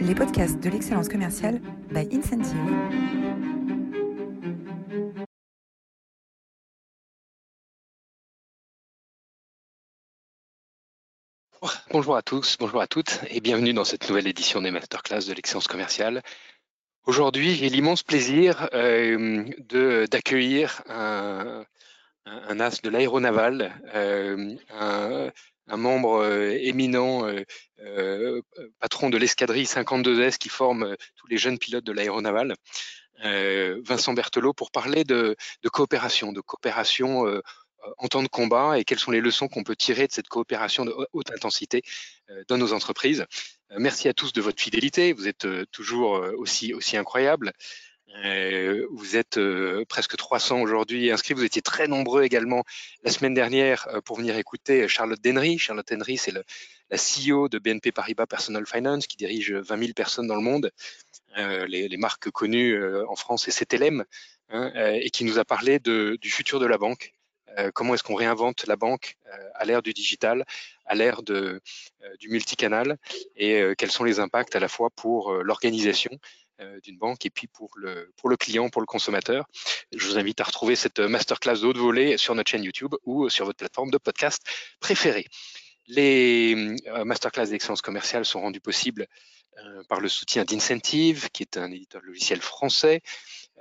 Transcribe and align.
les 0.00 0.14
podcasts 0.14 0.58
de 0.60 0.70
l'excellence 0.70 1.08
commerciale 1.08 1.60
by 1.90 2.08
Incentive. 2.12 2.56
Bonjour 11.90 12.16
à 12.16 12.22
tous, 12.22 12.56
bonjour 12.58 12.80
à 12.80 12.86
toutes 12.86 13.20
et 13.28 13.40
bienvenue 13.40 13.74
dans 13.74 13.84
cette 13.84 14.08
nouvelle 14.08 14.26
édition 14.26 14.62
des 14.62 14.70
masterclass 14.70 15.26
de 15.26 15.34
l'excellence 15.34 15.66
commerciale. 15.66 16.22
Aujourd'hui, 17.04 17.54
j'ai 17.54 17.68
l'immense 17.68 18.02
plaisir 18.02 18.68
euh, 18.72 19.44
d'accueillir 20.06 20.82
un, 20.88 21.64
un, 22.24 22.60
as 22.60 22.80
de 22.80 22.88
l'aéronaval, 22.88 23.82
euh, 23.94 24.56
un, 24.70 25.30
un 25.70 25.76
membre 25.76 26.22
euh, 26.22 26.56
éminent, 26.60 27.26
euh, 27.26 27.44
euh, 27.80 28.42
patron 28.80 29.08
de 29.08 29.16
l'escadrille 29.16 29.64
52S 29.64 30.36
qui 30.36 30.48
forme 30.48 30.96
tous 31.16 31.26
les 31.28 31.38
jeunes 31.38 31.58
pilotes 31.58 31.84
de 31.84 31.92
l'aéronaval, 31.92 32.54
Vincent 33.22 34.14
Berthelot, 34.14 34.54
pour 34.54 34.70
parler 34.70 35.04
de, 35.04 35.36
coopération, 35.70 36.32
de 36.32 36.40
coopération 36.40 37.26
en 37.98 38.08
temps 38.08 38.22
de 38.22 38.28
combat 38.28 38.78
et 38.78 38.84
quelles 38.84 38.98
sont 38.98 39.10
les 39.10 39.20
leçons 39.20 39.46
qu'on 39.46 39.62
peut 39.62 39.76
tirer 39.76 40.06
de 40.06 40.12
cette 40.12 40.28
coopération 40.28 40.86
de 40.86 40.94
haute 41.12 41.30
intensité 41.30 41.82
dans 42.48 42.56
nos 42.56 42.72
entreprises. 42.72 43.26
Merci 43.76 44.08
à 44.08 44.14
tous 44.14 44.32
de 44.32 44.40
votre 44.40 44.62
fidélité, 44.62 45.12
vous 45.12 45.28
êtes 45.28 45.46
toujours 45.70 46.12
aussi, 46.38 46.72
aussi 46.72 46.96
incroyables. 46.96 47.52
Euh, 48.16 48.86
vous 48.90 49.16
êtes 49.16 49.38
euh, 49.38 49.84
presque 49.88 50.16
300 50.16 50.60
aujourd'hui 50.60 51.10
inscrits. 51.10 51.34
Vous 51.34 51.44
étiez 51.44 51.62
très 51.62 51.86
nombreux 51.86 52.22
également 52.22 52.64
la 53.04 53.10
semaine 53.10 53.34
dernière 53.34 53.88
euh, 53.88 54.00
pour 54.00 54.18
venir 54.18 54.36
écouter 54.36 54.88
Charlotte 54.88 55.20
Denry. 55.22 55.58
Charlotte 55.58 55.86
Denry, 55.88 56.16
c'est 56.16 56.32
la 56.32 56.42
CEO 56.96 57.48
de 57.48 57.58
BNP 57.58 57.92
Paribas 57.92 58.26
Personal 58.26 58.66
Finance 58.66 59.06
qui 59.06 59.16
dirige 59.16 59.52
20 59.52 59.78
000 59.78 59.92
personnes 59.94 60.26
dans 60.26 60.36
le 60.36 60.42
monde. 60.42 60.70
Les, 61.36 61.96
marques 61.96 62.30
connues 62.30 62.76
en 63.04 63.14
France, 63.14 63.44
c'est 63.44 63.52
CTLM, 63.52 64.04
hein, 64.48 64.72
et 65.00 65.10
qui 65.10 65.24
nous 65.24 65.38
a 65.38 65.44
parlé 65.44 65.78
du 65.78 66.18
futur 66.28 66.58
de 66.58 66.66
la 66.66 66.76
banque. 66.76 67.14
comment 67.72 67.94
est-ce 67.94 68.02
qu'on 68.02 68.16
réinvente 68.16 68.66
la 68.66 68.74
banque 68.74 69.16
à 69.54 69.64
l'ère 69.64 69.80
du 69.80 69.92
digital, 69.92 70.44
à 70.86 70.96
l'ère 70.96 71.22
du 71.22 72.28
multicanal, 72.28 72.98
et 73.36 73.62
quels 73.78 73.92
sont 73.92 74.02
les 74.02 74.18
impacts 74.18 74.56
à 74.56 74.60
la 74.60 74.66
fois 74.66 74.90
pour 74.90 75.32
l'organisation, 75.32 76.10
d'une 76.82 76.98
banque 76.98 77.26
et 77.26 77.30
puis 77.30 77.46
pour 77.46 77.70
le, 77.76 78.12
pour 78.16 78.28
le 78.28 78.36
client, 78.36 78.68
pour 78.68 78.80
le 78.80 78.86
consommateur. 78.86 79.46
Je 79.94 80.06
vous 80.06 80.18
invite 80.18 80.40
à 80.40 80.44
retrouver 80.44 80.76
cette 80.76 81.00
masterclass 81.00 81.60
de 81.60 81.66
haute 81.66 81.78
volée 81.78 82.16
sur 82.16 82.34
notre 82.34 82.50
chaîne 82.50 82.64
YouTube 82.64 82.94
ou 83.04 83.28
sur 83.28 83.44
votre 83.44 83.58
plateforme 83.58 83.90
de 83.90 83.98
podcast 83.98 84.42
préférée. 84.80 85.26
Les 85.86 86.76
euh, 86.88 87.04
masterclass 87.04 87.46
d'excellence 87.46 87.82
commerciale 87.82 88.24
sont 88.24 88.40
rendues 88.40 88.60
possibles 88.60 89.06
euh, 89.58 89.82
par 89.88 90.00
le 90.00 90.08
soutien 90.08 90.44
d'Incentive, 90.44 91.28
qui 91.32 91.42
est 91.42 91.56
un 91.56 91.70
éditeur 91.70 92.02
logiciel 92.02 92.40
français. 92.40 93.02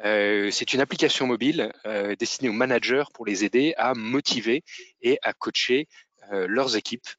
c'est 0.03 0.73
une 0.73 0.79
application 0.79 1.27
mobile 1.27 1.73
destinée 2.17 2.49
aux 2.49 2.53
managers 2.53 3.03
pour 3.13 3.25
les 3.25 3.43
aider 3.43 3.73
à 3.75 3.93
motiver 3.95 4.63
et 5.01 5.19
à 5.23 5.33
coacher 5.33 5.87
leurs 6.31 6.77
équipes 6.77 7.09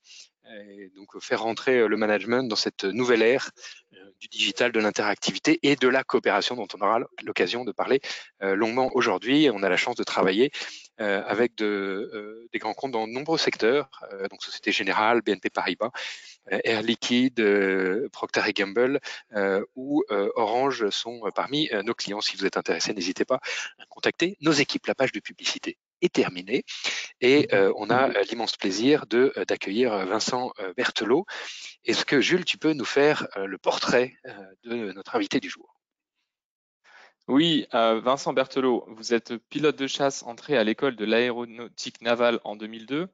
et 0.68 0.90
donc 0.96 1.20
faire 1.20 1.42
rentrer 1.42 1.86
le 1.86 1.96
management 1.96 2.48
dans 2.48 2.56
cette 2.56 2.84
nouvelle 2.84 3.22
ère 3.22 3.50
du 4.20 4.28
digital, 4.28 4.70
de 4.70 4.80
l'interactivité 4.80 5.58
et 5.62 5.76
de 5.76 5.88
la 5.88 6.04
coopération 6.04 6.54
dont 6.54 6.68
on 6.74 6.80
aura 6.82 7.00
l'occasion 7.24 7.64
de 7.64 7.72
parler 7.72 8.00
euh, 8.42 8.54
longuement 8.54 8.90
aujourd'hui. 8.94 9.48
On 9.52 9.62
a 9.62 9.68
la 9.68 9.76
chance 9.76 9.96
de 9.96 10.04
travailler 10.04 10.50
euh, 11.00 11.22
avec 11.26 11.56
de, 11.56 11.64
euh, 11.64 12.48
des 12.52 12.58
grands 12.58 12.74
comptes 12.74 12.92
dans 12.92 13.06
de 13.06 13.12
nombreux 13.12 13.38
secteurs, 13.38 13.88
donc 14.30 14.42
Société 14.42 14.72
Générale, 14.72 15.22
BNP 15.22 15.50
Paribas, 15.50 15.90
Air 16.50 16.82
Liquide, 16.82 17.42
Procter 18.12 18.52
Gamble 18.52 19.00
ou 19.74 20.04
Orange 20.08 20.90
sont 20.90 21.20
parmi 21.34 21.70
nos 21.84 21.94
clients. 21.94 22.20
Si 22.20 22.36
vous 22.36 22.44
êtes 22.44 22.56
intéressé, 22.56 22.92
n'hésitez 22.92 23.24
pas 23.24 23.40
à 23.78 23.86
contacter 23.88 24.36
nos 24.40 24.52
équipes. 24.52 24.86
La 24.86 24.94
page 24.94 25.12
de 25.12 25.20
publicité 25.20 25.78
est 26.02 26.12
terminée 26.12 26.64
et 27.20 27.48
on 27.76 27.90
a 27.90 28.08
l'immense 28.22 28.56
plaisir 28.56 29.06
de 29.06 29.32
d'accueillir 29.46 30.06
Vincent 30.06 30.52
Berthelot 30.76 31.26
est-ce 31.84 32.04
que 32.04 32.20
Jules, 32.20 32.44
tu 32.44 32.58
peux 32.58 32.74
nous 32.74 32.84
faire 32.84 33.26
euh, 33.36 33.46
le 33.46 33.56
portrait 33.56 34.14
euh, 34.26 34.32
de 34.64 34.92
notre 34.92 35.16
invité 35.16 35.40
du 35.40 35.48
jour? 35.48 35.76
Oui, 37.26 37.66
euh, 37.74 38.00
Vincent 38.00 38.32
Berthelot, 38.34 38.84
vous 38.88 39.14
êtes 39.14 39.36
pilote 39.48 39.76
de 39.76 39.86
chasse 39.86 40.22
entré 40.24 40.58
à 40.58 40.64
l'école 40.64 40.96
de 40.96 41.04
l'aéronautique 41.04 42.02
navale 42.02 42.40
en 42.44 42.56
2002, 42.56 43.08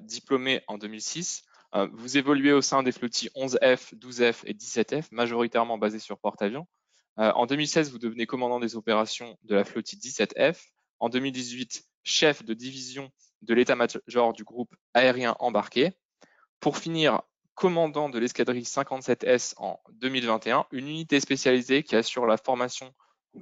diplômé 0.00 0.62
en 0.66 0.78
2006. 0.78 1.44
vous 1.92 2.16
évoluez 2.16 2.52
au 2.52 2.62
sein 2.62 2.82
des 2.82 2.92
flottilles 2.92 3.30
11F, 3.36 3.94
12F 3.96 4.42
et 4.46 4.54
17F, 4.54 5.08
majoritairement 5.10 5.76
basés 5.76 5.98
sur 5.98 6.18
porte-avions. 6.18 6.66
en 7.16 7.44
2016, 7.44 7.90
vous 7.90 7.98
devenez 7.98 8.24
commandant 8.24 8.60
des 8.60 8.76
opérations 8.76 9.36
de 9.42 9.54
la 9.54 9.64
flottille 9.64 9.98
17F. 9.98 10.56
En 11.00 11.10
2018, 11.10 11.84
chef 12.04 12.44
de 12.44 12.54
division 12.54 13.10
de 13.42 13.54
l'état-major 13.54 14.32
du 14.32 14.44
groupe 14.44 14.74
aérien 14.94 15.36
embarqué. 15.40 15.92
Pour 16.60 16.78
finir, 16.78 17.22
commandant 17.54 18.08
de 18.08 18.18
l'escadrille 18.18 18.62
57S 18.62 19.54
en 19.58 19.78
2021, 19.94 20.66
une 20.72 20.88
unité 20.88 21.20
spécialisée 21.20 21.82
qui 21.82 21.96
assure 21.96 22.26
la 22.26 22.36
formation 22.36 22.94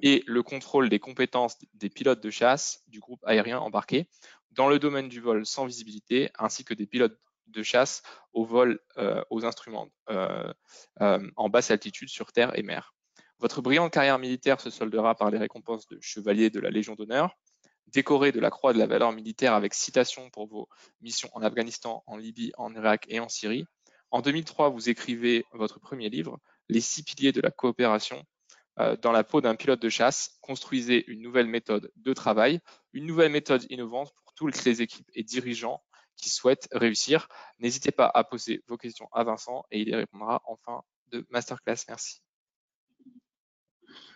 et 0.03 0.25
le 0.27 0.43
contrôle 0.43 0.89
des 0.89 0.99
compétences 0.99 1.59
des 1.75 1.91
pilotes 1.91 2.23
de 2.23 2.31
chasse 2.31 2.83
du 2.87 3.01
groupe 3.01 3.23
aérien 3.25 3.59
embarqué 3.59 4.09
dans 4.53 4.69
le 4.69 4.79
domaine 4.79 5.09
du 5.09 5.21
vol 5.21 5.47
sans 5.47 5.67
visibilité, 5.67 6.31
ainsi 6.39 6.65
que 6.65 6.75
des 6.75 6.87
pilotes 6.87 7.19
de 7.49 7.63
chasse 7.63 8.03
au 8.33 8.45
vol 8.45 8.81
euh, 8.99 9.23
aux 9.31 9.45
instruments 9.45 9.89
euh, 10.11 10.53
euh, 11.01 11.31
en 11.37 11.49
basse 11.49 11.71
altitude 11.71 12.09
sur 12.09 12.33
terre 12.33 12.59
et 12.59 12.63
mer. 12.63 12.95
Votre 13.39 13.61
brillante 13.61 13.93
carrière 13.93 14.19
militaire 14.19 14.61
se 14.61 14.71
soldera 14.71 15.15
par 15.15 15.31
les 15.31 15.39
récompenses 15.39 15.87
de 15.89 15.99
chevalier 16.01 16.49
de 16.49 16.61
la 16.61 16.71
Légion 16.71 16.95
d'honneur, 16.95 17.37
décoré 17.89 18.33
de 18.33 18.41
la 18.41 18.51
Croix 18.51 18.73
de 18.73 18.79
la 18.79 18.87
valeur 18.87 19.13
militaire 19.13 19.55
avec 19.55 19.75
citation 19.75 20.31
pour 20.31 20.47
vos 20.47 20.69
missions 21.01 21.31
en 21.35 21.43
Afghanistan, 21.43 22.03
en 22.07 22.17
Libye, 22.17 22.53
en 22.57 22.75
Irak 22.75 23.05
et 23.09 23.21
en 23.21 23.29
Syrie, 23.29 23.67
en 24.13 24.21
2003, 24.21 24.69
vous 24.69 24.91
écrivez 24.91 25.47
votre 25.53 25.81
premier 25.81 26.11
livre, 26.11 26.39
Les 26.69 26.83
six 26.83 27.03
piliers 27.03 27.33
de 27.33 27.41
la 27.41 27.51
coopération. 27.51 28.23
Euh, 28.79 28.95
dans 28.97 29.11
la 29.11 29.25
peau 29.25 29.41
d'un 29.41 29.55
pilote 29.55 29.81
de 29.81 29.89
chasse, 29.89 30.39
construisez 30.43 31.05
une 31.11 31.21
nouvelle 31.21 31.47
méthode 31.47 31.91
de 31.97 32.13
travail, 32.13 32.61
une 32.93 33.07
nouvelle 33.07 33.33
méthode 33.33 33.65
innovante 33.71 34.13
pour 34.15 34.35
toutes 34.35 34.65
les 34.65 34.81
équipes 34.83 35.09
et 35.15 35.23
dirigeants 35.23 35.83
qui 36.17 36.29
souhaitent 36.29 36.69
réussir. 36.73 37.29
N'hésitez 37.59 37.91
pas 37.91 38.11
à 38.15 38.23
poser 38.23 38.63
vos 38.69 38.77
questions 38.77 39.09
à 39.13 39.25
Vincent 39.25 39.65
et 39.71 39.81
il 39.81 39.89
y 39.89 39.95
répondra 39.95 40.43
en 40.45 40.57
fin 40.57 40.83
de 41.09 41.27
masterclass. 41.31 41.85
Merci. 41.89 42.23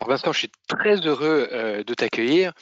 Vincent, 0.00 0.32
je 0.32 0.38
suis 0.38 0.52
très 0.68 0.96
heureux 1.06 1.48
euh, 1.52 1.84
de 1.84 1.94
t'accueillir. 1.94 2.52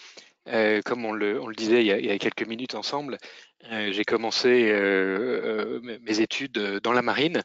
Euh, 0.48 0.82
comme 0.84 1.04
on 1.04 1.12
le, 1.12 1.40
disait 1.56 1.80
il 1.80 1.86
y, 1.86 2.10
a, 2.10 2.18
quelques 2.18 2.46
minutes 2.46 2.74
ensemble, 2.74 3.18
euh, 3.70 3.92
j'ai 3.92 4.04
commencé 4.04 4.68
euh, 4.70 5.80
mes 6.02 6.20
études 6.20 6.80
dans 6.82 6.92
la 6.92 7.00
marine 7.00 7.42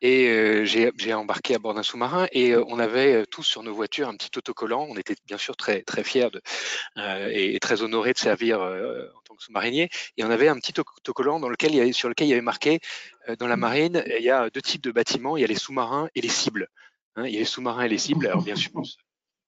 et 0.00 0.64
j'ai 0.64 1.12
embarqué 1.12 1.56
à 1.56 1.58
bord 1.58 1.74
d'un 1.74 1.82
sous-marin 1.82 2.28
et 2.32 2.56
on 2.56 2.78
avait 2.78 3.26
tous 3.26 3.42
sur 3.42 3.62
nos 3.64 3.74
voitures 3.74 4.08
un 4.08 4.16
petit 4.16 4.30
autocollant. 4.38 4.86
On 4.88 4.96
était 4.96 5.16
bien 5.26 5.38
sûr 5.38 5.56
très 5.56 5.82
très 5.82 6.04
fiers 6.04 6.30
de, 6.30 6.40
et, 7.30 7.58
très 7.58 7.82
honorés 7.82 8.12
de 8.12 8.18
servir 8.18 8.60
en 8.60 9.20
tant 9.24 9.34
que 9.34 9.42
sous-marinier. 9.42 9.90
Et 10.16 10.24
on 10.24 10.30
avait 10.30 10.48
un 10.48 10.56
petit 10.56 10.74
autocollant 10.78 11.40
dans 11.40 11.48
lequel 11.48 11.72
il 11.72 11.78
y 11.78 11.80
avait, 11.80 11.92
sur 11.92 12.08
lequel 12.08 12.28
il 12.28 12.30
y 12.30 12.32
avait 12.32 12.42
marqué 12.42 12.78
dans 13.40 13.48
la 13.48 13.56
marine, 13.56 14.04
il 14.06 14.24
y 14.24 14.30
a 14.30 14.48
deux 14.50 14.62
types 14.62 14.84
de 14.84 14.92
bâtiments. 14.92 15.36
Il 15.36 15.40
y 15.40 15.44
a 15.44 15.48
les 15.48 15.56
sous-marins 15.56 16.08
et 16.14 16.20
les 16.20 16.28
cibles. 16.28 16.68
Hein, 17.16 17.26
il 17.26 17.34
y 17.34 17.36
a 17.36 17.40
les 17.40 17.44
sous-marins 17.44 17.82
et 17.82 17.88
les 17.88 17.98
cibles. 17.98 18.28
Alors 18.28 18.42
bien 18.42 18.54
sûr, 18.54 18.70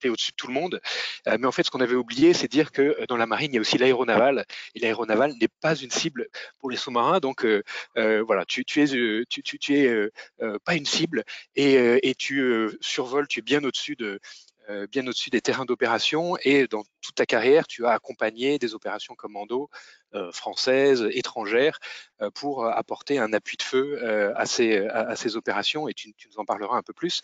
au-dessus 0.08 0.32
de 0.32 0.36
tout 0.36 0.46
le 0.46 0.54
monde. 0.54 0.80
Euh, 1.28 1.36
mais 1.38 1.46
en 1.46 1.52
fait, 1.52 1.62
ce 1.62 1.70
qu'on 1.70 1.80
avait 1.80 1.94
oublié, 1.94 2.32
c'est 2.32 2.48
dire 2.48 2.72
que 2.72 2.82
euh, 2.82 3.06
dans 3.08 3.16
la 3.16 3.26
marine, 3.26 3.50
il 3.52 3.56
y 3.56 3.58
a 3.58 3.60
aussi 3.60 3.78
l'aéronaval. 3.78 4.44
Et 4.74 4.80
l'aéronaval 4.80 5.34
n'est 5.40 5.48
pas 5.48 5.74
une 5.74 5.90
cible 5.90 6.28
pour 6.58 6.70
les 6.70 6.76
sous-marins. 6.76 7.20
Donc 7.20 7.44
euh, 7.44 7.62
voilà, 8.26 8.44
tu, 8.44 8.64
tu, 8.64 8.82
es, 8.82 9.24
tu, 9.26 9.42
tu, 9.42 9.76
es 9.76 10.10
pas 10.64 10.74
une 10.74 10.86
cible 10.86 11.24
et, 11.54 12.08
et 12.08 12.14
tu 12.14 12.68
survoles, 12.80 13.28
tu 13.28 13.40
es 13.40 13.42
bien 13.42 13.62
au-dessus 13.64 13.96
de, 13.96 14.20
bien 14.90 15.06
au-dessus 15.06 15.30
des 15.30 15.40
terrains 15.40 15.64
d'opération 15.64 16.36
et 16.42 16.66
dans 16.66 16.82
toute 17.00 17.14
ta 17.14 17.26
carrière, 17.26 17.66
tu 17.66 17.86
as 17.86 17.92
accompagné 17.92 18.58
des 18.58 18.74
opérations 18.74 19.14
commando 19.14 19.68
françaises, 20.32 21.08
étrangères, 21.12 21.78
euh, 22.22 22.30
pour 22.30 22.66
apporter 22.66 23.18
un 23.18 23.32
appui 23.32 23.56
de 23.56 23.62
feu 23.62 23.98
euh, 24.02 24.32
à 24.36 24.44
ces, 24.44 24.86
à, 24.88 25.16
ces 25.16 25.36
opérations 25.36 25.88
et 25.88 25.94
tu, 25.94 26.08
nous 26.08 26.38
en 26.38 26.44
parleras 26.44 26.76
un 26.76 26.82
peu 26.82 26.92
plus. 26.92 27.22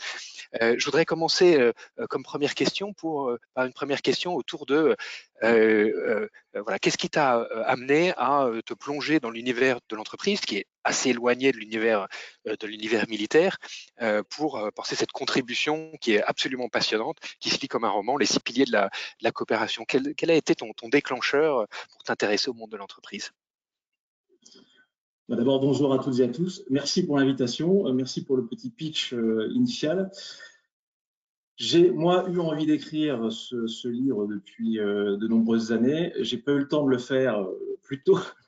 je 0.61 0.85
voudrais 0.85 1.05
commencer 1.05 1.73
comme 2.09 2.23
première 2.23 2.55
question 2.55 2.93
pour, 2.93 3.33
par 3.55 3.67
une 3.67 3.73
première 3.73 4.03
question 4.03 4.35
autour 4.35 4.67
de 4.67 4.97
voilà, 5.43 6.79
qu'est-ce 6.79 6.99
qui 6.99 7.11
t'a 7.11 7.43
amené 7.67 8.13
à 8.17 8.49
te 8.65 8.75
plonger 8.75 9.21
dans 9.21 9.31
l'univers 9.31 9.79
de 9.89 9.97
l'entreprise 9.97 10.41
qui 10.41 10.57
est 10.57 10.67
assez 10.85 11.11
éloigné 11.11 11.53
de 11.53 11.59
l'univers 11.59 12.09
de 12.47 12.67
l'univers 12.67 13.07
militaire 13.09 13.59
pour 14.31 14.69
porter 14.75 14.97
cette 14.97 15.13
contribution 15.13 15.93
qui 16.01 16.15
est 16.15 16.23
absolument 16.23 16.69
passionnante, 16.69 17.19
qui 17.41 17.51
se 17.51 17.61
lit 17.61 17.69
comme 17.69 17.85
un 17.85 17.91
roman, 17.91 18.17
les 18.17 18.27
six 18.27 18.41
piliers 18.41 18.65
de 18.65 18.73
la, 18.73 18.87
de 18.87 19.25
la 19.25 19.33
coopération 19.33 19.85
quel, 19.87 20.31
a 20.31 20.35
été 20.35 20.55
ton, 20.55 20.73
déclencheur 20.89 21.67
pour 21.93 22.03
t'intéresser 22.05 22.49
au 22.49 22.55
monde 22.55 22.76
de 22.77 22.81
l'entreprise 22.81 23.33
Bah, 25.29 25.37
d'abord, 25.37 25.61
bonjour 25.61 25.93
à 25.93 25.99
toutes 25.99 26.21
et 26.21 26.25
à 26.25 26.29
tous. 26.29 26.65
Merci 26.71 27.05
pour 27.05 27.19
l'invitation. 27.19 27.93
Merci 27.93 28.25
pour 28.25 28.37
le 28.37 28.47
petit 28.47 28.71
pitch 28.71 29.13
initial. 29.51 30.11
J'ai, 31.57 31.91
moi, 31.91 32.29
eu 32.29 32.39
envie 32.39 32.67
d'écrire 32.67 33.33
ce, 33.33 33.89
livre 33.89 34.27
depuis 34.27 34.75
de 34.77 35.27
nombreuses 35.27 35.73
années. 35.73 36.13
J'ai 36.21 36.39
pas 36.39 36.53
eu 36.53 36.59
le 36.59 36.69
temps 36.69 36.85
de 36.85 36.91
le 36.91 36.99
faire 36.99 37.47
plus 37.83 38.03
tôt 38.03 38.19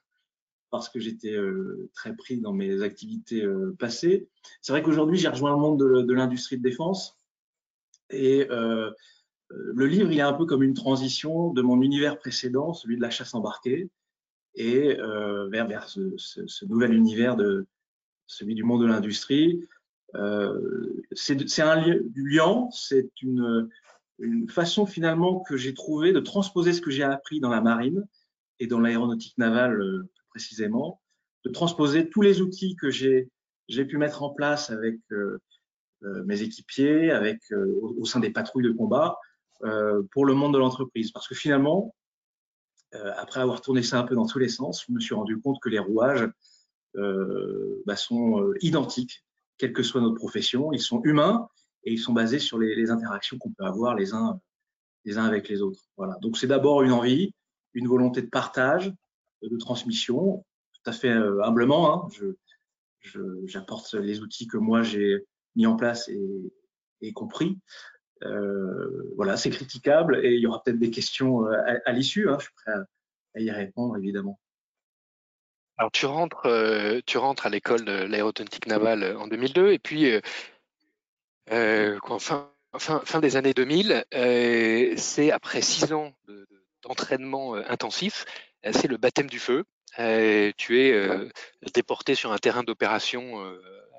parce 0.70 0.88
que 0.88 1.00
j'étais 1.00 1.32
euh, 1.32 1.88
très 1.94 2.14
pris 2.14 2.40
dans 2.40 2.52
mes 2.52 2.82
activités 2.82 3.42
euh, 3.42 3.74
passées. 3.78 4.28
C'est 4.60 4.72
vrai 4.72 4.82
qu'aujourd'hui, 4.82 5.16
j'ai 5.18 5.28
rejoint 5.28 5.52
le 5.52 5.58
monde 5.58 5.78
de, 5.78 6.12
l'industrie 6.12 6.58
de 6.58 6.62
défense 6.62 7.18
et 8.10 8.46
euh, 8.50 8.90
le 9.50 9.86
livre, 9.86 10.10
il 10.12 10.18
est 10.18 10.22
un 10.22 10.34
peu 10.34 10.44
comme 10.44 10.62
une 10.62 10.74
transition 10.74 11.52
de 11.52 11.62
mon 11.62 11.80
univers 11.80 12.18
précédent, 12.18 12.74
celui 12.74 12.96
de 12.96 13.02
la 13.02 13.10
chasse 13.10 13.34
embarquée, 13.34 13.88
et 14.58 14.96
vers, 15.50 15.66
vers 15.66 15.88
ce, 15.88 16.64
nouvel 16.66 16.92
univers 16.92 17.36
de 17.36 17.66
celui 18.26 18.54
du 18.54 18.64
monde 18.64 18.82
de 18.82 18.86
l'industrie. 18.86 19.64
c'est 21.12 21.62
un 21.62 21.76
lien, 22.14 22.68
c'est 22.72 23.10
une, 23.22 23.68
une 24.18 24.48
façon 24.48 24.84
finalement 24.84 25.40
que 25.40 25.56
j'ai 25.56 25.74
trouvé 25.74 26.12
de 26.12 26.20
transposer 26.20 26.72
ce 26.72 26.80
que 26.80 26.90
j'ai 26.90 27.04
appris 27.04 27.40
dans 27.40 27.50
la 27.50 27.60
marine 27.60 28.06
et 28.60 28.66
dans 28.66 28.80
l'aéronautique 28.80 29.38
navale 29.38 30.06
précisément, 30.30 31.00
de 31.44 31.50
transposer 31.50 32.08
tous 32.08 32.22
les 32.22 32.40
outils 32.40 32.76
que 32.76 32.90
j'ai 32.90 33.28
pu 33.68 33.96
mettre 33.98 34.22
en 34.22 34.30
place 34.30 34.70
avec 34.70 34.98
euh, 35.12 35.40
euh, 36.04 36.24
mes 36.24 36.42
équipiers, 36.42 37.10
avec 37.10 37.40
euh, 37.52 37.78
au, 37.80 38.04
sein 38.04 38.20
des 38.20 38.30
patrouilles 38.30 38.64
de 38.64 38.72
combat, 38.72 39.18
pour 40.12 40.24
le 40.24 40.34
monde 40.34 40.54
de 40.54 40.58
l'entreprise. 40.58 41.10
Parce 41.10 41.26
que 41.26 41.34
finalement, 41.34 41.92
après 42.92 43.40
avoir 43.40 43.60
tourné 43.60 43.82
ça 43.82 43.98
un 43.98 44.04
peu 44.04 44.14
dans 44.14 44.26
tous 44.26 44.38
les 44.38 44.48
sens, 44.48 44.84
je 44.86 44.92
me 44.92 45.00
suis 45.00 45.14
rendu 45.14 45.40
compte 45.40 45.60
que 45.60 45.68
les 45.68 45.78
rouages 45.78 46.28
bah, 46.94 47.96
sont 47.96 48.52
identiques, 48.60 49.24
quelle 49.58 49.72
que 49.72 49.82
soit 49.82 50.00
notre 50.00 50.16
profession. 50.16 50.72
Ils 50.72 50.80
sont 50.80 51.02
humains 51.02 51.48
et 51.84 51.92
ils 51.92 51.98
sont 51.98 52.12
basés 52.12 52.38
sur 52.38 52.58
les, 52.58 52.90
interactions 52.90 53.38
qu'on 53.38 53.50
peut 53.50 53.64
avoir 53.64 53.94
les 53.94 54.14
uns, 54.14 54.40
les 55.04 55.18
uns 55.18 55.24
avec 55.24 55.48
les 55.48 55.62
autres. 55.62 55.82
Voilà. 55.96 56.16
Donc 56.22 56.38
c'est 56.38 56.46
d'abord 56.46 56.82
une 56.82 56.92
envie, 56.92 57.34
une 57.74 57.88
volonté 57.88 58.22
de 58.22 58.28
partage, 58.28 58.92
de 59.42 59.56
transmission, 59.56 60.44
tout 60.72 60.90
à 60.90 60.92
fait 60.92 61.10
euh, 61.10 61.42
humblement. 61.44 62.06
Hein, 62.06 62.26
j'apporte 63.46 63.94
les 63.94 64.20
outils 64.20 64.46
que 64.46 64.56
moi 64.56 64.82
j'ai 64.82 65.24
mis 65.56 65.66
en 65.66 65.76
place 65.76 66.08
et, 66.08 67.12
compris. 67.12 67.58
Euh, 68.22 69.12
voilà, 69.16 69.36
c'est 69.36 69.50
critiquable 69.50 70.24
et 70.24 70.34
il 70.34 70.40
y 70.40 70.46
aura 70.46 70.62
peut-être 70.62 70.78
des 70.78 70.90
questions 70.90 71.46
euh, 71.46 71.78
à, 71.84 71.92
l'issue. 71.92 72.28
Hein, 72.28 72.36
je 72.38 72.44
suis 72.44 72.54
prêt 72.54 72.72
à, 72.72 73.40
y 73.40 73.50
répondre, 73.50 73.96
évidemment. 73.96 74.38
Alors, 75.76 75.92
tu 75.92 76.06
rentres, 76.06 76.48
tu 77.06 77.18
rentres 77.18 77.46
à 77.46 77.50
l'école 77.50 77.84
de 77.84 77.92
l'aéronautique 77.92 78.66
navale 78.66 79.16
en 79.16 79.28
2002 79.28 79.70
et 79.70 79.78
puis, 79.78 80.10
fin, 81.46 82.50
fin, 82.76 83.20
des 83.20 83.36
années 83.36 83.54
2000, 83.54 84.04
c'est 84.96 85.30
après 85.30 85.62
six 85.62 85.92
ans 85.92 86.12
d'entraînement 86.82 87.54
intensif, 87.54 88.24
euh, 88.66 88.70
c'est 88.72 88.88
le 88.88 88.96
baptême 88.96 89.28
du 89.28 89.38
feu. 89.38 89.64
Euh, 89.98 90.52
tu 90.56 90.80
es 90.80 90.92
euh, 90.92 91.28
déporté 91.74 92.14
sur 92.14 92.32
un 92.32 92.38
terrain 92.38 92.62
d'opération 92.62 93.18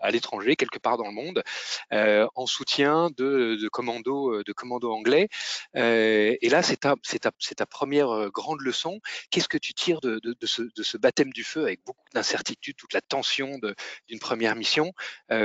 à 0.01 0.11
l'étranger, 0.11 0.55
quelque 0.55 0.79
part 0.79 0.97
dans 0.97 1.07
le 1.07 1.11
monde, 1.11 1.43
en 1.91 2.45
soutien 2.45 3.09
de, 3.17 3.57
de 3.61 3.67
commandos 3.67 4.43
de 4.43 4.53
commando 4.53 4.91
anglais. 4.93 5.27
et 5.73 6.49
là, 6.49 6.63
c'est 6.63 6.77
ta, 6.77 6.95
ta, 7.21 7.31
ta, 7.31 7.65
première 7.65 8.29
grande 8.31 8.61
leçon. 8.61 9.01
Qu'est-ce 9.29 9.49
que 9.49 9.57
tu 9.57 9.73
tires 9.73 9.99
de, 9.99 10.19
de, 10.23 10.45
ce, 10.45 10.61
de, 10.61 10.83
ce, 10.83 10.97
baptême 10.97 11.31
du 11.33 11.43
feu 11.43 11.63
avec 11.63 11.83
beaucoup 11.85 12.05
d'incertitude, 12.13 12.77
toute 12.77 12.93
la 12.93 13.01
tension 13.01 13.59
d'une 14.07 14.19
première 14.19 14.55
mission? 14.55 14.93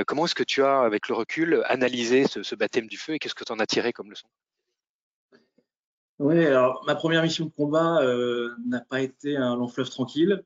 Comment 0.07 0.25
est-ce 0.25 0.35
que 0.35 0.43
tu 0.43 0.63
as, 0.63 0.81
avec 0.81 1.09
le 1.09 1.15
recul, 1.15 1.63
analysé 1.67 2.25
ce, 2.27 2.41
ce 2.43 2.55
baptême 2.55 2.87
du 2.87 2.97
feu 2.97 3.15
et 3.15 3.19
qu'est-ce 3.19 3.35
que 3.35 3.43
tu 3.43 3.51
en 3.51 3.59
as 3.59 3.67
tiré 3.67 3.91
comme 3.91 4.09
leçon? 4.09 4.27
Oui, 6.19 6.45
alors 6.45 6.83
ma 6.87 6.95
première 6.95 7.21
mission 7.23 7.45
de 7.45 7.49
combat 7.49 8.01
euh, 8.01 8.55
n'a 8.65 8.79
pas 8.79 9.01
été 9.01 9.35
un 9.35 9.55
long 9.57 9.67
fleuve 9.67 9.89
tranquille, 9.89 10.43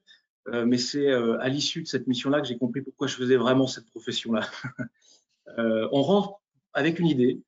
euh, 0.48 0.66
mais 0.66 0.80
c'est 0.80 1.12
euh, 1.12 1.38
à 1.40 1.48
l'issue 1.48 1.84
de 1.84 1.88
cette 1.88 2.08
mission-là 2.08 2.42
que 2.42 2.48
j'ai 2.48 2.58
compris 2.58 2.82
pourquoi 2.82 3.06
je 3.08 3.16
faisais 3.16 3.36
vraiment 3.36 3.68
cette 3.68 3.88
profession-là. 3.92 4.50
on 5.92 6.02
rentre 6.02 6.42
avec 6.74 7.00
une 7.00 7.08
idée 7.08 7.42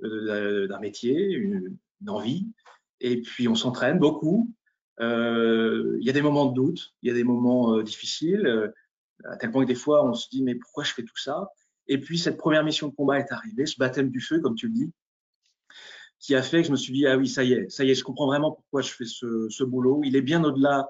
d'un 0.00 0.80
métier, 0.80 1.30
une, 1.32 1.78
envie, 2.08 2.48
et 3.00 3.22
puis 3.22 3.46
on 3.48 3.54
s'entraîne 3.54 3.98
beaucoup. 3.98 4.52
Il 4.98 6.00
y 6.00 6.10
a 6.10 6.12
des 6.12 6.22
moments 6.22 6.46
de 6.46 6.54
doute, 6.54 6.94
il 7.02 7.08
y 7.08 7.10
a 7.10 7.14
des 7.14 7.24
moments 7.24 7.80
difficiles, 7.82 8.72
à 9.24 9.36
tel 9.36 9.50
point 9.50 9.62
que 9.62 9.68
des 9.68 9.74
fois 9.74 10.04
on 10.04 10.14
se 10.14 10.28
dit 10.28 10.42
mais 10.42 10.56
pourquoi 10.56 10.84
je 10.84 10.92
fais 10.92 11.02
tout 11.02 11.16
ça? 11.16 11.48
Et 11.86 11.98
puis 11.98 12.18
cette 12.18 12.36
première 12.36 12.64
mission 12.64 12.88
de 12.88 12.94
combat 12.94 13.18
est 13.18 13.32
arrivée, 13.32 13.66
ce 13.66 13.78
baptême 13.78 14.10
du 14.10 14.20
feu, 14.20 14.40
comme 14.40 14.56
tu 14.56 14.66
le 14.66 14.72
dis, 14.72 14.92
qui 16.22 16.36
a 16.36 16.42
fait 16.42 16.62
que 16.62 16.68
je 16.68 16.72
me 16.72 16.76
suis 16.76 16.92
dit, 16.92 17.04
ah 17.06 17.18
oui, 17.18 17.28
ça 17.28 17.42
y 17.42 17.52
est, 17.52 17.68
ça 17.68 17.84
y 17.84 17.90
est, 17.90 17.96
je 17.96 18.04
comprends 18.04 18.26
vraiment 18.26 18.52
pourquoi 18.52 18.80
je 18.80 18.92
fais 18.92 19.04
ce, 19.04 19.48
ce 19.50 19.64
boulot. 19.64 20.02
Il 20.04 20.14
est 20.14 20.22
bien 20.22 20.44
au-delà 20.44 20.88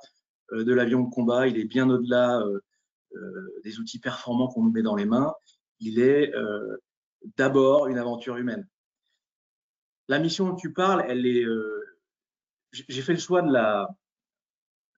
euh, 0.53 0.63
de 0.63 0.75
l'avion 0.75 1.01
de 1.01 1.11
combat, 1.11 1.49
il 1.49 1.59
est 1.59 1.65
bien 1.65 1.89
au-delà 1.89 2.39
euh, 2.41 2.61
euh, 3.15 3.61
des 3.65 3.81
outils 3.81 3.99
performants 3.99 4.49
qu'on 4.49 4.63
nous 4.63 4.71
met 4.71 4.83
dans 4.83 4.95
les 4.95 5.07
mains. 5.07 5.35
Il 5.81 5.99
est 5.99 6.33
d'abord 7.37 7.89
une 7.89 7.99
aventure 7.99 8.37
humaine. 8.37 8.69
La 10.07 10.21
mission 10.21 10.47
dont 10.47 10.55
tu 10.55 10.73
parles, 10.73 11.05
elle 11.09 11.27
est. 11.27 11.45
j'ai 12.71 13.03
fait 13.03 13.15
le 13.15 13.19
choix 13.19 13.43
de 13.43 13.51
la. 13.51 13.89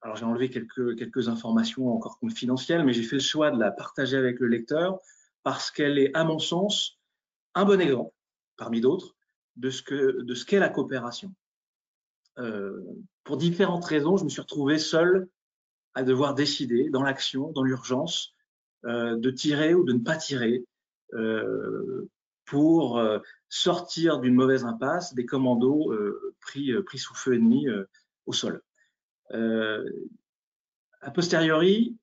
Alors 0.03 0.17
j'ai 0.17 0.27
enlevé 0.27 0.51
quelques, 0.51 0.99
quelques 0.99 1.31
informations 1.31 1.89
encore 1.89 2.19
confidentielles, 2.19 2.85
mais 2.85 2.93
j'ai 2.93 3.03
fait 3.03 3.17
le 3.17 3.23
choix 3.23 3.51
de 3.51 3.59
la 3.59 3.71
partager 3.71 4.19
avec 4.19 4.41
le 4.41 4.49
lecteur 4.49 4.99
parce 5.43 5.71
qu'elle 5.71 5.99
est, 5.99 6.15
à 6.15 6.25
mon 6.25 6.39
sens, 6.39 6.99
un 7.55 7.65
bon 7.65 7.81
exemple, 7.81 8.13
parmi 8.59 8.83
d'autres, 8.83 9.17
de 9.57 9.71
ce 9.71 10.45
qu'est 10.45 10.59
la 10.59 10.69
coopération. 10.69 11.35
Euh, 12.39 12.81
pour 13.23 13.37
différentes 13.37 13.85
raisons, 13.85 14.17
je 14.17 14.25
me 14.25 14.29
suis 14.29 14.41
retrouvé 14.41 14.79
seul 14.79 15.29
à 15.95 16.03
devoir 16.03 16.35
décider 16.35 16.91
dans 16.91 17.03
l'action, 17.03 17.53
dans 17.53 17.63
l'urgence, 17.63 18.35
euh, 18.85 19.17
de 19.17 19.31
tirer 19.31 19.75
ou 19.75 19.85
de 19.85 19.93
ne 19.93 20.01
pas 20.01 20.17
tirer 20.17 20.65
euh, 21.15 22.09
pour 22.45 23.03
sortir 23.49 24.21
d'une 24.21 24.35
mauvaise 24.35 24.65
impasse 24.65 25.15
des 25.15 25.25
commandos 25.25 25.95
pris, 26.41 26.71
pris 26.83 26.99
sous 26.99 27.15
feu 27.15 27.35
ennemi 27.35 27.67
au 28.27 28.35
sol. 28.35 28.63
a 29.31 29.81
posteriori, 31.15 31.97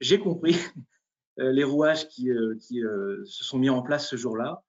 j'ai 0.00 0.20
compris 0.20 0.54
les 1.36 1.64
rouages 1.64 2.06
qui, 2.08 2.30
qui 2.60 2.80
se 2.80 3.42
sont 3.42 3.58
mis 3.58 3.70
en 3.70 3.82
place 3.82 4.08
ce 4.08 4.14
jour-là 4.14 4.62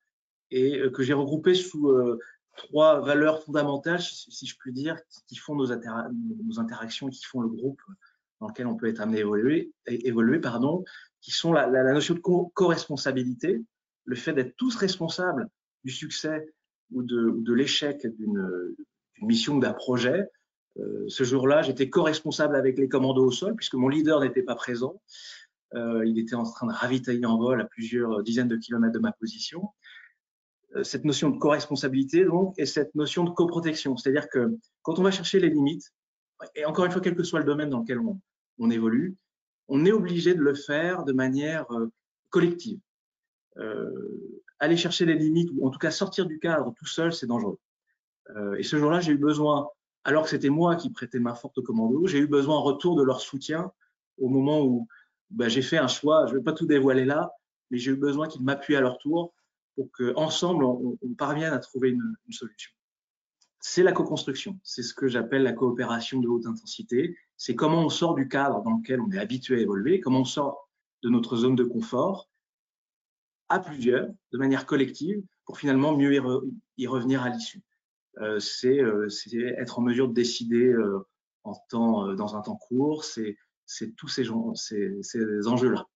et 0.54 0.80
euh, 0.80 0.90
que 0.90 1.04
j'ai 1.04 1.14
regroupé 1.14 1.56
sous 1.56 1.90
euh, 1.90 2.20
trois 2.56 3.02
valeurs 3.02 3.44
fondamentales, 3.44 4.02
si 4.02 4.46
je 4.46 4.56
puis 4.58 4.72
dire, 4.72 4.98
qui 5.28 5.36
font 5.36 5.56
nos, 5.56 5.72
interactions 6.60 7.08
et 7.10 7.12
qui 7.12 7.26
font 7.26 7.42
le 7.42 7.50
groupe 7.50 7.82
dans 8.40 8.48
lequel 8.48 8.68
on 8.68 8.76
peut 8.76 8.88
être 8.88 9.02
amené 9.02 9.18
à 9.18 9.22
évoluer, 9.22 9.72
évoluer 9.88 10.40
pardon, 10.40 10.84
qui 11.22 11.32
sont 11.32 11.52
la, 11.52 11.68
notion 11.94 12.14
de 12.14 12.20
co-responsabilité, 12.20 13.64
le 14.06 14.16
fait 14.16 14.34
d'être 14.34 14.56
tous 14.56 14.76
responsables 14.76 15.50
du 15.84 15.92
succès 15.92 16.46
ou 16.92 17.02
de, 17.02 17.54
l'échec 17.54 18.06
d'une 18.06 18.76
mission 19.22 19.56
ou 19.56 19.60
d'un 19.60 19.74
projet. 19.74 20.28
Euh, 20.78 21.06
ce 21.08 21.24
jour-là, 21.24 21.64
j'étais 21.64 21.90
co-responsable 21.90 22.56
avec 22.56 22.78
les 22.78 22.88
commandos 22.88 23.26
au 23.26 23.32
sol, 23.32 23.56
puisque 23.56 23.76
mon 23.76 23.88
leader 23.88 24.20
n'était 24.20 24.44
pas 24.44 24.56
présent. 24.56 25.02
Il 25.76 26.20
était 26.20 26.36
en 26.36 26.44
train 26.44 26.68
de 26.68 26.72
ravitailler 26.72 27.26
en 27.26 27.40
vol 27.40 27.60
à 27.60 27.66
plusieurs 27.66 28.22
dizaines 28.22 28.48
de 28.48 28.58
kilomètres 28.58 28.94
de 28.94 29.00
ma 29.00 29.12
position. 29.12 29.70
Euh, 30.76 30.84
cette 30.84 31.06
notion 31.06 31.30
de 31.30 31.38
co-responsabilité 31.38 32.26
donc 32.26 32.54
et 32.58 32.66
cette 32.66 32.96
notion 32.96 33.24
de 33.24 33.30
coprotection. 33.30 33.96
C'est-à-dire 33.98 34.28
que 34.30 34.58
quand 34.82 35.00
on 35.00 35.04
va 35.04 35.12
chercher 35.12 35.40
les 35.40 35.50
limites, 35.50 35.94
et 36.56 36.66
encore 36.66 36.86
une 36.86 36.92
fois, 36.92 37.02
quel 37.02 37.16
que 37.16 37.24
soit 37.24 37.40
le 37.40 37.46
domaine 37.46 37.70
dans 37.70 37.80
lequel 37.80 38.00
on, 38.58 38.70
évolue, 38.70 39.16
on 39.68 39.86
est 39.86 39.92
obligé 39.92 40.34
de 40.34 40.42
le 40.42 40.56
faire 40.56 41.04
de 41.04 41.14
manière 41.14 41.72
euh, 41.72 41.92
collective. 42.30 42.80
Euh, 43.58 44.42
aller 44.60 44.78
chercher 44.78 45.06
les 45.06 45.16
limites, 45.16 45.50
ou 45.56 45.68
en 45.68 45.70
tout 45.70 45.80
cas 45.80 45.92
sortir 45.92 46.26
du 46.26 46.40
cadre 46.40 46.74
tout 46.78 46.86
seul, 46.86 47.14
c'est 47.14 47.28
dangereux. 47.28 47.60
Et 48.58 48.64
ce 48.64 48.78
jour-là, 48.78 49.02
j'ai 49.02 49.12
eu 49.12 49.18
besoin, 49.18 49.68
alors 50.06 50.24
que 50.24 50.30
c'était 50.30 50.50
moi 50.50 50.78
qui 50.78 50.90
prêtais 50.90 51.20
ma 51.20 51.36
forte 51.36 51.62
commando, 51.62 52.08
j'ai 52.08 52.20
eu 52.20 52.28
besoin 52.28 52.56
en 52.56 52.64
retour 52.64 52.96
de 52.96 53.04
leur 53.04 53.20
soutien 53.20 53.70
au 54.18 54.30
moment 54.30 54.62
où 54.62 54.88
bah, 55.30 55.50
j'ai 55.50 55.62
fait 55.62 55.78
un 55.78 55.90
choix. 55.90 56.26
Je 56.28 56.32
ne 56.32 56.38
vais 56.38 56.44
pas 56.44 56.54
tout 56.54 56.66
dévoiler 56.66 57.04
là, 57.04 57.34
mais 57.70 57.78
j'ai 57.78 57.92
eu 57.92 57.98
besoin 57.98 58.30
qu'ils 58.30 58.44
m'appuient 58.44 58.78
à 58.78 58.82
leur 58.82 58.98
tour 58.98 59.34
pour 59.76 59.92
qu'ensemble, 59.92 60.64
on, 60.64 60.98
on, 61.02 61.14
parvienne 61.14 61.54
à 61.54 61.60
trouver 61.60 61.90
une, 61.90 62.16
solution. 62.30 62.72
C'est 63.60 63.84
la 63.84 63.92
co-construction, 63.92 64.60
c'est 64.64 64.84
ce 64.84 64.94
que 64.94 65.08
j'appelle 65.08 65.44
la 65.44 65.54
coopération 65.54 66.20
de 66.20 66.28
haute 66.28 66.46
intensité. 66.46 67.16
C'est 67.38 67.56
comment 67.56 67.86
on 67.86 67.90
sort 67.90 68.16
du 68.16 68.28
cadre 68.28 68.62
dans 68.62 68.78
lequel 68.78 69.00
on 69.02 69.10
est 69.12 69.20
habitué 69.20 69.58
à 69.58 69.62
évoluer, 69.62 70.00
comment 70.00 70.22
on 70.22 70.26
sort 70.26 70.70
de 71.02 71.10
notre 71.10 71.36
zone 71.38 71.56
de 71.56 71.64
confort 71.64 72.30
à 73.50 73.60
plusieurs, 73.60 74.08
de 74.32 74.38
manière 74.38 74.66
collective, 74.66 75.22
pour 75.46 75.58
finalement 75.58 75.96
mieux 75.96 76.14
y, 76.78 76.88
revenir 76.88 77.22
à 77.22 77.30
l'issue. 77.30 77.62
Euh, 78.20 78.40
c'est 78.40 78.80
euh, 78.80 79.08
être 79.58 79.80
en 79.80 79.82
mesure 79.82 80.08
de 80.08 80.14
décider 80.14 80.66
euh, 80.66 81.06
en 81.44 81.54
temps, 81.70 82.14
dans 82.14 82.36
un 82.36 82.42
temps 82.42 82.56
court, 82.56 83.04
c'est 83.04 83.38
c'est 83.66 83.96
tous 83.96 84.08
ces, 84.08 84.26
ces 85.02 85.48
enjeux-là. 85.48 85.88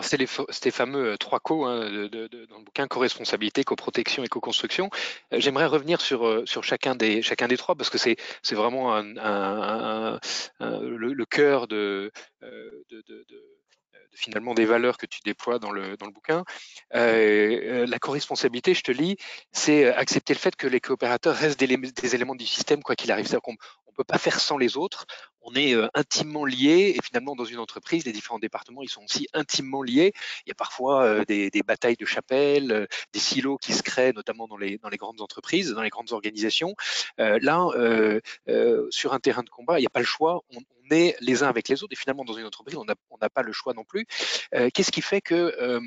C'est 0.00 0.16
les, 0.16 0.26
fameux 0.26 1.12
euh, 1.12 1.16
trois 1.18 1.38
co 1.38 1.66
hein, 1.66 1.80
dans 1.90 2.58
le 2.58 2.64
bouquin 2.64 2.86
co-responsabilité, 2.86 3.62
co-protection 3.62 4.24
et 4.24 4.28
co-construction. 4.28 4.88
Euh, 5.32 5.40
j'aimerais 5.40 5.66
revenir 5.66 6.00
sur, 6.00 6.26
euh, 6.26 6.44
chacun, 6.46 6.94
des, 6.94 7.22
trois 7.58 7.74
parce 7.74 7.90
que 7.90 7.98
c'est 7.98 8.16
vraiment 8.52 9.02
le, 10.60 11.24
cœur 11.26 11.68
de, 11.68 12.10
finalement 14.14 14.54
des 14.54 14.64
valeurs 14.64 14.96
que 14.96 15.06
tu 15.06 15.20
déploies 15.24 15.58
dans 15.58 15.72
le, 15.72 15.94
bouquin. 15.96 16.44
la 16.92 17.98
co-responsabilité, 17.98 18.72
je 18.72 18.82
te 18.82 18.92
lis, 18.92 19.18
c'est 19.52 19.92
accepter 19.92 20.32
le 20.32 20.38
fait 20.38 20.56
que 20.56 20.66
les 20.66 20.80
coopérateurs 20.80 21.36
restent 21.36 21.60
des, 21.60 22.14
éléments 22.14 22.34
du 22.34 22.46
système 22.46 22.82
quoi 22.82 22.96
qu'il 22.96 23.12
arrive. 23.12 23.26
C'est-à-dire 23.26 23.56
on 23.86 23.92
peut 23.92 24.04
pas 24.04 24.18
faire 24.18 24.40
sans 24.40 24.56
les 24.56 24.78
autres. 24.78 25.06
On 25.44 25.54
est 25.54 25.74
euh, 25.74 25.88
intimement 25.94 26.44
liés 26.44 26.94
et 26.96 26.98
finalement 27.02 27.34
dans 27.34 27.44
une 27.44 27.58
entreprise, 27.58 28.04
les 28.04 28.12
différents 28.12 28.38
départements, 28.38 28.82
ils 28.82 28.88
sont 28.88 29.02
aussi 29.02 29.28
intimement 29.32 29.82
liés. 29.82 30.12
Il 30.46 30.48
y 30.48 30.52
a 30.52 30.54
parfois 30.54 31.04
euh, 31.04 31.24
des, 31.24 31.50
batailles 31.66 31.96
de 31.96 32.06
chapelle, 32.06 32.72
euh, 32.72 32.86
des 33.12 33.18
silos 33.18 33.58
qui 33.58 33.72
se 33.72 33.82
créent, 33.82 34.12
notamment 34.12 34.46
dans 34.46 34.56
les, 34.56 34.78
grandes 34.78 35.20
entreprises, 35.20 35.70
dans 35.70 35.82
les 35.82 35.90
grandes 35.90 36.12
organisations. 36.12 36.74
là, 37.18 37.68
sur 38.90 39.12
un 39.12 39.20
terrain 39.20 39.42
de 39.42 39.50
combat, 39.50 39.78
il 39.78 39.82
n'y 39.82 39.86
a 39.86 39.90
pas 39.90 40.00
le 40.00 40.06
choix. 40.06 40.42
Les 41.20 41.42
uns 41.42 41.48
avec 41.48 41.68
les 41.68 41.82
autres. 41.82 41.92
Et 41.92 41.96
finalement 41.96 42.24
dans 42.24 42.34
une 42.34 42.46
entreprise, 42.46 42.76
on 42.76 42.84
n'a 42.84 43.30
pas 43.30 43.42
le 43.42 43.52
choix 43.52 43.74
non 43.74 43.84
plus. 43.84 44.06
Qu'est-ce 44.52 44.92
qui 44.92 45.02
fait 45.02 45.20
que 45.20 45.80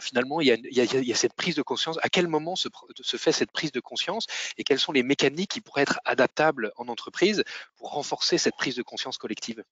finalement 0.00 0.40
il 0.40 0.48
y, 0.48 1.12
a, 1.12 1.14
cette 1.14 1.34
prise 1.34 1.54
de 1.54 1.62
conscience? 1.62 1.98
À 2.02 2.08
quel 2.08 2.28
moment 2.28 2.56
se, 2.56 2.68
fait 3.16 3.32
cette 3.32 3.52
prise 3.52 3.72
de 3.72 3.80
conscience? 3.80 4.26
Et 4.58 4.64
quelles 4.64 4.78
sont 4.78 4.92
les 4.92 5.02
mécaniques 5.02 5.50
qui 5.50 5.60
pourraient 5.60 5.82
être 5.82 6.00
adaptables 6.04 6.72
en 6.76 6.88
entreprise 6.88 7.44
pour 7.76 7.92
renforcer 7.92 8.38
cette 8.38 8.56
prise 8.56 8.76
de 8.76 8.82
conscience 8.82 9.18
collective? 9.18 9.62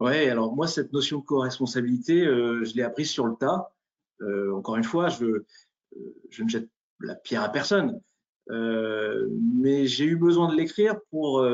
Oui, 0.00 0.28
alors 0.28 0.54
moi, 0.54 0.66
cette 0.66 0.92
notion 0.92 1.20
de 1.20 1.24
co-responsabilité, 1.24 2.26
euh, 2.26 2.64
je 2.64 2.74
l'ai 2.74 2.82
apprise 2.82 3.10
sur 3.10 3.26
le 3.26 3.34
tas. 3.34 3.72
Euh, 4.20 4.54
encore 4.54 4.76
une 4.76 4.84
fois, 4.84 5.08
euh, 5.22 5.46
je, 6.30 6.42
ne 6.42 6.48
jette 6.48 6.68
la 7.00 7.14
pierre 7.14 7.42
à 7.42 7.48
personne, 7.48 8.00
mais 8.48 9.86
j'ai 9.86 10.04
eu 10.04 10.16
besoin 10.16 10.48
de 10.48 10.56
l'écrire 10.56 10.96
pour 11.10 11.44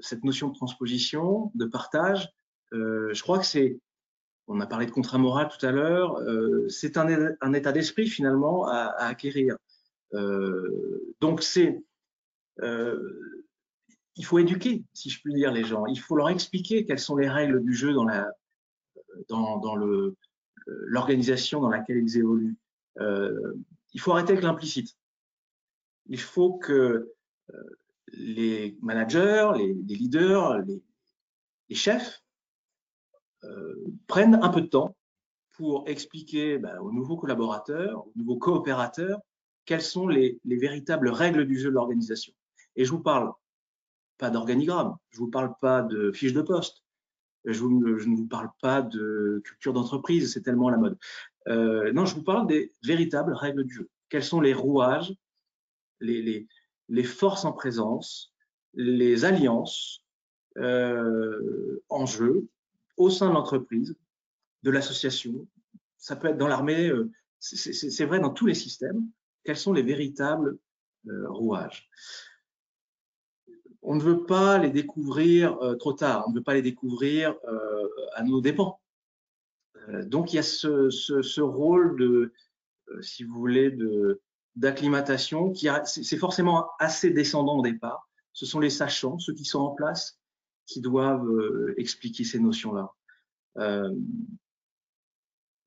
cette 0.00 0.24
notion 0.24 0.48
de 0.48 0.54
transposition, 0.54 1.50
de 1.54 1.64
partage. 1.64 2.28
je 2.72 3.22
crois 3.22 3.38
que 3.38 3.46
c'est, 3.46 3.80
on 4.46 4.60
a 4.60 4.66
parlé 4.66 4.86
de 4.86 4.90
contrat 4.90 5.18
moral 5.18 5.48
tout 5.48 5.64
à 5.64 5.72
l'heure, 5.72 6.20
c'est 6.68 6.96
un, 6.96 7.52
état 7.52 7.72
d'esprit 7.72 8.06
finalement 8.06 8.66
à, 8.66 8.94
acquérir. 8.98 9.56
donc 11.20 11.42
c'est 11.42 11.82
il 14.18 14.24
faut 14.24 14.38
éduquer, 14.40 14.84
si 14.92 15.10
je 15.10 15.20
puis 15.22 15.32
dire, 15.32 15.52
les 15.52 15.64
gens. 15.64 15.86
Il 15.86 15.98
faut 15.98 16.16
leur 16.16 16.28
expliquer 16.28 16.84
quelles 16.84 16.98
sont 16.98 17.16
les 17.16 17.28
règles 17.28 17.62
du 17.62 17.72
jeu 17.72 17.94
dans 17.94 18.04
la 18.04 18.28
dans, 19.28 19.76
le 19.76 20.16
l'organisation 20.66 21.60
dans 21.60 21.70
laquelle 21.70 21.98
ils 21.98 22.18
évoluent. 22.18 22.56
Euh, 23.00 23.54
il 23.94 24.00
faut 24.00 24.12
arrêter 24.12 24.32
avec 24.32 24.44
l'implicite. 24.44 24.96
Il 26.06 26.20
faut 26.20 26.54
que 26.54 27.12
euh, 27.54 27.78
les 28.12 28.76
managers, 28.82 29.50
les, 29.56 29.74
leaders, 29.94 30.62
les, 30.62 31.74
chefs 31.74 32.22
euh, 33.44 33.74
prennent 34.06 34.38
un 34.42 34.48
peu 34.48 34.60
de 34.60 34.66
temps 34.66 34.96
pour 35.56 35.88
expliquer 35.88 36.58
ben, 36.58 36.78
aux 36.78 36.92
nouveaux 36.92 37.16
collaborateurs, 37.16 38.06
aux 38.06 38.12
nouveaux 38.16 38.38
coopérateurs, 38.38 39.20
quelles 39.64 39.82
sont 39.82 40.08
les, 40.08 40.40
les 40.44 40.56
véritables 40.56 41.08
règles 41.08 41.46
du 41.46 41.58
jeu 41.58 41.68
de 41.68 41.74
l'organisation. 41.74 42.32
Et 42.76 42.84
je 42.84 42.90
vous 42.90 43.00
parle 43.00 43.32
pas 44.18 44.30
d'organigramme, 44.30 44.96
je 45.10 45.18
vous 45.18 45.30
parle 45.30 45.54
pas 45.60 45.82
de 45.82 46.12
fiche 46.12 46.32
de 46.32 46.42
poste, 46.42 46.82
je, 47.44 47.64
ne 47.64 48.16
vous 48.16 48.26
parle 48.26 48.50
pas 48.60 48.82
de 48.82 49.40
culture 49.44 49.72
d'entreprise, 49.72 50.32
c'est 50.32 50.42
tellement 50.42 50.70
la 50.70 50.76
mode. 50.76 50.98
Euh, 51.48 51.92
non, 51.92 52.04
je 52.04 52.14
vous 52.14 52.22
parle 52.22 52.46
des 52.46 52.74
véritables 52.82 53.32
règles 53.32 53.64
du 53.64 53.74
jeu. 53.74 53.90
Quels 54.08 54.24
sont 54.24 54.40
les 54.40 54.54
rouages, 54.54 55.14
les, 56.00 56.46
forces 57.04 57.44
en 57.44 57.52
présence, 57.52 58.34
les 58.74 59.24
alliances 59.24 60.04
euh, 60.56 61.82
en 61.88 62.06
jeu 62.06 62.48
au 62.96 63.10
sein 63.10 63.28
de 63.28 63.34
l'entreprise, 63.34 63.96
de 64.62 64.70
l'association. 64.70 65.46
Ça 65.96 66.16
peut 66.16 66.28
être 66.28 66.38
dans 66.38 66.48
l'armée, 66.48 66.88
euh, 66.88 67.10
c'est 67.38 68.04
vrai 68.04 68.20
dans 68.20 68.30
tous 68.30 68.46
les 68.46 68.54
systèmes. 68.54 69.08
Quels 69.44 69.56
sont 69.56 69.72
les 69.72 69.82
véritables 69.82 70.58
rouages? 71.06 71.88
On 73.82 73.94
ne 73.94 74.02
veut 74.02 74.24
pas 74.24 74.58
les 74.58 74.70
découvrir 74.70 75.56
euh, 75.62 75.74
trop 75.74 75.92
tard, 75.92 76.24
on 76.26 76.30
ne 76.30 76.36
veut 76.36 76.42
pas 76.42 76.54
les 76.54 76.62
découvrir 76.62 77.34
euh, 77.48 77.88
à 78.14 78.22
nos 78.22 78.40
dépens. 78.40 78.80
Euh, 79.88 80.04
donc 80.04 80.32
il 80.32 80.36
y 80.36 80.38
a 80.38 80.42
ce, 80.42 81.40
rôle 81.40 81.98
de, 81.98 82.32
si 83.00 83.24
vous 83.24 83.34
voulez, 83.34 83.70
de 83.70 84.20
d'acclimatation 84.58 85.50
qui 85.50 85.68
c'est 85.84 86.16
forcément 86.16 86.70
assez 86.78 87.10
descendant 87.10 87.58
au 87.58 87.62
départ. 87.62 88.08
Ce 88.32 88.46
sont 88.46 88.60
les 88.60 88.70
sachants, 88.70 89.18
ceux 89.18 89.34
qui 89.34 89.44
sont 89.44 89.60
en 89.60 89.70
place, 89.70 90.18
qui 90.66 90.80
doivent 90.80 91.28
expliquer 91.76 92.24
ces 92.24 92.38
notions-là. 92.38 92.92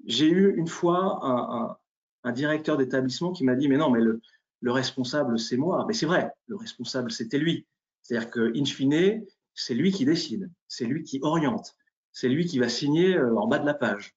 J'ai 0.06 0.30
eu 0.30 0.56
une 0.56 0.68
fois 0.68 1.78
un, 2.24 2.32
directeur 2.32 2.78
d'établissement 2.78 3.32
qui 3.32 3.44
m'a 3.44 3.56
dit 3.56 3.68
mais 3.68 3.78
non 3.78 3.90
mais 3.90 4.02
le, 4.02 4.22
le 4.62 4.72
responsable 4.72 5.40
c'est 5.40 5.58
moi. 5.58 5.86
Mais 5.88 5.94
c'est 5.94 6.06
vrai, 6.06 6.32
le 6.48 6.56
responsable 6.56 7.12
c'était 7.12 7.40
lui. 7.40 7.66
C'est-à-dire 8.02 8.32
qu'in 8.32 8.66
fine, 8.66 9.26
c'est 9.54 9.74
lui 9.74 9.92
qui 9.92 10.06
décide, 10.06 10.50
c'est 10.68 10.86
lui 10.86 11.04
qui 11.04 11.20
oriente, 11.22 11.76
c'est 12.12 12.30
lui 12.30 12.46
qui 12.46 12.60
va 12.60 12.70
signer 12.70 13.16
euh, 13.16 13.36
en 13.38 13.48
bas 13.48 13.60
de 13.60 13.66
la 13.66 13.74
page 13.74 14.16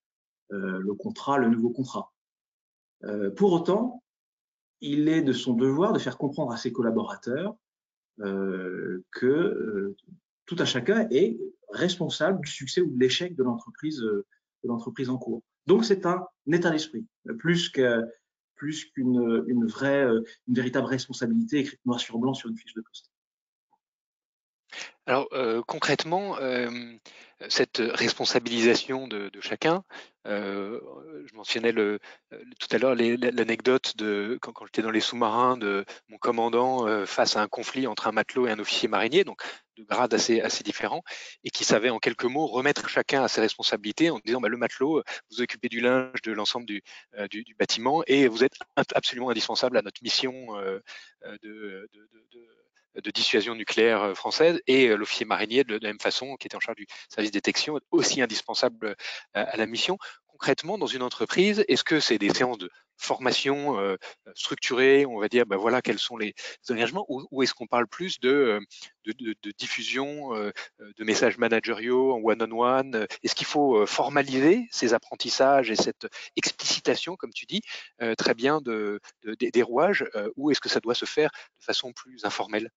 euh, 0.53 0.79
le 0.79 0.95
contrat, 0.95 1.39
le 1.39 1.49
nouveau 1.49 1.71
contrat. 1.71 2.13
Euh, 3.05 3.31
pour 3.31 3.53
autant, 3.53 4.03
il 4.87 5.09
est 5.09 5.23
de 5.23 5.33
son 5.33 5.55
devoir 5.55 5.93
de 5.93 5.99
faire 5.99 6.19
comprendre 6.19 6.53
à 6.53 6.57
ses 6.57 6.73
collaborateurs 6.73 7.57
que 8.19 9.95
tout 10.47 10.57
à 10.59 10.65
chacun 10.65 11.09
est 11.11 11.39
responsable 11.73 12.41
du 12.45 12.51
succès 12.51 12.81
ou 12.81 12.91
de 12.91 13.01
l'échec 13.01 13.35
de 13.35 13.43
l'entreprise 13.43 14.05
l'entreprise 14.63 15.11
en 15.11 15.19
cours. 15.19 15.43
Donc 15.67 15.85
c'est 15.85 16.07
un 16.07 16.27
état 16.53 16.71
d'esprit, 16.71 17.07
plus 17.39 17.71
qu'une 17.71 19.45
une 19.47 19.67
vraie, 19.67 20.07
véritable 20.49 20.87
responsabilité 20.87 21.59
écrite 21.59 21.81
noir 21.85 22.01
sur 22.01 22.19
blanc 22.19 22.35
sur 22.35 22.49
une 22.51 22.57
fiche 22.57 22.75
de 22.75 22.83
poste. 22.83 23.11
Alors 25.07 25.29
euh, 25.33 25.63
concrètement, 25.67 26.39
euh, 26.39 26.71
cette 27.49 27.77
responsabilisation 27.79 29.07
de, 29.07 29.31
chacun, 29.41 29.85
euh, 30.27 30.81
je 31.27 31.35
mentionnais 31.35 31.75
tout 31.75 32.69
à 32.71 32.79
l'heure 32.79 32.95
l'anecdote 32.95 33.99
de 33.99 34.39
quand, 34.41 34.55
j'étais 34.65 34.81
dans 34.81 34.91
les 34.91 35.01
sous-marins 35.01 35.59
de 35.59 35.85
mon 36.09 36.17
commandant 36.17 37.05
face 37.07 37.37
à 37.37 37.43
un 37.43 37.49
conflit 37.49 37.87
entre 37.87 38.07
un 38.07 38.13
matelot 38.13 38.47
et 38.47 38.51
un 38.51 38.59
officier 38.59 38.89
marinier, 38.89 39.25
donc 39.25 39.43
de 39.77 39.83
grades 39.83 40.15
assez, 40.15 40.41
différents, 40.65 41.03
et 41.43 41.51
qui 41.51 41.65
savait 41.65 41.91
en 41.91 41.99
quelques 41.99 42.25
mots 42.25 42.47
remettre 42.47 42.89
chacun 42.89 43.23
à 43.25 43.29
ses 43.29 43.43
responsabilités 43.43 44.09
en 44.09 44.21
disant 44.25 44.41
bah, 44.41 44.49
le 44.49 44.57
matelot, 44.57 45.03
vous 45.31 45.43
occupez 45.43 45.69
du 45.69 45.81
linge 45.81 46.23
de 46.23 46.33
l'ensemble 46.33 46.65
du, 46.65 46.83
bâtiment 47.59 48.03
et 48.07 48.27
vous 48.27 48.43
êtes 48.43 48.57
absolument 48.95 49.29
indispensable 49.29 49.77
à 49.77 49.83
notre 49.83 50.03
mission 50.03 50.33
de 51.43 51.89
dissuasion 53.11 53.55
nucléaire 53.55 54.03
euh, 54.03 54.15
française 54.15 54.61
et 54.67 54.89
euh, 54.89 54.97
l'officier 54.97 55.27
marinier 55.27 55.65
de 55.65 55.75
la 55.75 55.89
même 55.89 56.01
façon 56.01 56.37
qui 56.37 56.47
était 56.47 56.57
en 56.57 56.61
charge 56.61 56.77
du 56.77 56.87
service 57.09 57.31
détection 57.31 57.79
aussi 57.91 58.23
indispensable 58.23 58.87
euh, 58.87 58.95
à 59.33 59.57
la 59.57 59.67
mission. 59.67 59.99
Concrètement, 60.27 60.79
dans 60.79 60.87
une 60.87 61.03
entreprise, 61.03 61.65
est-ce 61.69 61.85
que 61.85 62.01
c'est 62.01 62.19
des 62.19 62.33
séances 62.35 62.59
de 62.59 62.69
formation 62.97 63.77
structurée, 64.35 65.07
on 65.07 65.19
va 65.19 65.29
dire, 65.29 65.47
ben 65.47 65.57
voilà 65.57 65.81
quels 65.81 65.99
sont 65.99 66.17
les 66.17 66.35
engagements, 66.71 67.07
ou, 67.09 67.43
est-ce 67.43 67.55
qu'on 67.55 67.67
parle 67.69 67.87
plus 67.87 68.19
de, 68.19 68.61
de, 69.07 69.53
diffusion 69.59 70.31
de 70.33 71.05
messages 71.05 71.39
managériaux 71.39 72.13
en 72.13 72.21
one-on-one 72.21 73.07
Est-ce 73.23 73.35
qu'il 73.35 73.47
faut 73.47 73.87
formaliser 73.87 74.67
ces 74.71 74.93
apprentissages 74.93 75.71
et 75.71 75.77
cette 75.77 76.09
explicitation, 76.37 77.17
comme 77.17 77.33
tu 77.33 77.47
dis, 77.47 77.63
très 78.19 78.35
bien 78.35 78.61
de, 78.61 79.01
des 79.25 79.63
rouages, 79.63 80.05
ou 80.37 80.51
est-ce 80.51 80.61
que 80.61 80.69
ça 80.69 80.81
doit 80.81 80.97
se 80.97 81.05
faire 81.05 81.31
de 81.61 81.65
façon 81.65 81.93
plus 81.93 82.25
informelle? 82.25 82.71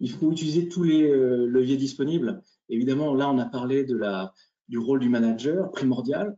Il 0.00 0.10
faut 0.10 0.30
utiliser 0.30 0.68
tous 0.68 0.84
les 0.84 1.10
euh, 1.10 1.46
leviers 1.46 1.76
disponibles. 1.76 2.42
Évidemment, 2.68 3.14
là, 3.14 3.30
on 3.30 3.38
a 3.38 3.46
parlé 3.46 3.84
de 3.84 3.96
la, 3.96 4.32
du 4.68 4.78
rôle 4.78 5.00
du 5.00 5.08
manager, 5.08 5.70
primordial, 5.70 6.36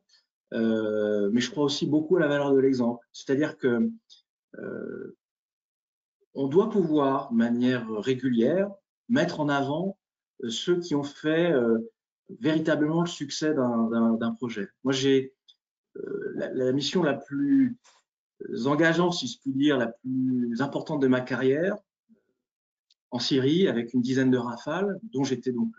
euh, 0.53 1.31
mais 1.33 1.41
je 1.41 1.51
crois 1.51 1.65
aussi 1.65 1.87
beaucoup 1.87 2.17
à 2.17 2.21
la 2.21 2.29
valeur 2.29 2.53
de 2.53 2.59
l'exemple. 2.59 3.05
C'est-à-dire 3.13 3.57
que 3.59 3.91
euh, 4.59 5.17
on 6.35 6.49
doit 6.49 6.71
pouvoir, 6.71 7.31
de 7.31 7.37
manière 7.37 7.89
régulière, 7.91 8.71
mettre 9.09 9.41
en 9.41 9.49
avant 9.49 9.99
ceux 10.49 10.79
qui 10.79 10.95
ont 10.95 11.03
fait 11.03 11.53
véritablement 12.39 13.03
le 13.03 13.09
succès 13.09 13.53
d'un 13.53 14.35
projet. 14.39 14.69
Moi, 14.85 14.93
j'ai 14.93 15.35
la, 16.35 16.51
la, 16.55 16.73
mission 16.73 17.03
la 17.03 17.15
plus 17.15 17.77
engageante, 18.65 19.15
si 19.15 19.27
je 19.27 19.41
puis 19.41 19.53
dire, 19.53 19.77
la 19.77 19.89
plus 19.89 20.63
importante 20.63 21.03
de 21.03 21.09
ma 21.09 21.21
carrière, 21.21 21.77
en 23.11 23.19
Syrie 23.19 23.69
avec 23.69 23.95
une 23.95 24.03
dizaine 24.03 24.31
de 24.31 24.39
rafales, 24.39 24.99
dont 25.13 25.25
j'étais 25.25 25.53
donc 25.53 25.75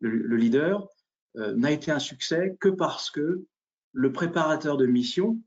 le, 0.00 0.36
leader, 0.36 0.88
n'a 1.34 1.70
été 1.70 1.90
un 1.90 1.98
succès 1.98 2.56
que 2.58 2.68
parce 2.68 3.10
que 3.10 3.44
le 3.92 4.12
préparateur 4.12 4.76
de 4.76 4.86
mission, 4.86 5.40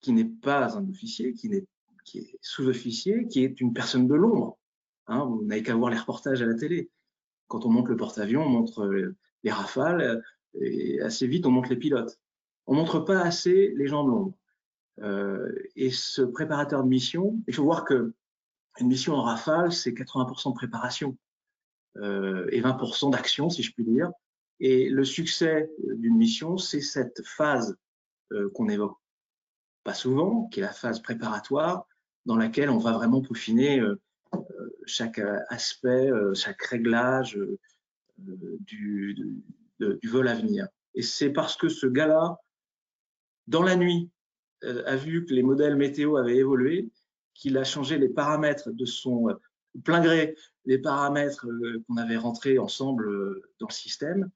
qui 0.00 0.12
n'est 0.12 0.24
pas 0.24 0.76
un 0.76 0.88
officier, 0.88 1.32
qui, 1.32 1.48
est, 1.48 1.66
qui 2.04 2.18
est 2.18 2.38
sous-officier, 2.40 3.26
qui 3.26 3.44
est 3.44 3.60
une 3.60 3.72
personne 3.72 4.06
de 4.06 4.14
l'ombre. 4.14 4.58
Hein, 5.06 5.24
vous 5.24 5.44
n'avez 5.44 5.62
qu'à 5.62 5.74
voir 5.74 5.90
les 5.90 5.98
reportages 5.98 6.42
à 6.42 6.46
la 6.46 6.54
télé. 6.54 6.90
Quand 7.48 7.64
on 7.64 7.70
monte 7.70 7.88
le 7.88 7.96
porte-avions, 7.96 8.44
on 8.44 8.48
montre 8.48 8.88
les 9.42 9.50
rafales, 9.50 10.22
et 10.54 11.00
assez 11.00 11.26
vite, 11.26 11.46
on 11.46 11.50
montre 11.50 11.70
les 11.70 11.76
pilotes. 11.76 12.18
On 12.66 12.74
montre 12.74 13.00
pas 13.00 13.20
assez 13.20 13.72
les 13.76 13.86
gens 13.86 14.04
de 14.04 14.10
l'ombre. 14.10 14.34
Euh, 15.00 15.52
et 15.76 15.90
ce 15.90 16.22
préparateur 16.22 16.84
de 16.84 16.88
mission, 16.88 17.40
il 17.46 17.54
faut 17.54 17.64
voir 17.64 17.84
que 17.84 18.14
une 18.78 18.88
mission 18.88 19.14
en 19.14 19.22
rafale, 19.22 19.72
c'est 19.72 19.92
80% 19.92 20.50
de 20.50 20.54
préparation 20.54 21.16
euh, 21.96 22.46
et 22.52 22.60
20% 22.60 23.10
d'action, 23.10 23.50
si 23.50 23.62
je 23.62 23.72
puis 23.72 23.84
dire. 23.84 24.10
Et 24.60 24.88
le 24.88 25.04
succès 25.04 25.70
d'une 25.94 26.16
mission, 26.16 26.56
c'est 26.56 26.80
cette 26.80 27.22
phase 27.24 27.76
euh, 28.32 28.50
qu'on 28.54 28.68
évoque 28.68 28.96
pas 29.82 29.94
souvent, 29.94 30.46
qui 30.48 30.60
est 30.60 30.62
la 30.62 30.72
phase 30.72 31.00
préparatoire, 31.00 31.86
dans 32.26 32.36
laquelle 32.36 32.70
on 32.70 32.78
va 32.78 32.92
vraiment 32.92 33.22
peaufiner 33.22 33.80
euh, 33.80 34.00
chaque 34.84 35.20
aspect, 35.48 36.10
chaque 36.34 36.62
réglage 36.62 37.38
du 38.18 39.16
vol 40.04 40.28
à 40.28 40.34
venir. 40.34 40.68
Et 40.94 41.02
c'est 41.02 41.30
parce 41.30 41.56
que 41.56 41.68
ce 41.68 41.86
gars-là, 41.86 42.38
dans 43.46 43.62
la 43.62 43.76
nuit, 43.76 44.10
a 44.62 44.96
vu 44.96 45.24
que 45.24 45.32
les 45.32 45.42
modèles 45.42 45.76
météo 45.76 46.16
avaient 46.16 46.36
évolué, 46.36 46.90
qu'il 47.34 47.56
a 47.58 47.64
changé 47.64 47.98
les 47.98 48.08
paramètres 48.08 48.70
de 48.70 48.84
son 48.84 49.28
plein 49.84 50.00
gré, 50.00 50.36
les 50.64 50.78
paramètres 50.78 51.46
qu'on 51.86 51.96
avait 51.96 52.16
rentrés 52.16 52.58
ensemble 52.58 53.06
dans 53.58 53.68
le 53.68 53.72
système, 53.72 54.30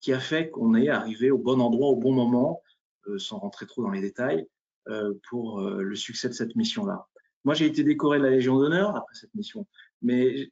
qui 0.00 0.12
a 0.12 0.20
fait 0.20 0.50
qu'on 0.50 0.74
est 0.74 0.88
arrivé 0.88 1.30
au 1.30 1.38
bon 1.38 1.60
endroit 1.60 1.88
au 1.88 1.96
bon 1.96 2.12
moment, 2.12 2.62
euh, 3.08 3.18
sans 3.18 3.38
rentrer 3.38 3.66
trop 3.66 3.82
dans 3.82 3.90
les 3.90 4.00
détails, 4.00 4.46
euh, 4.88 5.14
pour 5.28 5.60
euh, 5.60 5.82
le 5.82 5.96
succès 5.96 6.28
de 6.28 6.34
cette 6.34 6.56
mission-là. 6.56 7.06
Moi, 7.44 7.54
j'ai 7.54 7.66
été 7.66 7.82
décoré 7.82 8.18
de 8.18 8.24
la 8.24 8.30
Légion 8.30 8.58
d'honneur 8.58 8.96
après 8.96 9.14
cette 9.14 9.34
mission, 9.34 9.66
mais 10.02 10.50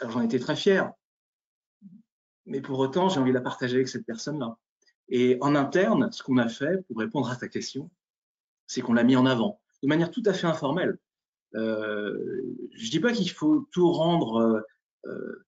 j'en 0.00 0.22
étais 0.22 0.38
très 0.38 0.56
fier. 0.56 0.92
Mais 2.46 2.60
pour 2.60 2.78
autant, 2.78 3.08
j'ai 3.08 3.20
envie 3.20 3.30
de 3.30 3.34
la 3.34 3.40
partager 3.40 3.76
avec 3.76 3.88
cette 3.88 4.06
personne-là. 4.06 4.56
Et 5.08 5.38
en 5.40 5.54
interne, 5.54 6.10
ce 6.12 6.22
qu'on 6.22 6.38
a 6.38 6.48
fait, 6.48 6.86
pour 6.86 6.98
répondre 6.98 7.30
à 7.30 7.36
ta 7.36 7.48
question, 7.48 7.90
c'est 8.66 8.80
qu'on 8.80 8.94
l'a 8.94 9.04
mis 9.04 9.16
en 9.16 9.26
avant, 9.26 9.60
de 9.82 9.88
manière 9.88 10.10
tout 10.10 10.22
à 10.26 10.32
fait 10.32 10.46
informelle. 10.46 10.98
Euh, 11.54 12.42
je 12.74 12.90
dis 12.90 13.00
pas 13.00 13.12
qu'il 13.12 13.30
faut 13.30 13.68
tout 13.72 13.92
rendre 13.92 14.64
euh, 15.06 15.46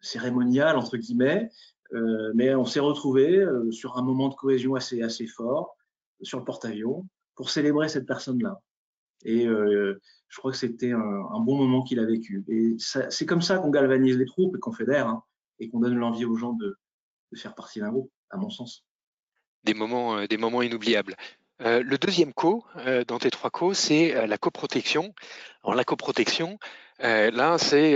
cérémonial, 0.00 0.76
entre 0.76 0.96
guillemets, 0.96 1.50
euh, 1.94 2.32
mais 2.34 2.54
on 2.54 2.64
s'est 2.64 2.80
retrouvé 2.80 3.38
euh, 3.38 3.70
sur 3.70 3.96
un 3.96 4.02
moment 4.02 4.28
de 4.28 4.34
cohésion 4.34 4.74
assez, 4.74 5.26
fort 5.26 5.76
sur 6.22 6.38
le 6.38 6.44
porte-avions 6.44 7.06
pour 7.34 7.50
célébrer 7.50 7.88
cette 7.88 8.06
personne-là. 8.06 8.60
Et 9.24 9.46
euh, 9.46 10.00
je 10.28 10.38
crois 10.38 10.52
que 10.52 10.56
c'était 10.56 10.92
un, 10.92 11.40
bon 11.40 11.56
moment 11.56 11.82
qu'il 11.82 11.98
a 11.98 12.04
vécu. 12.04 12.44
Et 12.48 12.76
c'est 12.78 13.26
comme 13.26 13.42
ça 13.42 13.58
qu'on 13.58 13.70
galvanise 13.70 14.16
les 14.16 14.26
troupes 14.26 14.56
et 14.56 14.60
qu'on 14.60 14.72
fédère 14.72 15.08
hein, 15.08 15.24
et 15.58 15.68
qu'on 15.68 15.80
donne 15.80 15.96
l'envie 15.96 16.24
aux 16.24 16.36
gens 16.36 16.52
de, 16.52 16.76
de 17.32 17.38
faire 17.38 17.54
partie 17.54 17.80
d'un 17.80 17.90
groupe, 17.90 18.12
à 18.30 18.36
mon 18.36 18.50
sens. 18.50 18.84
Des 19.64 19.74
moments, 19.74 20.24
des 20.24 20.36
moments 20.36 20.62
inoubliables. 20.62 21.16
Euh, 21.60 21.82
le 21.82 21.98
deuxième 21.98 22.32
co 22.32 22.64
euh, 22.76 23.04
dans 23.04 23.18
tes 23.18 23.30
trois 23.30 23.50
co, 23.50 23.74
c'est 23.74 24.14
euh, 24.14 24.26
la 24.26 24.38
coprotection. 24.38 25.12
Alors 25.64 25.74
la 25.74 25.84
coprotection, 25.84 26.58
là, 27.00 27.58
c'est 27.58 27.94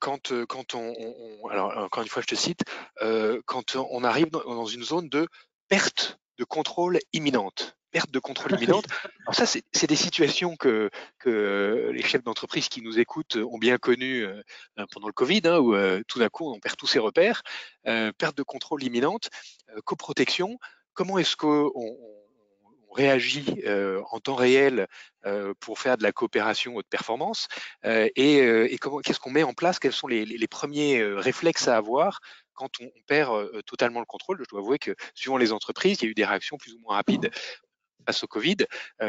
quand, 0.00 0.32
quand 0.46 0.74
on, 0.74 1.48
alors 1.48 1.76
encore 1.78 2.02
une 2.02 2.08
fois, 2.08 2.22
je 2.22 2.28
te 2.28 2.34
cite, 2.34 2.60
quand 3.44 3.76
on 3.76 4.04
arrive 4.04 4.30
dans, 4.30 4.66
une 4.66 4.82
zone 4.82 5.08
de 5.08 5.26
perte 5.68 6.18
de 6.38 6.44
contrôle 6.44 6.98
imminente. 7.12 7.77
Perte 7.90 8.10
de 8.10 8.18
contrôle 8.18 8.52
imminente. 8.52 8.84
Alors 9.22 9.34
ça, 9.34 9.46
c'est 9.46 9.86
des 9.86 9.96
situations 9.96 10.56
que, 10.56 10.90
que 11.18 11.90
les 11.92 12.02
chefs 12.02 12.22
d'entreprise 12.22 12.68
qui 12.68 12.82
nous 12.82 12.98
écoutent 12.98 13.36
ont 13.36 13.58
bien 13.58 13.78
connues 13.78 14.26
pendant 14.92 15.06
le 15.06 15.12
Covid, 15.12 15.42
hein, 15.44 15.58
où 15.58 15.74
tout 16.06 16.18
d'un 16.18 16.28
coup 16.28 16.52
on 16.52 16.60
perd 16.60 16.76
tous 16.76 16.86
ses 16.86 16.98
repères. 16.98 17.42
perte 17.84 18.36
de 18.36 18.42
contrôle 18.42 18.82
imminente, 18.82 19.30
coprotection. 19.84 20.58
Comment 20.92 21.18
est-ce 21.18 21.36
qu'on 21.36 21.72
réagit 22.92 23.62
euh, 23.66 24.02
en 24.10 24.20
temps 24.20 24.34
réel 24.34 24.86
euh, 25.26 25.54
pour 25.60 25.78
faire 25.78 25.96
de 25.96 26.02
la 26.02 26.12
coopération 26.12 26.76
haute 26.76 26.88
performance 26.88 27.48
euh, 27.84 28.08
et, 28.16 28.78
qu'est-ce 29.04 29.20
qu'on 29.20 29.30
met 29.30 29.42
en 29.42 29.54
place? 29.54 29.78
Quels 29.78 29.92
sont 29.92 30.08
les, 30.08 30.48
premiers 30.48 31.02
réflexes 31.02 31.68
à 31.68 31.76
avoir 31.76 32.20
quand 32.54 32.70
on, 32.80 32.90
perd 33.06 33.62
totalement 33.64 34.00
le 34.00 34.06
contrôle? 34.06 34.38
Je 34.40 34.48
dois 34.48 34.60
avouer 34.60 34.78
que 34.78 34.94
suivant 35.14 35.36
les 35.36 35.52
entreprises, 35.52 35.98
il 36.00 36.04
y 36.04 36.08
a 36.08 36.10
eu 36.10 36.14
des 36.14 36.24
réactions 36.24 36.56
plus 36.56 36.74
ou 36.74 36.80
moins 36.80 36.96
rapides 36.96 37.30
face 38.06 38.22
au 38.24 38.26
Covid. 38.26 38.56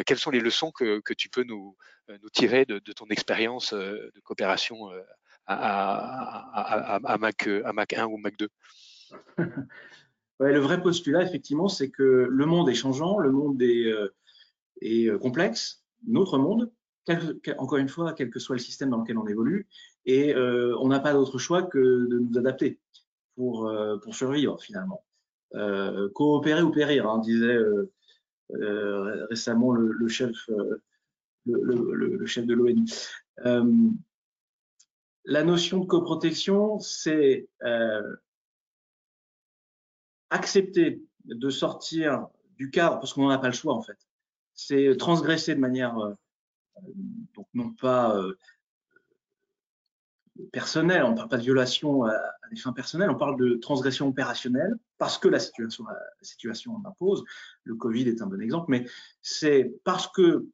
quelles 0.05 0.17
sont 0.17 0.31
les 0.31 0.39
leçons 0.39 0.71
que, 0.71 1.13
tu 1.13 1.29
peux 1.29 1.43
nous, 1.43 1.75
nous 2.09 2.29
tirer 2.29 2.65
de, 2.65 2.79
ton 2.79 3.05
expérience 3.07 3.73
de 3.73 4.19
coopération 4.23 4.89
à, 5.47 7.17
Mac, 7.19 7.47
à 7.47 7.73
Mac 7.73 7.93
1 7.93 8.05
ou 8.05 8.17
Mac 8.17 8.37
2 8.37 8.49
le 10.39 10.59
vrai 10.59 10.81
postulat, 10.81 11.23
effectivement, 11.23 11.67
c'est 11.67 11.89
que 11.89 12.27
le 12.29 12.45
monde 12.45 12.69
est 12.69 12.75
changeant, 12.75 13.19
le 13.19 13.31
monde 13.31 13.61
est, 13.61 13.85
euh, 13.85 14.13
euh, 14.83 15.17
complexe, 15.17 15.83
notre 16.07 16.37
monde, 16.37 16.71
encore 17.57 17.79
une 17.79 17.89
fois, 17.89 18.13
quel 18.13 18.29
que 18.29 18.39
soit 18.39 18.55
le 18.55 18.61
système 18.61 18.89
dans 18.89 18.99
lequel 18.99 19.17
on 19.17 19.27
évolue, 19.27 19.67
et 20.05 20.33
euh, 20.35 20.75
on 20.79 20.87
n'a 20.87 20.99
pas 20.99 21.13
d'autre 21.13 21.39
choix 21.39 21.63
que 21.63 22.07
de 22.07 22.19
nous 22.19 22.37
adapter 22.37 22.79
pour, 23.35 23.71
pour 24.03 24.15
survivre 24.15 24.61
finalement. 24.61 25.03
coopérer 26.13 26.61
ou 26.61 26.71
périr, 26.71 27.07
hein, 27.09 27.19
disait 27.19 27.57
récemment 28.49 29.71
le, 29.71 30.07
chef, 30.07 30.49
le, 31.45 31.93
le, 31.93 32.25
chef 32.25 32.45
de 32.45 32.53
l'ONU. 32.53 32.85
la 35.25 35.43
notion 35.43 35.79
de 35.79 35.85
coprotection, 35.85 36.79
c'est 36.79 37.47
accepter 40.29 41.01
de 41.25 41.49
sortir 41.49 42.27
du 42.57 42.69
cadre, 42.69 42.99
parce 42.99 43.13
qu'on 43.13 43.23
n'en 43.23 43.29
a 43.29 43.37
pas 43.37 43.47
le 43.47 43.53
choix 43.53 43.73
en 43.73 43.81
fait, 43.81 43.97
c'est 44.53 44.95
transgresser 44.97 45.55
de 45.55 45.59
manière, 45.59 45.97
euh, 45.97 46.13
donc 47.33 47.47
non 47.53 47.73
pas 47.73 48.17
euh, 48.17 48.37
personnelle, 50.51 51.03
on 51.03 51.11
ne 51.11 51.15
parle 51.15 51.29
pas 51.29 51.37
de 51.37 51.43
violation 51.43 52.03
à, 52.05 52.17
des 52.51 52.57
fins 52.57 52.73
personnelles, 52.73 53.09
on 53.09 53.15
parle 53.15 53.39
de 53.39 53.55
transgression 53.55 54.07
opérationnelle, 54.07 54.75
parce 54.97 55.17
que 55.17 55.27
la 55.27 55.39
situation, 55.39 55.85
la 55.85 55.97
situation 56.21 56.75
en 56.75 56.87
impose. 56.87 57.23
Le 57.63 57.75
Covid 57.75 58.07
est 58.07 58.21
un 58.21 58.27
bon 58.27 58.41
exemple, 58.41 58.65
mais 58.69 58.85
c'est 59.21 59.73
parce 59.83 60.07
que 60.07 60.47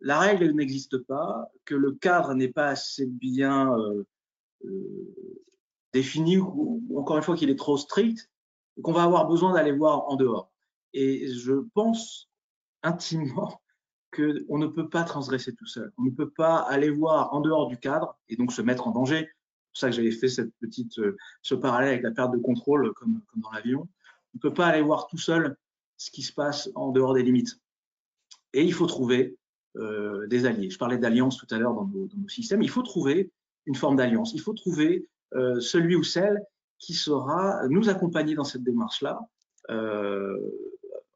la 0.00 0.18
règle 0.18 0.50
n'existe 0.52 0.98
pas, 0.98 1.50
que 1.64 1.74
le 1.74 1.92
cadre 1.92 2.34
n'est 2.34 2.52
pas 2.52 2.68
assez 2.68 3.06
bien 3.06 3.74
euh, 3.76 4.04
défini, 5.92 6.38
ou 6.38 6.82
encore 6.96 7.16
une 7.16 7.22
fois 7.22 7.36
qu'il 7.36 7.50
est 7.50 7.58
trop 7.58 7.76
strict, 7.76 8.30
qu'on 8.82 8.92
va 8.92 9.04
avoir 9.04 9.26
besoin 9.26 9.54
d'aller 9.54 9.72
voir 9.72 10.08
en 10.08 10.16
dehors. 10.16 10.50
Et 10.92 11.28
je 11.28 11.54
pense 11.74 12.28
intimement 12.82 13.60
qu'on 14.16 14.58
ne 14.58 14.66
peut 14.66 14.88
pas 14.88 15.04
transgresser 15.04 15.54
tout 15.54 15.66
seul. 15.66 15.92
On 15.98 16.04
ne 16.04 16.10
peut 16.10 16.30
pas 16.30 16.58
aller 16.58 16.90
voir 16.90 17.32
en 17.34 17.40
dehors 17.40 17.68
du 17.68 17.78
cadre 17.78 18.18
et 18.28 18.36
donc 18.36 18.52
se 18.52 18.62
mettre 18.62 18.88
en 18.88 18.92
danger. 18.92 19.18
C'est 19.20 19.68
pour 19.72 19.78
ça 19.78 19.90
que 19.90 19.96
j'avais 19.96 20.10
fait 20.10 20.28
cette 20.28 20.54
petite, 20.60 20.98
euh, 20.98 21.16
ce 21.42 21.54
parallèle 21.54 21.90
avec 21.90 22.02
la 22.02 22.10
perte 22.10 22.32
de 22.32 22.38
contrôle 22.38 22.92
comme, 22.94 23.20
comme 23.26 23.42
dans 23.42 23.50
l'avion. 23.50 23.80
On 23.80 24.36
ne 24.36 24.40
peut 24.40 24.54
pas 24.54 24.66
aller 24.66 24.82
voir 24.82 25.06
tout 25.08 25.18
seul 25.18 25.56
ce 25.96 26.10
qui 26.10 26.22
se 26.22 26.32
passe 26.32 26.70
en 26.74 26.90
dehors 26.92 27.14
des 27.14 27.22
limites. 27.22 27.60
Et 28.52 28.62
il 28.62 28.72
faut 28.72 28.86
trouver 28.86 29.36
euh, 29.76 30.26
des 30.26 30.46
alliés. 30.46 30.70
Je 30.70 30.78
parlais 30.78 30.98
d'alliance 30.98 31.36
tout 31.36 31.46
à 31.54 31.58
l'heure 31.58 31.74
dans, 31.74 31.84
dans, 31.84 32.08
nos 32.16 32.28
systèmes. 32.28 32.62
Il 32.62 32.70
faut 32.70 32.82
trouver 32.82 33.30
une 33.66 33.74
forme 33.74 33.96
d'alliance. 33.96 34.32
Il 34.32 34.40
faut 34.40 34.54
trouver 34.54 35.08
euh, 35.34 35.60
celui 35.60 35.96
ou 35.96 36.02
celle 36.02 36.42
qui 36.78 36.94
saura 36.94 37.66
nous 37.68 37.88
accompagner 37.88 38.34
dans 38.34 38.44
cette 38.44 38.62
démarche-là, 38.62 39.20
euh, 39.70 40.38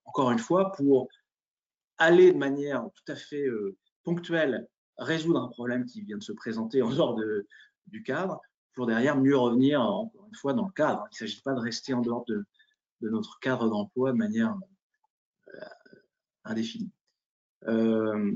encore 0.05 0.31
une 0.31 0.39
fois, 0.39 0.73
pour 0.73 1.09
aller 2.01 2.33
de 2.33 2.39
manière 2.39 2.83
tout 2.95 3.13
à 3.13 3.15
fait 3.15 3.47
euh, 3.47 3.77
ponctuelle 4.03 4.67
résoudre 4.99 5.41
un 5.41 5.49
problème 5.49 5.85
qui 5.85 6.03
vient 6.03 6.19
de 6.19 6.23
se 6.23 6.33
présenter 6.33 6.83
en 6.83 6.91
dehors 6.91 7.15
de, 7.15 7.47
du 7.87 8.03
cadre, 8.03 8.41
pour 8.75 8.87
derrière 8.87 9.17
mieux 9.17 9.37
revenir, 9.37 9.81
encore 9.81 10.27
une 10.27 10.35
fois, 10.35 10.53
dans 10.53 10.67
le 10.67 10.73
cadre. 10.73 11.07
Il 11.13 11.15
ne 11.15 11.29
s'agit 11.29 11.41
pas 11.43 11.55
de 11.55 11.61
rester 11.61 11.95
en 11.95 12.01
dehors 12.01 12.25
de, 12.27 12.45
de 13.01 13.09
notre 13.09 13.39
cadre 13.41 13.69
d'emploi 13.69 14.13
de 14.13 14.17
manière 14.17 14.57
euh, 15.55 15.61
indéfinie. 16.45 16.91
Euh, 17.69 18.33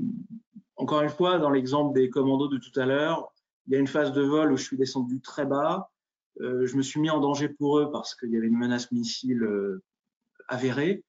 encore 0.75 1.01
une 1.01 1.09
fois, 1.09 1.39
dans 1.39 1.49
l'exemple 1.49 1.93
des 1.93 2.09
commandos 2.09 2.47
de 2.47 2.57
tout 2.57 2.79
à 2.79 2.85
l'heure, 2.85 3.31
il 3.67 3.73
y 3.73 3.75
a 3.75 3.79
une 3.79 3.87
phase 3.87 4.11
de 4.11 4.21
vol 4.21 4.51
où 4.51 4.57
je 4.57 4.63
suis 4.63 4.77
descendu 4.77 5.21
très 5.21 5.45
bas, 5.45 5.89
je 6.39 6.75
me 6.75 6.81
suis 6.81 6.99
mis 6.99 7.09
en 7.09 7.21
danger 7.21 7.47
pour 7.47 7.79
eux 7.79 7.89
parce 7.91 8.13
qu'il 8.13 8.29
y 8.29 8.37
avait 8.37 8.47
une 8.47 8.57
menace 8.57 8.91
missile 8.91 9.47
avérée. 10.49 11.03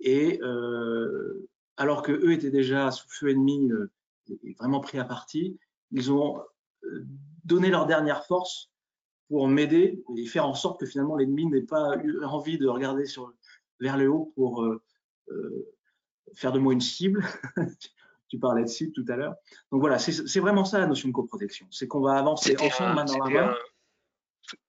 Et 0.00 0.40
alors 1.76 2.02
que 2.02 2.12
eux 2.12 2.32
étaient 2.32 2.50
déjà 2.50 2.90
sous 2.90 3.08
feu 3.08 3.30
ennemi 3.30 3.70
et 4.28 4.54
vraiment 4.54 4.80
pris 4.80 4.98
à 4.98 5.04
partie, 5.04 5.58
ils 5.90 6.12
ont 6.12 6.40
donné 7.44 7.70
leur 7.70 7.86
dernière 7.86 8.24
force 8.26 8.70
pour 9.28 9.48
m'aider 9.48 10.02
et 10.16 10.26
faire 10.26 10.46
en 10.46 10.54
sorte 10.54 10.80
que 10.80 10.86
finalement 10.86 11.16
l'ennemi 11.16 11.46
n'ait 11.46 11.62
pas 11.62 11.96
eu 12.02 12.22
envie 12.24 12.58
de 12.58 12.68
regarder 12.68 13.06
sur, 13.06 13.32
vers 13.80 13.96
le 13.96 14.08
haut 14.08 14.32
pour 14.34 14.62
euh, 14.62 14.82
euh, 15.30 15.72
faire 16.34 16.52
de 16.52 16.58
moi 16.58 16.72
une 16.72 16.80
cible. 16.80 17.24
tu 18.28 18.38
parlais 18.38 18.62
de 18.62 18.68
cible 18.68 18.92
tout 18.92 19.04
à 19.08 19.16
l'heure. 19.16 19.34
Donc 19.70 19.80
voilà, 19.80 19.98
c'est 19.98 20.40
vraiment 20.40 20.64
ça 20.64 20.78
la 20.78 20.86
notion 20.86 21.08
de 21.08 21.14
coprotection. 21.14 21.66
C'est 21.70 21.86
qu'on 21.86 22.00
va 22.00 22.14
avancer 22.14 22.56
ensemble, 22.58 22.94
main 22.94 23.04
dans 23.04 23.18
la 23.24 23.30
main. 23.30 23.54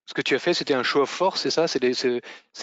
Ce 0.05 0.13
que 0.13 0.21
tu 0.21 0.35
as 0.35 0.39
fait, 0.39 0.53
c'était 0.53 0.75
un 0.75 0.83
show 0.83 1.01
of 1.01 1.09
force, 1.09 1.41
c'est 1.41 1.49
ça? 1.49 1.67
C'est 1.67 1.81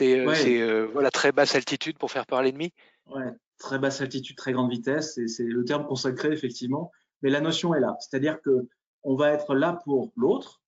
euh, 0.03 0.89
voilà, 0.93 1.11
très 1.11 1.33
basse 1.33 1.55
altitude 1.55 1.99
pour 1.99 2.11
faire 2.11 2.25
peur 2.25 2.39
à 2.39 2.43
l'ennemi? 2.43 2.73
Ouais, 3.07 3.31
très 3.62 3.79
basse 3.79 4.01
altitude, 4.01 4.37
très 4.37 4.53
grande 4.53 4.70
vitesse, 4.70 5.18
c'est 5.27 5.44
le 5.44 5.64
terme 5.64 5.87
consacré, 5.87 6.33
effectivement. 6.33 6.90
Mais 7.22 7.31
la 7.31 7.40
notion 7.40 7.75
est 7.75 7.81
là. 7.81 7.96
C'est-à-dire 8.01 8.42
que 8.42 8.68
on 9.05 9.16
va 9.16 9.31
être 9.31 9.55
là 9.55 9.81
pour 9.85 10.12
l'autre, 10.16 10.61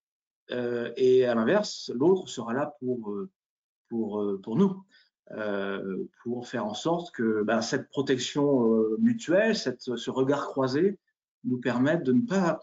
euh, 0.51 0.93
et 0.97 1.25
à 1.25 1.35
l'inverse, 1.35 1.91
l'autre 1.95 2.29
sera 2.29 2.53
là 2.53 2.75
pour, 2.81 3.11
euh, 3.13 3.31
euh, 3.93 4.39
pour 4.39 4.57
nous, 4.57 4.85
pour 6.23 6.47
faire 6.47 6.67
en 6.67 6.75
sorte 6.75 7.15
que 7.15 7.43
ben, 7.43 7.63
cette 7.63 7.89
protection 7.89 8.69
mutuelle, 8.99 9.57
cette, 9.57 9.81
ce 9.97 10.11
regard 10.11 10.47
croisé, 10.47 10.99
nous 11.45 11.59
permette 11.59 12.03
de 12.03 12.13
ne 12.13 12.23
pas, 12.23 12.61